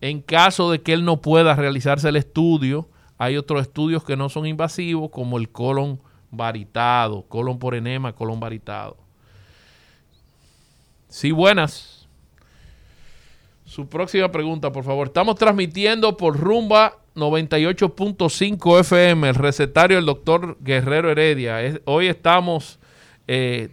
En 0.00 0.22
caso 0.22 0.70
de 0.70 0.80
que 0.80 0.92
él 0.92 1.04
no 1.04 1.20
pueda 1.20 1.56
realizarse 1.56 2.08
el 2.08 2.16
estudio, 2.16 2.88
hay 3.18 3.36
otros 3.36 3.62
estudios 3.62 4.04
que 4.04 4.16
no 4.16 4.28
son 4.28 4.46
invasivos, 4.46 5.10
como 5.10 5.38
el 5.38 5.48
colon 5.50 6.00
varitado, 6.30 7.22
colon 7.22 7.58
por 7.58 7.74
enema, 7.74 8.14
colon 8.14 8.38
varitado. 8.38 8.96
Sí, 11.08 11.32
buenas. 11.32 11.97
Su 13.68 13.86
próxima 13.86 14.32
pregunta, 14.32 14.72
por 14.72 14.82
favor. 14.82 15.08
Estamos 15.08 15.34
transmitiendo 15.34 16.16
por 16.16 16.38
Rumba 16.38 17.00
98.5 17.14 18.80
FM, 18.80 19.28
el 19.28 19.34
recetario 19.34 19.98
del 19.98 20.06
doctor 20.06 20.56
Guerrero 20.60 21.10
Heredia. 21.10 21.58
hoy 21.84 22.06
estamos 22.06 22.78
eh, 23.26 23.68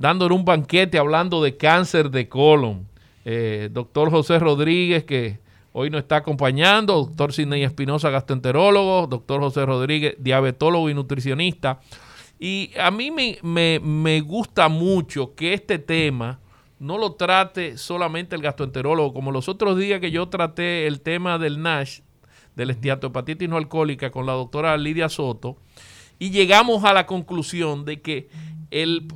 dándole 0.00 0.34
un 0.34 0.44
banquete 0.44 0.98
hablando 0.98 1.40
de 1.44 1.56
cáncer 1.56 2.10
de 2.10 2.28
colon. 2.28 2.88
Eh, 3.24 3.68
doctor 3.70 4.10
José 4.10 4.40
Rodríguez, 4.40 5.04
que 5.04 5.38
hoy 5.70 5.90
nos 5.90 6.00
está 6.00 6.16
acompañando, 6.16 6.94
doctor 6.94 7.32
Sidney 7.32 7.62
Espinosa, 7.62 8.10
gastroenterólogo, 8.10 9.06
doctor 9.06 9.40
José 9.40 9.64
Rodríguez, 9.64 10.16
diabetólogo 10.18 10.90
y 10.90 10.94
nutricionista. 10.94 11.78
Y 12.40 12.72
a 12.80 12.90
mí 12.90 13.12
me, 13.12 13.78
me, 13.80 14.20
gusta 14.22 14.68
mucho 14.68 15.36
que 15.36 15.54
este 15.54 15.78
tema 15.78 16.40
no 16.78 16.98
lo 16.98 17.14
trate 17.14 17.78
solamente 17.78 18.36
el 18.36 18.42
gastroenterólogo, 18.42 19.14
como 19.14 19.32
los 19.32 19.48
otros 19.48 19.78
días 19.78 20.00
que 20.00 20.10
yo 20.10 20.28
traté 20.28 20.86
el 20.86 21.00
tema 21.00 21.38
del 21.38 21.62
NASH, 21.62 22.00
del 22.54 22.70
esteatohepatitis 22.70 23.48
no 23.48 23.56
alcohólica, 23.56 24.10
con 24.10 24.26
la 24.26 24.32
doctora 24.32 24.76
Lidia 24.76 25.08
Soto, 25.08 25.56
y 26.18 26.30
llegamos 26.30 26.84
a 26.84 26.92
la 26.92 27.06
conclusión 27.06 27.84
de 27.84 28.00
que 28.00 28.28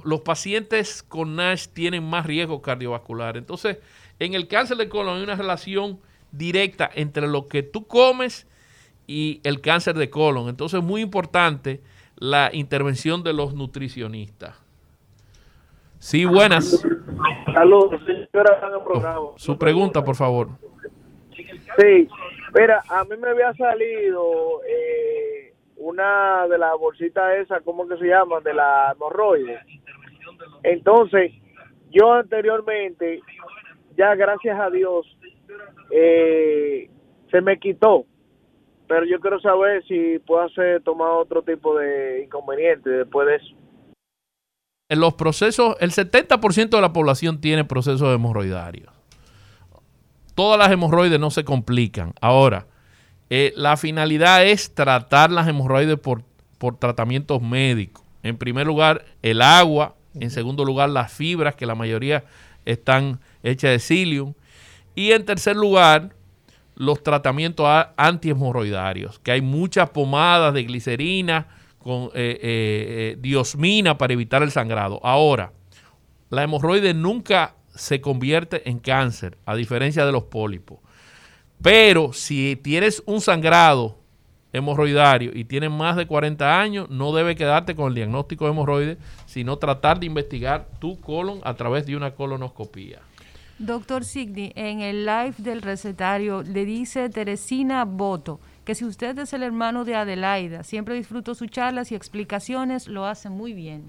los 0.05 0.21
pacientes 0.21 1.03
con 1.03 1.37
NASH 1.37 1.69
tienen 1.69 2.05
más 2.05 2.27
riesgo 2.27 2.63
cardiovascular. 2.63 3.37
Entonces, 3.37 3.79
en 4.19 4.35
el 4.35 4.49
cáncer 4.49 4.77
de 4.77 4.89
colon 4.89 5.17
hay 5.17 5.23
una 5.23 5.37
relación 5.37 5.99
directa 6.33 6.91
entre 6.95 7.27
lo 7.27 7.49
que 7.49 7.63
tú 7.63 7.87
comes 7.87 8.47
y 9.07 9.41
el 9.45 9.61
cáncer 9.61 9.97
de 9.97 10.09
colon. 10.09 10.49
Entonces, 10.49 10.79
es 10.79 10.85
muy 10.85 11.01
importante 11.01 11.83
la 12.17 12.51
intervención 12.53 13.23
de 13.23 13.33
los 13.33 13.55
nutricionistas. 13.55 14.57
Sí, 15.99 16.25
buenas. 16.25 16.83
Saludos, 17.55 18.01
señora. 18.05 18.61
Su 19.37 19.59
pregunta, 19.59 20.05
por 20.05 20.17
favor. 20.17 20.49
Sí, 21.79 22.09
mira, 22.55 22.83
a 22.89 23.05
mí 23.05 23.17
me 23.17 23.29
había 23.29 23.53
salido 23.55 24.63
eh, 24.69 25.55
una 25.77 26.47
de 26.49 26.59
las 26.59 26.73
bolsitas 26.79 27.37
esas, 27.39 27.63
¿cómo 27.63 27.87
que 27.89 27.97
se 27.97 28.07
llama? 28.07 28.41
De 28.41 28.53
la 28.55 28.93
hemorroides. 28.95 29.61
Entonces, 30.63 31.33
yo 31.91 32.13
anteriormente, 32.13 33.21
ya 33.97 34.15
gracias 34.15 34.59
a 34.59 34.71
Dios, 34.71 35.07
eh, 35.91 36.91
se 37.31 37.41
me 37.41 37.59
quitó 37.59 38.05
pero 38.91 39.07
yo 39.07 39.21
quiero 39.21 39.39
saber 39.39 39.85
si 39.85 40.19
puedo 40.19 40.43
hacer 40.43 40.83
tomar 40.83 41.13
otro 41.13 41.43
tipo 41.43 41.79
de 41.79 42.25
inconveniente 42.25 42.91
después 42.91 43.29
de 43.29 43.37
eso. 43.37 43.55
En 44.91 44.99
los 44.99 45.15
procesos, 45.15 45.77
el 45.79 45.93
70% 45.93 46.71
de 46.71 46.81
la 46.81 46.93
población 46.93 47.41
tiene 47.41 47.65
procesos 47.65 48.13
hemorroidarios. 48.13 48.93
Todas 50.35 50.59
las 50.59 50.73
hemorroides 50.73 51.21
no 51.21 51.31
se 51.31 51.45
complican. 51.45 52.13
Ahora, 52.21 52.67
eh, 53.31 53.53
la 53.55 53.77
finalidad 53.77 54.45
es 54.45 54.75
tratar 54.75 55.31
las 55.31 55.47
hemorroides 55.47 55.97
por, 55.97 56.25
por 56.59 56.77
tratamientos 56.77 57.41
médicos. 57.41 58.05
En 58.25 58.37
primer 58.37 58.67
lugar, 58.67 59.05
el 59.23 59.43
agua. 59.43 59.95
En 60.19 60.31
segundo 60.31 60.65
lugar, 60.65 60.91
las 60.91 61.13
fibras, 61.13 61.55
que 61.55 61.67
la 61.67 61.77
mayoría 61.77 62.25
están 62.65 63.21
hechas 63.45 63.71
de 63.71 63.79
psyllium. 63.79 64.35
Y 64.97 65.13
en 65.13 65.25
tercer 65.25 65.55
lugar, 65.55 66.17
los 66.75 67.01
tratamientos 67.05 67.65
antihemorroidarios, 67.97 69.21
que 69.21 69.31
hay 69.31 69.41
muchas 69.41 69.91
pomadas 69.91 70.53
de 70.53 70.65
glicerina 70.65 71.47
con 71.83 72.05
eh, 72.05 72.11
eh, 72.15 72.39
eh, 72.43 73.17
diosmina 73.21 73.99
para 73.99 74.13
evitar 74.13 74.43
el 74.43 74.51
sangrado. 74.51 75.01
Ahora, 75.03 75.53
la 76.29 76.43
hemorroide 76.43 76.95
nunca 76.95 77.57
se 77.75 78.01
convierte 78.01 78.69
en 78.69 78.79
cáncer, 78.79 79.39
a 79.47 79.55
diferencia 79.55 80.05
de 80.05 80.13
los 80.13 80.25
pólipos. 80.25 80.79
Pero 81.63 82.13
si 82.13 82.57
tienes 82.57 83.03
un 83.07 83.21
sangrado 83.21 83.99
hemorroidario 84.53 85.31
y 85.35 85.45
tienes 85.45 85.71
más 85.71 85.97
de 85.97 86.07
40 86.07 86.61
años, 86.61 86.91
no 86.91 87.13
debe 87.15 87.37
quedarte 87.37 87.75
con 87.75 87.89
el 87.89 87.95
diagnóstico 87.95 88.45
de 88.45 88.51
hemorroides, 88.51 88.99
sino 89.27 89.57
tratar 89.57 90.01
de 90.01 90.07
investigar 90.07 90.69
tu 90.81 91.01
colon 91.01 91.41
a 91.45 91.55
través 91.55 91.87
de 91.87 91.97
una 91.97 92.13
colonoscopía. 92.13 93.01
Doctor 93.59 94.05
Signi, 94.05 94.53
en 94.57 94.81
el 94.81 95.05
live 95.05 95.35
del 95.39 95.63
recetario 95.63 96.43
le 96.43 96.65
dice 96.65 97.09
Teresina 97.11 97.85
Boto 97.85 98.41
que 98.65 98.75
si 98.75 98.85
usted 98.85 99.19
es 99.19 99.33
el 99.33 99.43
hermano 99.43 99.85
de 99.85 99.95
Adelaida, 99.95 100.63
siempre 100.63 100.95
disfruto 100.95 101.35
sus 101.35 101.49
charlas 101.51 101.93
y 101.93 101.95
explicaciones, 101.95 102.89
lo 102.89 103.05
hace 103.07 103.29
muy 103.31 103.53
bien. 103.53 103.85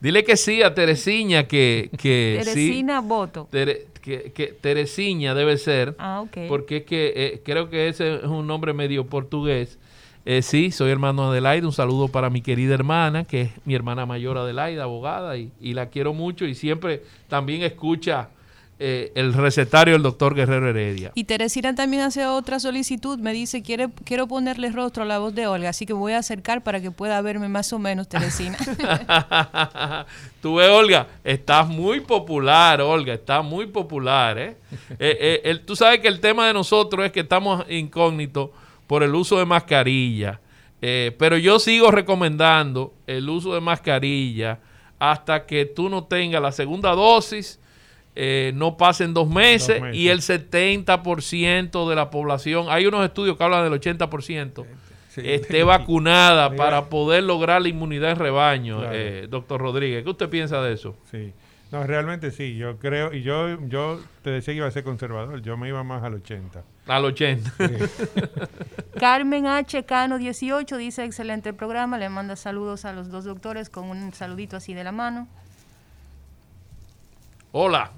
Dile 0.00 0.24
que 0.24 0.36
sí 0.36 0.62
a 0.62 0.74
Teresina, 0.74 1.44
que... 1.44 1.90
que 1.98 2.40
Teresina 2.44 3.00
Boto. 3.00 3.48
que, 3.50 4.56
Teresina 4.60 5.34
debe 5.34 5.56
ser, 5.56 5.94
ah, 5.98 6.20
okay. 6.20 6.48
porque 6.48 6.78
es 6.78 6.84
que 6.84 7.12
eh, 7.16 7.42
creo 7.44 7.70
que 7.70 7.88
ese 7.88 8.16
es 8.16 8.24
un 8.24 8.46
nombre 8.46 8.72
medio 8.74 9.06
portugués. 9.06 9.78
Eh, 10.26 10.42
sí, 10.42 10.70
soy 10.70 10.90
hermano 10.90 11.30
de 11.30 11.38
Adelaida. 11.38 11.66
Un 11.66 11.72
saludo 11.72 12.08
para 12.08 12.30
mi 12.30 12.42
querida 12.42 12.74
hermana, 12.74 13.24
que 13.24 13.42
es 13.42 13.50
mi 13.64 13.74
hermana 13.74 14.06
mayor 14.06 14.36
Adelaida, 14.36 14.82
abogada, 14.82 15.36
y, 15.36 15.50
y 15.60 15.72
la 15.72 15.88
quiero 15.88 16.12
mucho 16.12 16.44
y 16.44 16.54
siempre 16.54 17.02
también 17.28 17.62
escucha 17.62 18.28
eh, 18.78 19.10
el 19.14 19.32
recetario 19.32 19.94
del 19.94 20.02
doctor 20.02 20.34
Guerrero 20.34 20.68
Heredia. 20.68 21.10
Y 21.14 21.24
Teresina 21.24 21.74
también 21.74 22.02
hace 22.02 22.26
otra 22.26 22.60
solicitud, 22.60 23.18
me 23.18 23.32
dice, 23.32 23.62
quiere, 23.62 23.88
quiero 24.04 24.26
ponerle 24.26 24.70
rostro 24.70 25.04
a 25.04 25.06
la 25.06 25.18
voz 25.18 25.34
de 25.34 25.46
Olga, 25.46 25.70
así 25.70 25.86
que 25.86 25.94
voy 25.94 26.12
a 26.12 26.18
acercar 26.18 26.62
para 26.62 26.82
que 26.82 26.90
pueda 26.90 27.22
verme 27.22 27.48
más 27.48 27.72
o 27.72 27.78
menos, 27.78 28.06
Teresina. 28.06 28.58
Tú 30.42 30.56
ves, 30.56 30.68
Olga, 30.68 31.06
estás 31.24 31.66
muy 31.66 32.00
popular, 32.00 32.82
Olga, 32.82 33.14
estás 33.14 33.42
muy 33.42 33.64
popular. 33.66 34.36
¿eh? 34.36 34.58
eh, 34.98 35.58
tú 35.64 35.74
sabes 35.74 36.00
que 36.00 36.08
el 36.08 36.20
tema 36.20 36.46
de 36.46 36.52
nosotros 36.52 37.06
es 37.06 37.12
que 37.12 37.20
estamos 37.20 37.64
incógnitos 37.70 38.50
por 38.86 39.02
el 39.02 39.14
uso 39.14 39.38
de 39.38 39.46
mascarilla, 39.46 40.38
pero 40.80 41.38
yo 41.38 41.58
sigo 41.58 41.90
recomendando 41.90 42.92
el 43.06 43.26
uso 43.30 43.54
de 43.54 43.60
mascarilla 43.62 44.58
hasta 44.98 45.46
que 45.46 45.64
tú 45.64 45.88
no 45.88 46.04
tengas 46.04 46.42
la 46.42 46.52
segunda 46.52 46.90
dosis 46.90 47.58
eh, 48.16 48.52
no 48.54 48.78
pasen 48.78 49.12
dos 49.12 49.28
meses, 49.28 49.82
y 49.92 50.08
el 50.08 50.20
70% 50.20 51.88
de 51.88 51.94
la 51.94 52.10
población, 52.10 52.66
hay 52.70 52.86
unos 52.86 53.04
estudios 53.04 53.36
que 53.36 53.44
hablan 53.44 53.70
del 53.70 53.78
80%, 53.78 54.64
esté 55.16 55.62
vacunada 55.64 56.56
para 56.56 56.86
poder 56.86 57.24
lograr 57.24 57.60
la 57.60 57.68
inmunidad 57.68 58.12
en 58.12 58.16
rebaño, 58.16 58.80
eh, 58.90 59.26
doctor 59.28 59.60
Rodríguez. 59.60 60.02
¿Qué 60.02 60.10
usted 60.10 60.30
piensa 60.30 60.62
de 60.62 60.72
eso? 60.72 60.96
Sí. 61.10 61.32
No, 61.72 61.84
realmente 61.84 62.30
sí, 62.30 62.56
yo 62.56 62.78
creo, 62.78 63.12
y 63.12 63.22
yo, 63.22 63.60
yo 63.68 64.00
te 64.22 64.30
decía 64.30 64.54
que 64.54 64.58
iba 64.58 64.66
a 64.66 64.70
ser 64.70 64.84
conservador, 64.84 65.42
yo 65.42 65.58
me 65.58 65.68
iba 65.68 65.82
más 65.82 66.02
al 66.02 66.14
80. 66.14 66.62
Al 66.86 67.04
80. 67.04 67.52
Carmen 68.98 69.46
H. 69.46 69.84
Cano 69.84 70.16
18 70.16 70.76
dice, 70.78 71.04
excelente 71.04 71.52
programa, 71.52 71.98
le 71.98 72.08
manda 72.08 72.36
saludos 72.36 72.86
a 72.86 72.92
los 72.92 73.10
dos 73.10 73.24
doctores 73.24 73.68
con 73.68 73.90
un 73.90 74.14
saludito 74.14 74.56
así 74.56 74.72
de 74.72 74.84
la 74.84 74.92
mano. 74.92 75.28
Hola. 77.50 77.90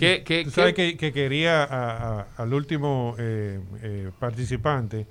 ¿Tú 0.00 0.50
sabes 0.50 0.74
que, 0.74 1.12
quería 1.12 2.26
al 2.36 2.54
último 2.54 3.14
eh, 3.18 3.60
eh, 3.82 4.10
participante, 4.18 5.06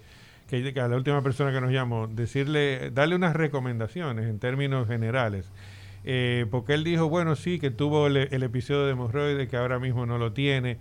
que, 0.48 0.74
a 0.80 0.88
la 0.88 0.95
última 0.95 1.22
persona 1.22 1.52
que 1.52 1.61
nos 1.61 1.72
llamó, 1.72 2.07
decirle, 2.07 2.90
darle 2.90 3.16
unas 3.16 3.36
recomendaciones 3.36 4.26
en 4.26 4.40
términos 4.40 4.88
generales. 4.88 5.45
Eh, 6.06 6.48
porque 6.49 6.74
él 6.74 6.84
dijo, 6.84 7.07
bueno, 7.07 7.36
sí, 7.36 7.60
que 7.60 7.70
tuvo 7.70 8.07
el, 8.07 8.18
episodio 8.18 8.86
de 8.86 8.94
hemorroides, 8.94 9.48
que 9.48 9.57
ahora 9.57 9.78
mismo 9.78 10.07
no 10.07 10.18
lo 10.18 10.34
tiene. 10.34 10.78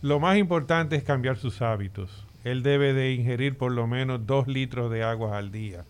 Lo 0.00 0.20
más 0.20 0.38
importante 0.38 0.96
es 0.96 1.02
cambiar 1.02 1.36
sus 1.36 1.60
hábitos. 1.60 2.26
Él 2.44 2.62
debe 2.62 2.94
de 2.94 3.12
ingerir 3.12 3.58
por 3.58 3.72
lo 3.72 3.86
menos 3.86 4.26
dos 4.26 4.48
litros 4.48 4.90
de 4.90 5.02
agua 5.02 5.36
al 5.36 5.52
día. 5.52 5.84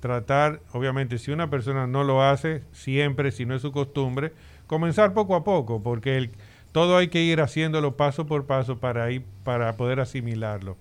Tratar, 0.00 0.60
obviamente, 0.72 1.16
si 1.16 1.30
una 1.30 1.48
persona 1.48 1.86
no 1.86 2.04
lo 2.04 2.22
hace 2.22 2.62
siempre, 2.72 3.32
si 3.32 3.46
no 3.46 3.54
es 3.54 3.62
su 3.62 3.72
costumbre, 3.72 4.32
comenzar 4.66 5.14
poco 5.14 5.34
a 5.34 5.44
poco, 5.44 5.82
porque 5.82 6.18
el 6.18 6.30
todo 6.74 6.96
hay 6.96 7.06
que 7.06 7.20
ir 7.20 7.40
haciéndolo 7.40 7.96
paso 7.96 8.26
por 8.26 8.46
paso 8.46 8.80
para, 8.80 9.08
ir, 9.12 9.22
para 9.44 9.76
poder 9.76 10.00
asimilarlo. 10.00 10.76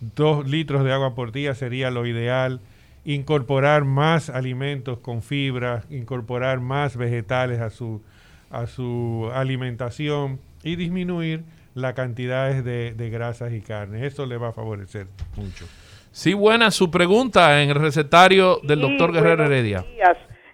Dos 0.00 0.48
litros 0.48 0.82
de 0.82 0.94
agua 0.94 1.14
por 1.14 1.30
día 1.30 1.54
sería 1.54 1.90
lo 1.90 2.06
ideal. 2.06 2.60
Incorporar 3.04 3.84
más 3.84 4.30
alimentos 4.30 4.98
con 5.00 5.20
fibra, 5.20 5.82
incorporar 5.90 6.60
más 6.60 6.96
vegetales 6.96 7.60
a 7.60 7.68
su, 7.68 8.02
a 8.48 8.66
su 8.66 9.30
alimentación 9.34 10.40
y 10.62 10.76
disminuir 10.76 11.42
la 11.74 11.92
cantidad 11.92 12.54
de, 12.54 12.94
de 12.94 13.10
grasas 13.10 13.52
y 13.52 13.60
carnes. 13.60 14.02
Eso 14.02 14.24
le 14.24 14.38
va 14.38 14.48
a 14.48 14.52
favorecer 14.52 15.06
mucho. 15.36 15.66
Sí, 16.12 16.32
buena 16.32 16.70
su 16.70 16.90
pregunta 16.90 17.62
en 17.62 17.68
el 17.68 17.76
recetario 17.76 18.58
del 18.62 18.80
doctor 18.80 19.12
Guerrero 19.12 19.44
Heredia. 19.44 19.84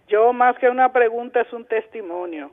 Yo 0.08 0.32
más 0.32 0.56
que 0.58 0.68
una 0.68 0.92
pregunta 0.92 1.40
es 1.40 1.52
un 1.52 1.64
testimonio. 1.66 2.50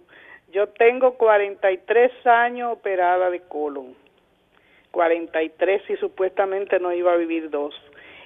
Yo 0.53 0.67
tengo 0.67 1.15
43 1.15 2.27
años 2.27 2.73
operada 2.73 3.31
de 3.31 3.41
colon. 3.41 3.95
43 4.91 5.89
y 5.89 5.95
supuestamente 5.95 6.79
no 6.79 6.93
iba 6.93 7.11
a 7.11 7.15
vivir 7.15 7.49
dos. 7.49 7.73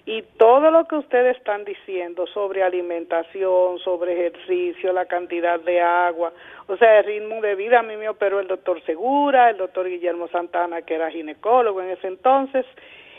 Y 0.05 0.23
todo 0.37 0.69
lo 0.69 0.85
que 0.89 0.95
ustedes 0.95 1.37
están 1.37 1.63
diciendo 1.63 2.27
sobre 2.27 2.63
alimentación, 2.63 3.79
sobre 3.79 4.11
ejercicio, 4.11 4.91
la 4.91 5.05
cantidad 5.05 5.57
de 5.61 5.79
agua, 5.79 6.33
o 6.67 6.75
sea, 6.75 6.99
el 6.99 7.05
ritmo 7.05 7.39
de 7.39 7.55
vida, 7.55 7.79
a 7.79 7.83
mí 7.83 7.95
me 7.95 8.09
operó 8.09 8.41
el 8.41 8.47
doctor 8.47 8.83
Segura, 8.83 9.49
el 9.49 9.55
doctor 9.55 9.87
Guillermo 9.87 10.27
Santana, 10.27 10.81
que 10.81 10.95
era 10.95 11.09
ginecólogo 11.09 11.81
en 11.81 11.91
ese 11.91 12.07
entonces, 12.07 12.65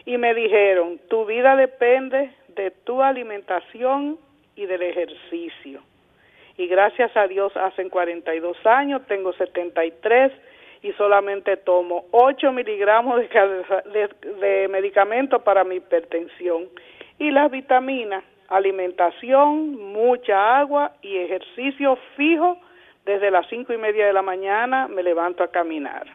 y 0.05 0.19
me 0.19 0.35
dijeron, 0.35 1.01
tu 1.09 1.25
vida 1.25 1.57
depende 1.57 2.31
de 2.49 2.71
tu 2.71 3.03
alimentación 3.03 4.19
y 4.55 4.67
del 4.67 4.83
ejercicio 4.83 5.81
y 6.59 6.67
gracias 6.67 7.17
a 7.17 7.27
Dios 7.29 7.57
hacen 7.57 7.89
42 7.89 8.57
años, 8.67 9.01
tengo 9.07 9.33
73 9.33 10.33
y 10.83 10.93
solamente 10.93 11.57
tomo 11.57 12.07
8 12.11 12.53
miligramos 12.53 13.21
de, 13.21 14.11
de, 14.41 14.69
medicamento 14.69 15.39
para 15.43 15.65
mi 15.65 15.77
hipertensión 15.77 16.69
y 17.19 17.31
las 17.31 17.51
vitaminas, 17.51 18.25
alimentación, 18.49 19.77
mucha 19.93 20.59
agua 20.59 20.93
y 21.01 21.17
ejercicio 21.17 21.97
fijo 22.17 22.59
desde 23.07 23.31
las 23.31 23.47
cinco 23.49 23.73
y 23.73 23.79
media 23.79 24.07
de 24.07 24.13
la 24.13 24.23
mañana 24.23 24.89
me 24.89 25.03
levanto 25.03 25.45
a 25.45 25.51
caminar. 25.51 26.07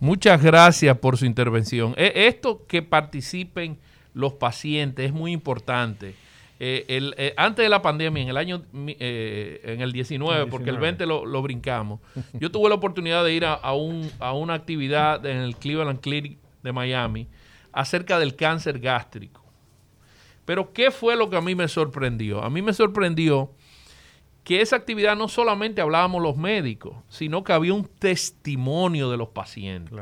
Muchas 0.00 0.42
gracias 0.42 0.98
por 0.98 1.16
su 1.16 1.26
intervención. 1.26 1.94
E, 1.96 2.26
esto 2.26 2.66
que 2.66 2.82
participen 2.82 3.78
los 4.14 4.34
pacientes 4.34 5.06
es 5.06 5.12
muy 5.12 5.32
importante. 5.32 6.14
Eh, 6.58 6.86
el, 6.88 7.14
eh, 7.18 7.34
antes 7.36 7.64
de 7.64 7.68
la 7.68 7.82
pandemia, 7.82 8.22
en 8.22 8.28
el 8.28 8.36
año 8.36 8.62
eh, 8.86 9.60
en 9.64 9.80
el 9.82 9.92
19, 9.92 10.46
porque 10.46 10.70
el 10.70 10.78
20 10.78 11.04
lo, 11.06 11.42
brincamos, 11.42 12.00
yo 12.32 12.50
tuve 12.50 12.68
la 12.68 12.76
oportunidad 12.76 13.24
de 13.24 13.34
ir 13.34 13.44
a, 13.44 13.72
un, 13.74 14.10
a 14.18 14.32
una 14.32 14.54
actividad 14.54 15.24
en 15.26 15.38
el 15.38 15.56
Cleveland 15.56 16.00
Clinic 16.00 16.38
de 16.62 16.72
Miami 16.72 17.28
acerca 17.72 18.18
del 18.18 18.36
cáncer 18.36 18.78
gástrico. 18.78 19.44
Pero 20.46 20.72
¿qué 20.72 20.90
fue 20.90 21.16
lo 21.16 21.28
que 21.28 21.36
a 21.36 21.40
mí 21.40 21.54
me 21.54 21.68
sorprendió? 21.68 22.42
A 22.42 22.48
mí 22.48 22.62
me 22.62 22.72
sorprendió 22.72 23.50
que 24.46 24.60
esa 24.60 24.76
actividad 24.76 25.16
no 25.16 25.26
solamente 25.26 25.80
hablábamos 25.80 26.22
los 26.22 26.36
médicos, 26.36 26.94
sino 27.08 27.42
que 27.42 27.52
había 27.52 27.74
un 27.74 27.82
testimonio 27.82 29.10
de 29.10 29.16
los 29.16 29.30
pacientes. 29.30 29.98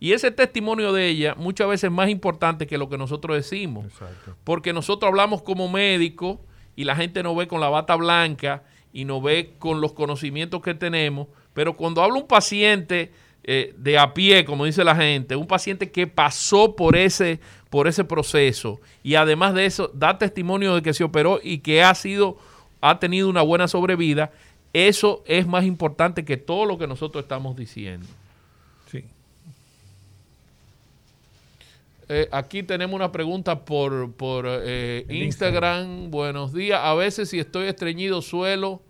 Y 0.00 0.14
ese 0.14 0.32
testimonio 0.32 0.92
de 0.92 1.06
ella 1.06 1.36
muchas 1.36 1.68
veces 1.68 1.84
es 1.84 1.92
más 1.92 2.08
importante 2.08 2.66
que 2.66 2.76
lo 2.76 2.88
que 2.88 2.98
nosotros 2.98 3.36
decimos. 3.36 3.86
Porque 4.42 4.72
nosotros 4.72 5.08
hablamos 5.08 5.42
como 5.42 5.68
médicos 5.68 6.38
y 6.74 6.82
la 6.82 6.96
gente 6.96 7.22
nos 7.22 7.36
ve 7.36 7.46
con 7.46 7.60
la 7.60 7.68
bata 7.68 7.94
blanca 7.94 8.64
y 8.92 9.04
nos 9.04 9.22
ve 9.22 9.54
con 9.60 9.80
los 9.80 9.92
conocimientos 9.92 10.60
que 10.60 10.74
tenemos, 10.74 11.28
pero 11.52 11.76
cuando 11.76 12.02
habla 12.02 12.18
un 12.18 12.26
paciente 12.26 13.12
eh, 13.44 13.76
de 13.78 13.96
a 13.96 14.12
pie, 14.12 14.44
como 14.44 14.64
dice 14.64 14.82
la 14.82 14.96
gente, 14.96 15.36
un 15.36 15.46
paciente 15.46 15.92
que 15.92 16.08
pasó 16.08 16.74
por 16.74 16.96
ese, 16.96 17.38
por 17.70 17.86
ese 17.86 18.02
proceso 18.02 18.80
y 19.04 19.14
además 19.14 19.54
de 19.54 19.66
eso 19.66 19.88
da 19.94 20.18
testimonio 20.18 20.74
de 20.74 20.82
que 20.82 20.94
se 20.94 21.04
operó 21.04 21.38
y 21.40 21.58
que 21.58 21.84
ha 21.84 21.94
sido 21.94 22.38
ha 22.84 22.98
tenido 22.98 23.30
una 23.30 23.40
buena 23.40 23.66
sobrevida, 23.66 24.30
eso 24.74 25.24
es 25.26 25.46
más 25.46 25.64
importante 25.64 26.24
que 26.26 26.36
todo 26.36 26.66
lo 26.66 26.76
que 26.76 26.86
nosotros 26.86 27.24
estamos 27.24 27.56
diciendo. 27.56 28.06
Sí. 28.90 29.04
Eh, 32.10 32.28
aquí 32.30 32.62
tenemos 32.62 32.94
una 32.94 33.10
pregunta 33.10 33.64
por, 33.64 34.12
por 34.12 34.44
eh, 34.46 35.06
Instagram. 35.08 36.10
Buenos 36.10 36.52
días. 36.52 36.78
A 36.82 36.92
veces 36.92 37.30
si 37.30 37.38
estoy 37.38 37.68
estreñido 37.68 38.20
suelo 38.20 38.82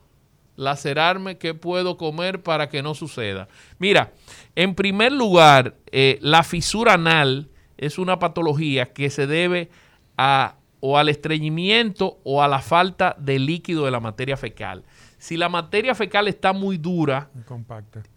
lacerarme. 0.57 1.39
¿Qué 1.39 1.55
puedo 1.55 1.97
comer 1.97 2.43
para 2.43 2.69
que 2.69 2.83
no 2.83 2.95
suceda? 2.95 3.47
Mira, 3.79 4.13
en 4.57 4.75
primer 4.75 5.13
lugar, 5.13 5.77
eh, 5.93 6.19
la 6.21 6.43
fisura 6.43 6.95
anal 6.95 7.49
es 7.77 7.99
una 7.99 8.19
patología 8.19 8.93
que 8.93 9.11
se 9.11 9.29
debe 9.29 9.71
a 10.17 10.57
o 10.87 10.99
al 10.99 11.09
estreñimiento 11.09 12.19
o 12.25 12.43
a 12.43 12.47
la 12.47 12.61
falta 12.61 13.17
de 13.19 13.39
líquido 13.39 13.87
de 13.87 13.91
la 13.91 14.01
materia 14.01 14.37
fecal. 14.37 14.85
Si 15.17 15.39
la 15.39 15.49
materia 15.49 15.95
fecal 15.95 16.29
está 16.29 16.53
muy 16.53 16.77
dura, 16.77 17.31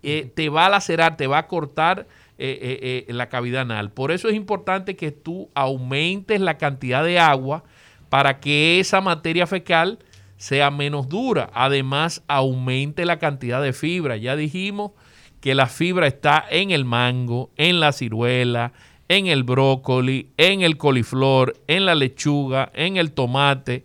eh, 0.04 0.30
te 0.36 0.50
va 0.50 0.66
a 0.66 0.70
lacerar, 0.70 1.16
te 1.16 1.28
va 1.28 1.38
a 1.38 1.48
cortar 1.48 2.08
eh, 2.38 3.06
eh, 3.08 3.14
la 3.14 3.30
cavidad 3.30 3.62
anal. 3.62 3.92
Por 3.92 4.12
eso 4.12 4.28
es 4.28 4.36
importante 4.36 4.98
que 4.98 5.14
tú 5.14 5.50
aumentes 5.54 6.42
la 6.42 6.58
cantidad 6.58 7.06
de 7.06 7.20
agua 7.20 7.64
para 8.10 8.42
que 8.42 8.82
esa 8.82 9.00
materia 9.00 9.48
fecal 9.48 10.00
sea 10.36 10.70
menos 10.70 11.08
dura. 11.08 11.50
Además, 11.54 12.22
aumente 12.28 13.06
la 13.06 13.18
cantidad 13.18 13.62
de 13.62 13.72
fibra. 13.72 14.18
Ya 14.18 14.36
dijimos 14.36 14.92
que 15.40 15.56
la 15.56 15.68
fibra 15.68 16.06
está 16.06 16.44
en 16.50 16.72
el 16.72 16.84
mango, 16.84 17.50
en 17.56 17.80
la 17.80 17.94
ciruela, 17.94 18.74
en 19.10 19.28
el 19.28 19.44
brócoli, 19.44 20.32
en 20.38 20.62
el 20.62 20.78
coliflor, 20.78 21.56
en 21.68 21.86
la 21.86 21.96
lechuga, 21.96 22.72
en 22.74 22.98
el 22.98 23.12
tomate. 23.12 23.84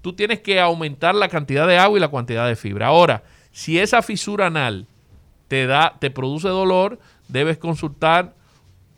Tú 0.00 0.12
tienes 0.14 0.40
que 0.40 0.60
aumentar 0.60 1.14
la 1.14 1.28
cantidad 1.28 1.66
de 1.66 1.78
agua 1.78 1.98
y 1.98 2.00
la 2.00 2.10
cantidad 2.10 2.46
de 2.46 2.56
fibra. 2.56 2.86
Ahora, 2.86 3.22
si 3.52 3.78
esa 3.78 4.02
fisura 4.02 4.46
anal 4.46 4.86
te 5.48 5.66
da, 5.66 5.96
te 5.98 6.10
produce 6.10 6.48
dolor, 6.48 6.98
debes 7.28 7.58
consultar 7.58 8.34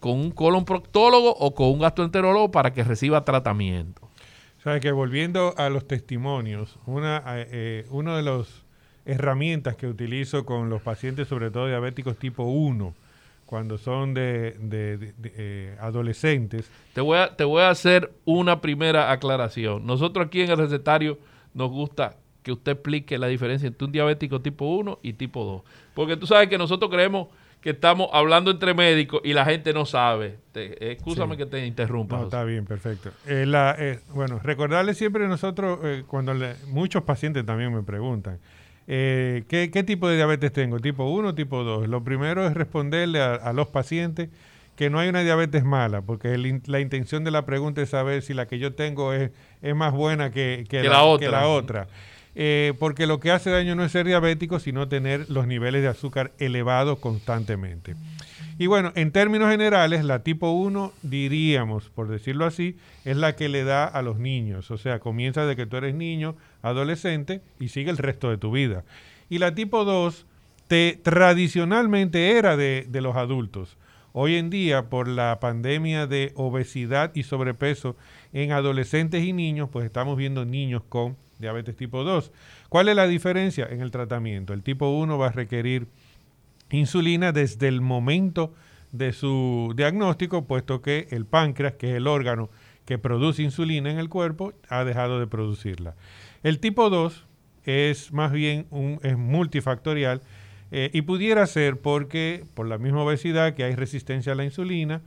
con 0.01 0.19
un 0.19 0.31
colon 0.31 0.65
proctólogo 0.65 1.31
o 1.31 1.55
con 1.55 1.69
un 1.69 1.79
gastroenterólogo 1.81 2.51
para 2.51 2.73
que 2.73 2.85
reciba 2.85 3.25
tratamiento. 3.25 4.03
Sabes 4.63 4.81
que 4.81 4.93
volviendo 4.93 5.55
a 5.57 5.71
los 5.71 5.89
testimonios, 5.89 6.79
una, 6.87 7.23
eh, 7.37 7.49
eh, 7.51 7.87
una 7.91 8.17
de 8.17 8.23
las 8.23 8.63
herramientas 9.05 9.77
que 9.77 9.87
utilizo 9.87 10.45
con 10.45 10.71
los 10.71 10.83
pacientes, 10.83 11.29
sobre 11.29 11.51
todo 11.51 11.67
diabéticos 11.67 12.17
tipo 12.17 12.45
1, 12.45 12.95
cuando 13.47 13.79
son 13.79 14.15
de, 14.15 14.57
eh, 15.25 15.77
adolescentes. 15.81 16.71
Te 16.95 17.01
voy, 17.01 17.19
a, 17.19 17.37
te 17.37 17.45
voy 17.45 17.63
a 17.63 17.71
hacer 17.71 18.13
una 18.25 18.61
primera 18.61 19.13
aclaración. 19.13 19.87
Nosotros 19.87 20.27
aquí 20.27 20.43
en 20.43 20.51
el 20.51 20.59
recetario 20.59 21.19
nos 21.55 21.71
gusta 21.71 22.17
que 22.43 22.53
usted 22.53 22.73
explique 22.73 23.19
la 23.19 23.29
diferencia 23.29 23.69
entre 23.69 23.85
un 23.85 23.93
diabético 23.93 24.41
tipo 24.41 24.65
1 24.65 24.99
y 25.03 25.13
tipo 25.15 25.45
2. 25.45 25.63
Porque 25.95 26.17
tú 26.17 26.27
sabes 26.27 26.49
que 26.49 26.59
nosotros 26.59 26.91
creemos 26.91 27.29
que 27.61 27.71
estamos 27.71 28.09
hablando 28.13 28.51
entre 28.51 28.75
médicos 28.75 29.21
y 29.23 29.33
la 29.33 29.45
gente 29.45 29.73
no 29.73 29.87
sabe. 29.87 30.39
Te, 30.51 30.91
excúsame 30.91 31.37
que 31.37 31.47
te 31.47 31.65
interrumpa. 31.65 32.17
No, 32.17 32.25
está 32.25 32.43
bien, 32.43 32.65
perfecto. 32.65 33.11
Eh, 33.27 33.47
eh, 33.79 34.01
bueno, 34.13 34.41
recordarle 34.43 34.95
siempre 34.95 35.29
nosotros, 35.29 35.79
cuando 36.09 36.35
muchos 36.69 37.05
pacientes 37.05 37.47
también 37.47 37.73
me 37.73 37.83
preguntan, 37.85 38.41
eh, 38.89 39.45
¿qué, 39.49 39.85
tipo 39.85 40.09
de 40.09 40.17
diabetes 40.17 40.53
tengo? 40.53 40.81
¿Tipo 40.81 41.05
1 41.05 41.29
o 41.29 41.35
tipo 41.35 41.63
2? 41.63 41.89
Lo 41.89 42.03
primero 42.03 42.47
es 42.47 42.55
responderle 42.55 43.21
a, 43.21 43.53
los 43.53 43.69
pacientes 43.69 44.29
que 44.77 44.91
no 44.91 44.99
hay 44.99 45.09
una 45.09 45.21
diabetes 45.21 45.65
mala, 45.65 46.03
porque 46.03 46.37
la 46.67 46.81
intención 46.81 47.25
de 47.25 47.31
la 47.31 47.45
pregunta 47.45 47.83
es 47.83 47.91
saber 47.91 48.23
si 48.23 48.35
la 48.35 48.47
que 48.47 48.59
yo 48.59 48.75
tengo 48.75 49.13
es, 49.13 49.31
es 49.61 49.75
más 49.75 49.93
buena 49.93 50.31
que, 50.31 50.67
la, 50.71 51.05
otra. 51.47 51.89
Eh, 52.35 52.73
porque 52.79 53.07
lo 53.07 53.21
que 53.21 53.31
hace 53.31 53.51
daño 53.51 53.75
no 53.75 53.85
es 53.85 53.93
ser 53.93 54.07
diabético, 54.07 54.59
sino 54.59 54.89
tener 54.89 55.29
los 55.29 55.47
niveles 55.47 55.83
de 55.83 55.89
azúcar 55.89 56.33
elevados 56.39 56.99
constantemente. 56.99 57.95
Y 58.59 58.67
bueno, 58.67 58.93
en 58.95 59.13
términos 59.13 59.51
generales, 59.51 60.05
la 60.05 60.23
tipo 60.23 60.51
1, 60.51 60.93
diríamos, 61.03 61.91
por 61.91 62.09
decirlo 62.09 62.45
así, 62.45 62.77
es 63.05 63.17
la 63.17 63.35
que 63.35 63.49
le 63.49 63.65
da 63.65 63.87
a 63.87 64.03
los 64.03 64.19
niños. 64.19 64.71
O 64.71 64.79
sea, 64.79 64.99
comienza 64.99 65.47
de 65.47 65.57
que 65.57 65.67
tú 65.67 65.77
eres 65.77 65.95
niño, 65.95 66.37
adolescente 66.63 67.43
y 67.61 67.69
sigue 67.69 67.91
el 67.91 67.99
resto 67.99 68.31
de 68.31 68.39
tu 68.39 68.51
vida. 68.51 68.85
Y 69.29 69.39
la 69.39 69.55
tipo 69.55 69.85
2 69.85 70.27
te, 70.69 70.99
tradicionalmente 71.03 72.39
era 72.39 72.57
de, 72.57 72.87
de 72.89 73.01
los 73.01 73.17
adultos. 73.17 73.77
Hoy 74.15 74.37
en 74.37 74.51
día, 74.51 74.91
por 74.91 75.09
la 75.09 75.41
pandemia 75.41 76.07
de 76.07 76.33
obesidad 76.35 77.13
y 77.15 77.23
sobrepeso 77.23 77.97
en 78.33 78.53
adolescentes 78.53 79.25
y 79.25 79.33
niños, 79.33 79.71
pues 79.73 79.87
estamos 79.87 80.19
viendo 80.19 80.45
niños 80.45 80.83
con 80.89 81.17
diabetes 81.39 81.77
tipo 81.77 82.05
2. 82.05 82.31
¿Cuál 82.69 82.89
es 82.89 82.97
la 82.97 83.07
diferencia 83.07 83.67
en 83.71 83.81
el 83.81 83.91
tratamiento? 83.91 84.53
El 84.53 84.63
tipo 84.63 84.91
1 84.91 85.17
va 85.19 85.29
a 85.29 85.33
requerir 85.33 85.87
insulina 86.71 87.33
desde 87.33 87.69
el 87.69 87.81
momento 87.81 88.55
de 88.93 89.13
su 89.13 89.73
diagnóstico, 89.77 90.47
puesto 90.47 90.83
que 90.83 91.09
el 91.11 91.25
páncreas, 91.25 91.75
que 91.75 91.91
es 91.91 91.97
el 91.97 92.07
órgano 92.07 92.51
que 92.85 92.99
produce 92.99 93.43
insulina 93.43 93.91
en 93.91 93.99
el 93.99 94.09
cuerpo, 94.09 94.53
ha 94.69 94.85
dejado 94.85 95.21
de 95.21 95.27
producirla. 95.27 95.95
El 96.43 96.59
tipo 96.59 96.91
2 96.91 97.27
es 97.65 98.13
más 98.13 98.33
bien 98.33 98.67
un, 98.71 98.99
es 99.03 99.17
multifactorial 99.17 100.23
eh, 100.71 100.91
y 100.93 101.03
pudiera 101.03 101.47
ser 101.47 101.79
porque 101.81 102.45
por 102.55 102.67
la 102.67 102.79
misma 102.79 103.03
obesidad 103.03 103.55
que 103.55 103.65
hay 103.65 103.75
resistencia 103.75 104.33
a 104.33 104.35
la 104.35 104.45
insulina 104.45 105.03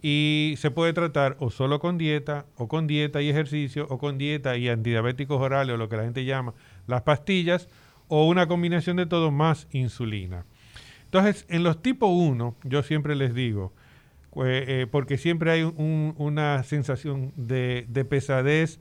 y 0.00 0.54
se 0.58 0.70
puede 0.70 0.92
tratar 0.92 1.36
o 1.40 1.50
solo 1.50 1.80
con 1.80 1.98
dieta 1.98 2.46
o 2.56 2.68
con 2.68 2.86
dieta 2.86 3.20
y 3.20 3.28
ejercicio 3.28 3.86
o 3.90 3.98
con 3.98 4.16
dieta 4.16 4.56
y 4.56 4.68
antidiabéticos 4.68 5.40
orales 5.40 5.74
o 5.74 5.76
lo 5.76 5.88
que 5.88 5.96
la 5.96 6.04
gente 6.04 6.24
llama 6.24 6.54
las 6.86 7.02
pastillas 7.02 7.68
o 8.06 8.26
una 8.26 8.46
combinación 8.46 8.96
de 8.96 9.06
todo 9.06 9.30
más 9.30 9.66
insulina. 9.72 10.46
Entonces, 11.04 11.46
en 11.48 11.62
los 11.62 11.82
tipo 11.82 12.06
1, 12.06 12.56
yo 12.64 12.82
siempre 12.82 13.16
les 13.16 13.34
digo, 13.34 13.72
eh, 14.44 14.86
porque 14.90 15.16
siempre 15.18 15.50
hay 15.50 15.62
una 15.62 16.62
sensación 16.62 17.32
de, 17.36 17.86
pesadez 18.08 18.78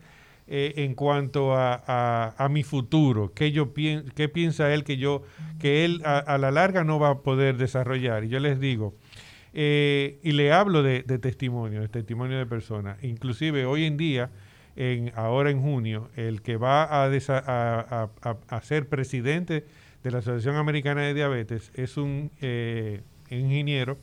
eh, 0.47 0.73
en 0.77 0.95
cuanto 0.95 1.53
a, 1.55 2.47
mi 2.49 2.63
futuro, 2.63 3.33
qué, 3.33 3.51
yo 3.51 3.73
qué 3.73 4.29
piensa 4.29 4.73
él 4.73 4.83
que 4.83 4.97
yo, 4.97 5.23
que 5.59 5.85
él 5.85 6.01
a, 6.05 6.37
la 6.37 6.51
larga 6.51 6.83
no 6.83 6.99
va 6.99 7.09
a 7.09 7.19
poder 7.19 7.57
desarrollar. 7.57 8.23
Y 8.23 8.29
yo 8.29 8.39
les 8.39 8.59
digo, 8.59 8.95
eh, 9.53 10.19
y 10.23 10.31
le 10.31 10.51
hablo 10.51 10.83
de, 10.83 11.03
testimonio, 11.03 11.81
de 11.81 11.89
testimonio 11.89 12.37
de 12.37 12.45
personas. 12.45 13.03
Inclusive 13.03 13.65
hoy 13.65 13.85
en 13.85 13.97
día, 13.97 14.29
en, 14.75 15.11
ahora 15.15 15.49
en 15.49 15.61
junio, 15.61 16.09
el 16.15 16.41
que 16.41 16.57
va 16.57 16.83
a, 16.83 17.07
a, 17.07 18.09
a 18.47 18.61
ser 18.61 18.87
presidente 18.87 19.65
de 20.03 20.11
la 20.11 20.19
Asociación 20.19 20.55
Americana 20.55 21.01
de 21.01 21.13
Diabetes 21.13 21.71
es 21.73 21.97
un 21.97 22.31
eh, 22.41 23.01
ingeniero, 23.29 23.97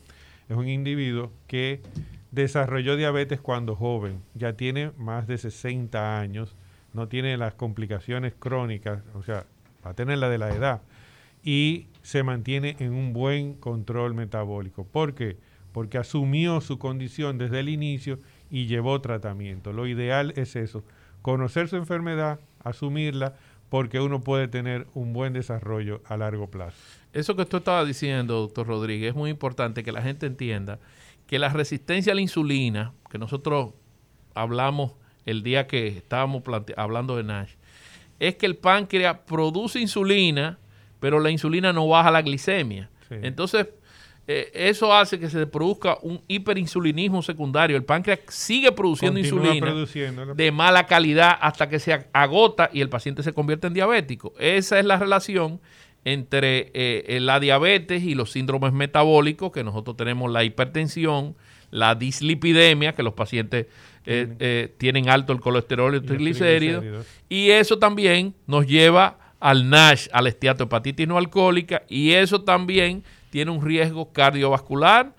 es 0.49 0.55
un 0.55 0.67
individuo 0.67 1.31
que 1.47 1.81
desarrolló 2.35 2.97
diabetes 2.97 3.39
cuando 3.39 3.75
joven, 3.75 4.21
ya 4.33 4.53
tiene 4.53 4.91
más 4.97 5.25
de 5.25 5.37
60 5.37 6.19
años, 6.19 6.55
no 6.93 7.07
tiene 7.07 7.37
las 7.37 7.53
complicaciones 7.53 8.33
crónicas, 8.37 9.01
o 9.13 9.23
sea, 9.23 9.45
va 9.85 9.91
a 9.91 9.93
tener 9.93 10.17
la 10.17 10.29
de 10.29 10.37
la 10.37 10.49
edad 10.49 10.81
y 11.43 11.87
se 12.01 12.23
mantiene 12.23 12.75
en 12.79 12.93
un 12.93 13.13
buen 13.13 13.53
control 13.53 14.13
metabólico. 14.13 14.85
¿Por 14.85 15.15
qué? 15.15 15.37
Porque 15.71 15.97
asumió 15.97 16.59
su 16.59 16.77
condición 16.77 17.37
desde 17.37 17.61
el 17.61 17.69
inicio 17.69 18.19
y 18.49 18.67
llevó 18.67 18.99
tratamiento. 18.99 19.71
Lo 19.71 19.87
ideal 19.87 20.33
es 20.35 20.57
eso, 20.57 20.83
conocer 21.21 21.69
su 21.69 21.77
enfermedad, 21.77 22.39
asumirla, 22.63 23.35
porque 23.69 23.99
uno 23.99 24.21
puede 24.21 24.47
tener 24.47 24.87
un 24.93 25.13
buen 25.13 25.33
desarrollo 25.33 26.01
a 26.05 26.17
largo 26.17 26.49
plazo. 26.49 26.77
Eso 27.13 27.35
que 27.35 27.43
usted 27.43 27.59
estaba 27.59 27.85
diciendo, 27.85 28.41
doctor 28.41 28.67
Rodríguez, 28.67 29.09
es 29.09 29.15
muy 29.15 29.29
importante 29.29 29.83
que 29.83 29.91
la 29.93 30.01
gente 30.01 30.25
entienda 30.25 30.79
que 31.27 31.39
la 31.39 31.49
resistencia 31.49 32.11
a 32.11 32.15
la 32.15 32.21
insulina, 32.21 32.93
que 33.09 33.17
nosotros 33.17 33.73
hablamos 34.33 34.93
el 35.25 35.43
día 35.43 35.67
que 35.67 35.87
estábamos 35.87 36.43
hablando 36.77 37.17
de 37.17 37.23
NASH, 37.23 37.53
es 38.19 38.35
que 38.35 38.45
el 38.45 38.55
páncreas 38.55 39.17
produce 39.25 39.79
insulina, 39.79 40.59
pero 40.99 41.19
la 41.19 41.31
insulina 41.31 41.73
no 41.73 41.87
baja 41.87 42.11
la 42.11 42.21
glicemia. 42.21 42.89
Entonces, 43.09 43.67
eh, 44.27 44.51
eso 44.53 44.91
hace 44.91 45.19
que 45.19 45.29
se 45.29 45.45
produzca 45.45 45.97
un 46.01 46.21
hiperinsulinismo 46.27 47.21
secundario. 47.21 47.77
El 47.77 47.83
páncreas 47.83 48.19
sigue 48.27 48.71
produciendo 48.71 49.19
insulina 49.19 49.73
de 50.35 50.51
mala 50.51 50.87
calidad 50.87 51.37
hasta 51.39 51.69
que 51.69 51.79
se 51.79 52.07
agota 52.11 52.69
y 52.73 52.81
el 52.81 52.89
paciente 52.89 53.21
se 53.21 53.33
convierte 53.33 53.67
en 53.67 53.73
diabético. 53.73 54.33
Esa 54.39 54.79
es 54.79 54.85
la 54.85 54.97
relación 54.97 55.59
entre 56.05 56.71
eh, 56.73 57.19
la 57.19 57.39
diabetes 57.39 58.03
y 58.03 58.15
los 58.15 58.31
síndromes 58.31 58.71
metabólicos, 58.71 59.51
que 59.51 59.63
nosotros 59.63 59.97
tenemos 59.97 60.31
la 60.31 60.43
hipertensión, 60.43 61.35
la 61.71 61.95
dislipidemia, 61.95 62.93
que 62.93 63.03
los 63.03 63.13
pacientes 63.13 63.65
eh, 64.05 64.73
tienen 64.77 65.09
alto 65.09 65.33
el 65.33 65.41
colesterol 65.41 65.93
y 65.93 65.97
los 65.97 66.05
triglicéridos, 66.05 67.05
y 67.27 67.49
eso 67.49 67.79
también 67.79 68.33
nos 68.47 68.67
lleva 68.67 69.17
al 69.39 69.69
NASH, 69.69 70.07
a 70.13 70.21
la 70.21 70.29
esteatohepatitis 70.29 71.07
no 71.07 71.17
alcohólica, 71.17 71.83
y 71.89 72.11
eso 72.11 72.41
también 72.41 73.03
tiene 73.31 73.51
un 73.51 73.65
riesgo 73.65 74.13
cardiovascular, 74.13 75.13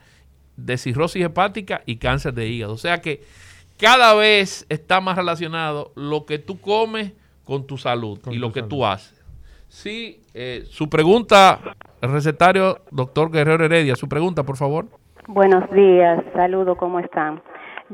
de 0.56 0.78
cirrosis 0.78 1.22
hepática 1.22 1.82
y 1.86 1.96
cáncer 1.96 2.34
de 2.34 2.48
hígado. 2.48 2.72
O 2.72 2.78
sea 2.78 3.00
que 3.00 3.22
cada 3.76 4.14
vez 4.14 4.66
está 4.68 5.00
más 5.00 5.16
relacionado 5.16 5.92
lo 5.94 6.24
que 6.26 6.38
tú 6.38 6.60
comes 6.60 7.12
con 7.44 7.66
tu 7.66 7.78
salud 7.78 8.18
y 8.30 8.36
lo 8.36 8.52
que 8.52 8.62
tú 8.62 8.84
haces. 8.84 9.15
Sí, 9.77 10.23
eh, 10.32 10.62
su 10.65 10.89
pregunta, 10.89 11.61
el 12.01 12.11
recetario, 12.11 12.78
doctor 12.90 13.31
Guerrero 13.31 13.66
Heredia, 13.66 13.94
su 13.94 14.09
pregunta, 14.09 14.43
por 14.43 14.57
favor. 14.57 14.86
Buenos 15.28 15.70
días, 15.70 16.24
saludo, 16.35 16.77
¿cómo 16.77 16.98
están? 16.98 17.43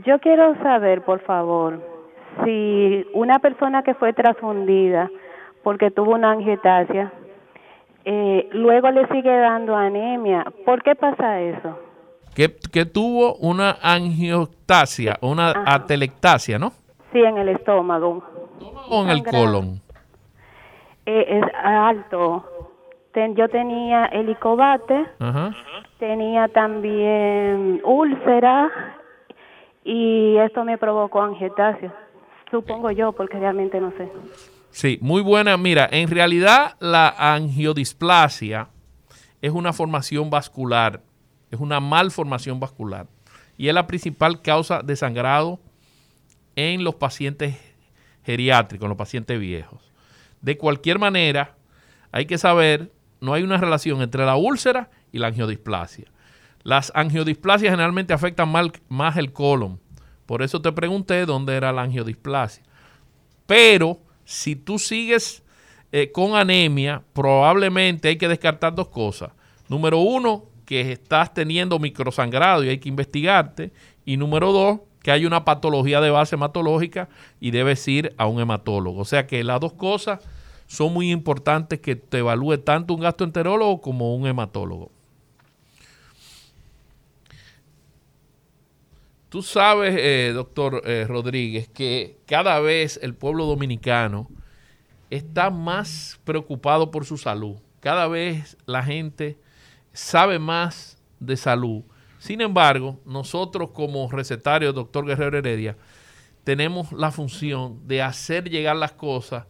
Yo 0.06 0.20
quiero 0.20 0.54
saber, 0.62 1.02
por 1.02 1.20
favor, 1.22 1.82
si 2.44 3.04
una 3.14 3.40
persona 3.40 3.82
que 3.82 3.94
fue 3.94 4.12
transfundida 4.12 5.10
porque 5.64 5.90
tuvo 5.90 6.12
una 6.12 6.30
angiotasia 6.30 7.12
eh, 8.04 8.48
luego 8.52 8.88
le 8.92 9.08
sigue 9.08 9.36
dando 9.36 9.74
anemia. 9.74 10.44
¿Por 10.64 10.84
qué 10.84 10.94
pasa 10.94 11.40
eso? 11.40 11.80
Que, 12.32 12.48
tuvo 12.84 13.34
una 13.34 13.76
angiotasia, 13.82 15.18
una 15.20 15.52
atelectasia, 15.66 16.60
¿no? 16.60 16.70
Sí, 17.12 17.18
en 17.18 17.38
el 17.38 17.48
estómago. 17.48 18.22
¿O 18.88 19.02
en 19.02 19.10
el 19.10 19.24
colon? 19.24 19.81
Eh, 21.06 21.24
es 21.28 21.44
alto. 21.62 22.70
yo 23.34 23.48
tenía 23.48 24.06
helicobate, 24.06 25.06
tenía 25.98 26.48
también 26.48 27.80
úlcera 27.84 28.70
y 29.84 30.36
esto 30.36 30.64
me 30.64 30.78
provocó 30.78 31.22
angiotasia. 31.22 31.92
Supongo 32.50 32.90
yo, 32.90 33.12
porque 33.12 33.38
realmente 33.38 33.80
no 33.80 33.92
sé. 33.92 34.10
Sí, 34.70 34.98
muy 35.00 35.22
buena. 35.22 35.56
Mira, 35.56 35.88
en 35.90 36.08
realidad 36.08 36.76
la 36.80 37.14
angiodisplasia 37.18 38.68
es 39.40 39.52
una 39.52 39.72
formación 39.72 40.30
vascular, 40.30 41.00
es 41.50 41.60
una 41.60 41.80
malformación 41.80 42.60
vascular 42.60 43.06
y 43.58 43.68
es 43.68 43.74
la 43.74 43.86
principal 43.86 44.40
causa 44.40 44.82
de 44.82 44.96
sangrado 44.96 45.58
en 46.56 46.84
los 46.84 46.94
pacientes 46.94 47.56
geriátricos, 48.24 48.84
en 48.84 48.90
los 48.90 48.98
pacientes 48.98 49.38
viejos. 49.38 49.91
De 50.42 50.58
cualquier 50.58 50.98
manera, 50.98 51.56
hay 52.10 52.26
que 52.26 52.36
saber, 52.36 52.92
no 53.20 53.32
hay 53.32 53.42
una 53.42 53.56
relación 53.56 54.02
entre 54.02 54.26
la 54.26 54.36
úlcera 54.36 54.90
y 55.10 55.18
la 55.18 55.28
angiodisplasia. 55.28 56.06
Las 56.62 56.92
angiodisplasias 56.94 57.70
generalmente 57.70 58.12
afectan 58.12 58.52
más 58.88 59.16
el 59.16 59.32
colon. 59.32 59.80
Por 60.26 60.42
eso 60.42 60.60
te 60.60 60.72
pregunté 60.72 61.26
dónde 61.26 61.54
era 61.54 61.72
la 61.72 61.82
angiodisplasia. 61.82 62.62
Pero 63.46 64.00
si 64.24 64.56
tú 64.56 64.78
sigues 64.78 65.42
eh, 65.90 66.10
con 66.12 66.36
anemia, 66.36 67.02
probablemente 67.12 68.08
hay 68.08 68.16
que 68.16 68.28
descartar 68.28 68.74
dos 68.74 68.88
cosas. 68.88 69.30
Número 69.68 69.98
uno, 69.98 70.46
que 70.64 70.92
estás 70.92 71.34
teniendo 71.34 71.78
microsangrado 71.78 72.64
y 72.64 72.68
hay 72.70 72.78
que 72.78 72.88
investigarte. 72.88 73.72
Y 74.04 74.16
número 74.16 74.52
dos, 74.52 74.80
que 75.02 75.10
hay 75.10 75.26
una 75.26 75.44
patología 75.44 76.00
de 76.00 76.10
base 76.10 76.36
hematológica 76.36 77.08
y 77.40 77.50
debes 77.50 77.86
ir 77.88 78.14
a 78.18 78.26
un 78.26 78.40
hematólogo. 78.40 79.00
O 79.00 79.04
sea 79.04 79.26
que 79.26 79.42
las 79.44 79.60
dos 79.60 79.72
cosas 79.72 80.20
son 80.66 80.94
muy 80.94 81.10
importantes 81.10 81.80
que 81.80 81.96
te 81.96 82.18
evalúe 82.18 82.58
tanto 82.58 82.94
un 82.94 83.00
gastroenterólogo 83.00 83.80
como 83.80 84.14
un 84.14 84.26
hematólogo. 84.26 84.90
Tú 89.28 89.42
sabes, 89.42 89.94
eh, 89.98 90.32
doctor 90.34 90.82
eh, 90.84 91.06
Rodríguez, 91.08 91.66
que 91.66 92.18
cada 92.26 92.60
vez 92.60 93.00
el 93.02 93.14
pueblo 93.14 93.46
dominicano 93.46 94.28
está 95.08 95.50
más 95.50 96.20
preocupado 96.24 96.90
por 96.90 97.06
su 97.06 97.16
salud. 97.16 97.56
Cada 97.80 98.08
vez 98.08 98.56
la 98.66 98.82
gente 98.82 99.38
sabe 99.92 100.38
más 100.38 101.02
de 101.18 101.36
salud. 101.36 101.82
Sin 102.22 102.40
embargo, 102.40 103.00
nosotros 103.04 103.70
como 103.70 104.08
recetario, 104.08 104.72
doctor 104.72 105.04
Guerrero 105.04 105.38
Heredia, 105.38 105.76
tenemos 106.44 106.92
la 106.92 107.10
función 107.10 107.80
de 107.88 108.00
hacer 108.00 108.48
llegar 108.48 108.76
las 108.76 108.92
cosas 108.92 109.46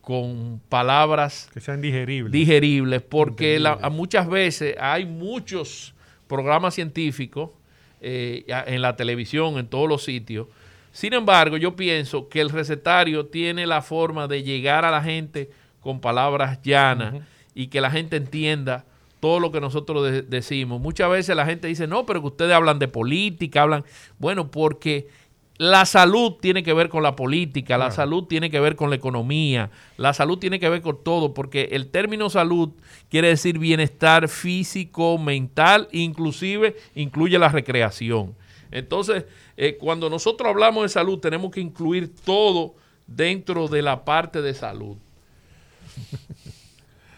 con 0.00 0.62
palabras 0.68 1.50
que 1.52 1.58
sean 1.58 1.80
digeribles. 1.80 2.30
Digeribles, 2.30 3.02
porque 3.02 3.60
muchas 3.90 4.28
veces 4.28 4.76
hay 4.78 5.06
muchos 5.06 5.92
programas 6.28 6.76
científicos 6.76 7.50
eh, 8.00 8.44
en 8.46 8.80
la 8.80 8.94
televisión, 8.94 9.58
en 9.58 9.66
todos 9.66 9.88
los 9.88 10.04
sitios. 10.04 10.46
Sin 10.92 11.14
embargo, 11.14 11.56
yo 11.56 11.74
pienso 11.74 12.28
que 12.28 12.40
el 12.40 12.50
recetario 12.50 13.26
tiene 13.26 13.66
la 13.66 13.82
forma 13.82 14.28
de 14.28 14.44
llegar 14.44 14.84
a 14.84 14.92
la 14.92 15.02
gente 15.02 15.50
con 15.80 16.00
palabras 16.00 16.62
llanas 16.62 17.14
y 17.56 17.66
que 17.66 17.80
la 17.80 17.90
gente 17.90 18.14
entienda 18.14 18.84
todo 19.20 19.40
lo 19.40 19.50
que 19.50 19.60
nosotros 19.60 20.28
decimos. 20.28 20.80
Muchas 20.80 21.10
veces 21.10 21.36
la 21.36 21.46
gente 21.46 21.68
dice, 21.68 21.86
no, 21.86 22.06
pero 22.06 22.20
que 22.20 22.28
ustedes 22.28 22.52
hablan 22.52 22.78
de 22.78 22.88
política, 22.88 23.62
hablan, 23.62 23.84
bueno, 24.18 24.50
porque 24.50 25.08
la 25.58 25.84
salud 25.86 26.34
tiene 26.40 26.62
que 26.62 26.72
ver 26.72 26.88
con 26.88 27.02
la 27.02 27.16
política, 27.16 27.76
la 27.78 27.90
salud 27.90 28.24
tiene 28.24 28.48
que 28.48 28.60
ver 28.60 28.76
con 28.76 28.90
la 28.90 28.96
economía, 28.96 29.70
la 29.96 30.14
salud 30.14 30.38
tiene 30.38 30.60
que 30.60 30.68
ver 30.68 30.82
con 30.82 31.02
todo, 31.02 31.34
porque 31.34 31.70
el 31.72 31.88
término 31.88 32.30
salud 32.30 32.70
quiere 33.10 33.28
decir 33.28 33.58
bienestar 33.58 34.28
físico, 34.28 35.18
mental, 35.18 35.88
inclusive 35.90 36.76
incluye 36.94 37.38
la 37.40 37.48
recreación. 37.48 38.36
Entonces, 38.70 39.24
eh, 39.56 39.76
cuando 39.80 40.08
nosotros 40.08 40.48
hablamos 40.48 40.84
de 40.84 40.90
salud, 40.90 41.18
tenemos 41.18 41.50
que 41.50 41.60
incluir 41.60 42.14
todo 42.14 42.74
dentro 43.08 43.66
de 43.66 43.82
la 43.82 44.04
parte 44.04 44.42
de 44.42 44.54
salud. 44.54 44.96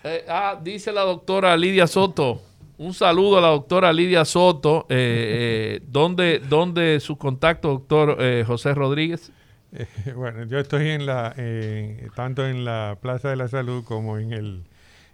Eh, 0.03 0.25
ah, 0.29 0.59
dice 0.63 0.93
la 0.93 1.03
doctora 1.03 1.57
Lidia 1.57 1.87
Soto. 1.87 2.41
Un 2.79 2.95
saludo 2.95 3.37
a 3.37 3.41
la 3.43 3.49
doctora 3.49 3.93
Lidia 3.93 4.25
Soto. 4.25 4.87
Eh, 4.89 5.81
eh, 5.81 6.41
¿dónde, 6.49 6.99
su 7.01 7.19
contacto, 7.19 7.69
doctor 7.69 8.17
eh, 8.19 8.43
José 8.47 8.73
Rodríguez? 8.73 9.31
bueno, 10.17 10.45
yo 10.45 10.59
estoy 10.59 10.89
en 10.89 11.05
la, 11.05 11.35
tanto 12.17 12.47
en 12.47 12.65
la 12.65 12.97
Plaza 13.01 13.29
de 13.29 13.37
la 13.37 13.49
Salud 13.49 13.85
como 13.85 14.17
en 14.19 14.33
el, 14.33 14.65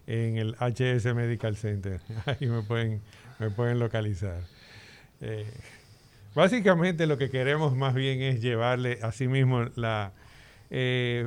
en 0.07 0.37
el 0.39 0.55
HS 0.61 1.13
Medical 1.15 1.57
Center. 1.57 2.01
Ahí 2.27 2.47
me 2.47 2.63
pueden, 2.63 3.03
me 3.41 3.51
pueden 3.51 3.81
localizar. 3.81 4.43
básicamente 6.35 7.09
lo 7.09 7.19
que 7.19 7.29
queremos 7.29 7.75
más 7.75 7.95
bien 7.95 8.23
es 8.23 8.41
llevarle 8.41 9.01
a 9.03 9.11
sí 9.11 9.27
mismo 9.27 9.65
la, 9.75 10.13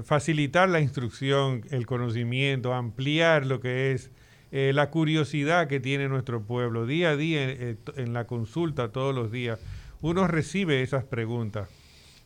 facilitar 0.04 0.70
la 0.70 0.80
instrucción, 0.80 1.64
el 1.72 1.86
conocimiento, 1.86 2.74
ampliar 2.74 3.46
lo 3.46 3.60
que 3.60 3.92
es 3.94 4.12
eh, 4.52 4.72
la 4.74 4.90
curiosidad 4.90 5.68
que 5.68 5.80
tiene 5.80 6.08
nuestro 6.08 6.42
pueblo. 6.42 6.88
Día 6.88 7.12
a 7.12 7.16
día, 7.16 7.50
eh, 7.50 7.78
en 7.98 8.14
la 8.14 8.26
consulta, 8.26 8.92
todos 8.92 9.14
los 9.14 9.32
días, 9.32 9.60
uno 10.02 10.28
recibe 10.28 10.82
esas 10.82 11.04
preguntas. 11.04 11.70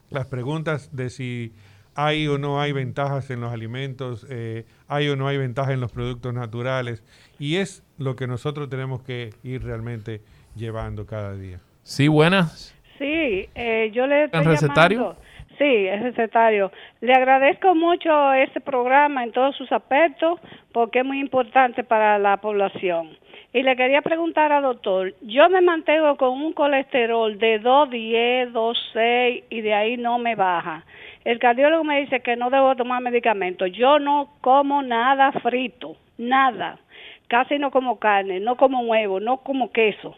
Las 0.09 0.27
preguntas 0.27 0.95
de 0.95 1.09
si 1.09 1.53
hay 1.95 2.27
o 2.27 2.37
no 2.37 2.61
hay 2.61 2.71
ventajas 2.71 3.29
en 3.29 3.41
los 3.41 3.51
alimentos, 3.51 4.25
eh, 4.29 4.65
hay 4.87 5.09
o 5.09 5.17
no 5.17 5.27
hay 5.27 5.37
ventajas 5.37 5.73
en 5.73 5.81
los 5.81 5.91
productos 5.91 6.33
naturales. 6.33 7.03
Y 7.39 7.57
es 7.57 7.83
lo 7.97 8.15
que 8.15 8.25
nosotros 8.25 8.69
tenemos 8.69 9.01
que 9.01 9.33
ir 9.43 9.63
realmente 9.63 10.21
llevando 10.55 11.05
cada 11.05 11.35
día. 11.35 11.59
Sí, 11.81 12.07
buenas. 12.07 12.73
Sí, 12.97 13.49
yo 13.91 14.07
le 14.07 14.25
estoy 14.25 14.43
recetario? 14.45 15.17
Sí, 15.57 15.87
es 15.87 16.01
recetario. 16.01 16.71
Le 17.01 17.13
agradezco 17.13 17.75
mucho 17.75 18.33
este 18.33 18.59
programa 18.59 19.23
en 19.23 19.31
todos 19.31 19.55
sus 19.55 19.71
aspectos 19.71 20.39
porque 20.71 20.99
es 20.99 21.05
muy 21.05 21.19
importante 21.19 21.83
para 21.83 22.17
la 22.17 22.37
población. 22.37 23.15
Y 23.53 23.61
le 23.61 23.75
quería 23.75 24.01
preguntar 24.01 24.51
al 24.51 24.63
doctor, 24.63 25.13
yo 25.21 25.47
me 25.49 25.61
mantengo 25.61 26.17
con 26.17 26.31
un 26.31 26.53
colesterol 26.53 27.37
de 27.37 27.59
210, 27.59 28.51
2,6 28.51 29.43
y 29.51 29.61
de 29.61 29.73
ahí 29.75 29.97
no 29.97 30.17
me 30.17 30.33
baja. 30.33 30.83
El 31.23 31.37
cardiólogo 31.37 31.83
me 31.83 32.01
dice 32.01 32.21
que 32.21 32.35
no 32.35 32.49
debo 32.49 32.75
tomar 32.75 33.03
medicamentos. 33.03 33.71
Yo 33.71 33.99
no 33.99 34.29
como 34.41 34.81
nada 34.81 35.31
frito, 35.33 35.95
nada. 36.17 36.79
Casi 37.27 37.59
no 37.59 37.69
como 37.69 37.99
carne, 37.99 38.39
no 38.39 38.55
como 38.55 38.81
huevo, 38.81 39.19
no 39.19 39.37
como 39.37 39.71
queso. 39.71 40.15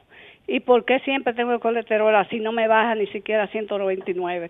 ¿Y 0.48 0.62
por 0.62 0.86
qué 0.86 1.00
siempre 1.00 1.34
tengo 1.34 1.52
el 1.52 1.60
colesterol 1.60 2.16
así? 2.16 2.40
No 2.40 2.54
me 2.54 2.70
baja 2.70 2.96
ni 2.96 3.08
siquiera 3.08 3.48
199. 3.48 4.50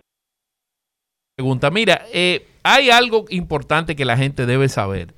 Pregunta, 1.36 1.70
mira, 1.70 2.06
eh, 2.14 2.48
hay 2.64 2.90
algo 2.90 3.26
importante 3.28 3.98
que 3.98 4.06
la 4.06 4.16
gente 4.16 4.46
debe 4.46 4.70
saber. 4.70 5.14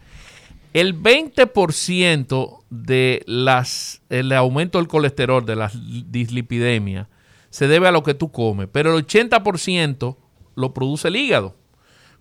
El 0.73 0.99
20% 0.99 2.63
de 2.71 3.21
las, 3.27 4.01
el 4.09 4.31
aumento 4.31 4.79
del 4.79 4.87
colesterol, 4.87 5.45
de 5.45 5.55
la 5.55 5.71
dislipidemia, 6.07 7.07
se 7.51 7.67
debe 7.67 7.87
a 7.87 7.91
lo 7.91 8.01
que 8.01 8.15
tú 8.15 8.31
comes, 8.31 8.67
pero 8.71 8.97
el 8.97 9.05
80% 9.05 10.17
lo 10.55 10.73
produce 10.73 11.09
el 11.09 11.17
hígado. 11.17 11.55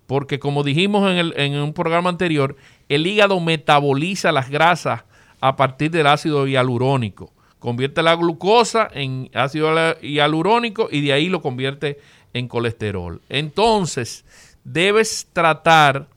Porque 0.05 0.37
como 0.37 0.61
dijimos 0.61 1.09
en, 1.09 1.17
el, 1.17 1.33
en 1.35 1.55
un 1.55 1.73
programa 1.73 2.11
anterior, 2.11 2.55
el 2.89 3.07
hígado 3.07 3.39
metaboliza 3.39 4.31
las 4.31 4.51
grasas 4.51 5.05
a 5.41 5.55
partir 5.55 5.89
del 5.89 6.05
ácido 6.05 6.45
hialurónico. 6.45 7.33
Convierte 7.57 8.03
la 8.03 8.15
glucosa 8.15 8.87
en 8.93 9.31
ácido 9.33 9.73
hialurónico 10.01 10.87
y 10.91 11.01
de 11.01 11.13
ahí 11.13 11.29
lo 11.29 11.41
convierte 11.41 11.87
en 11.87 11.97
colesterol. 12.47 13.21
Entonces, 13.29 14.25
debes 14.63 15.27
tratar 15.33 16.07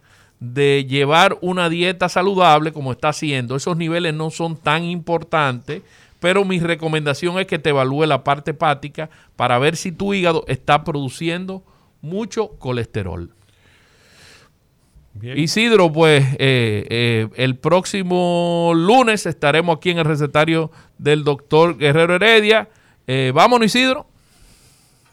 de 0.41 0.87
llevar 0.89 1.39
una 1.41 1.69
dieta 1.69 2.09
saludable 2.09 2.73
como 2.73 2.93
está 2.93 3.11
haciendo. 3.11 3.57
Esos 3.57 3.77
niveles 3.77 4.15
no 4.15 4.31
son 4.31 4.57
tan 4.57 4.85
importantes, 4.85 5.82
pero 6.19 6.45
mi 6.45 6.61
recomendación 6.61 7.39
es 7.39 7.47
que 7.47 7.59
te 7.59 7.70
evalúe 7.70 8.07
la 8.07 8.24
parte 8.24 8.53
hepática 8.53 9.11
para 9.37 9.59
ver 9.59 9.77
si 9.77 9.93
tu 9.93 10.12
hígado 10.15 10.45
está 10.49 10.85
produciendo 10.85 11.62
mucho 12.03 12.49
colesterol. 12.59 13.31
Isidro, 15.23 15.93
pues 15.93 16.24
eh, 16.39 16.87
eh, 16.89 17.28
el 17.37 17.57
próximo 17.57 18.73
lunes 18.74 19.27
estaremos 19.27 19.77
aquí 19.77 19.91
en 19.91 19.99
el 19.99 20.05
recetario 20.05 20.70
del 20.99 21.24
doctor 21.24 21.77
Guerrero 21.77 22.15
Heredia. 22.15 22.69
Eh, 23.07 23.32
vámonos, 23.35 23.66
Isidro. 23.66 24.07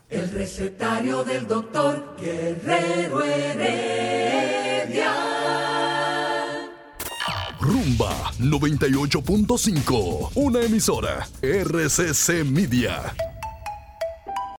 El 0.09 0.31
recetario 0.31 1.25
del 1.25 1.45
doctor 1.45 2.15
Guerrero 2.17 3.21
Heredia. 3.25 5.13
Rumba 7.59 8.31
98.5, 8.39 10.31
una 10.35 10.61
emisora 10.61 11.27
RCC 11.41 12.45
Media. 12.45 13.13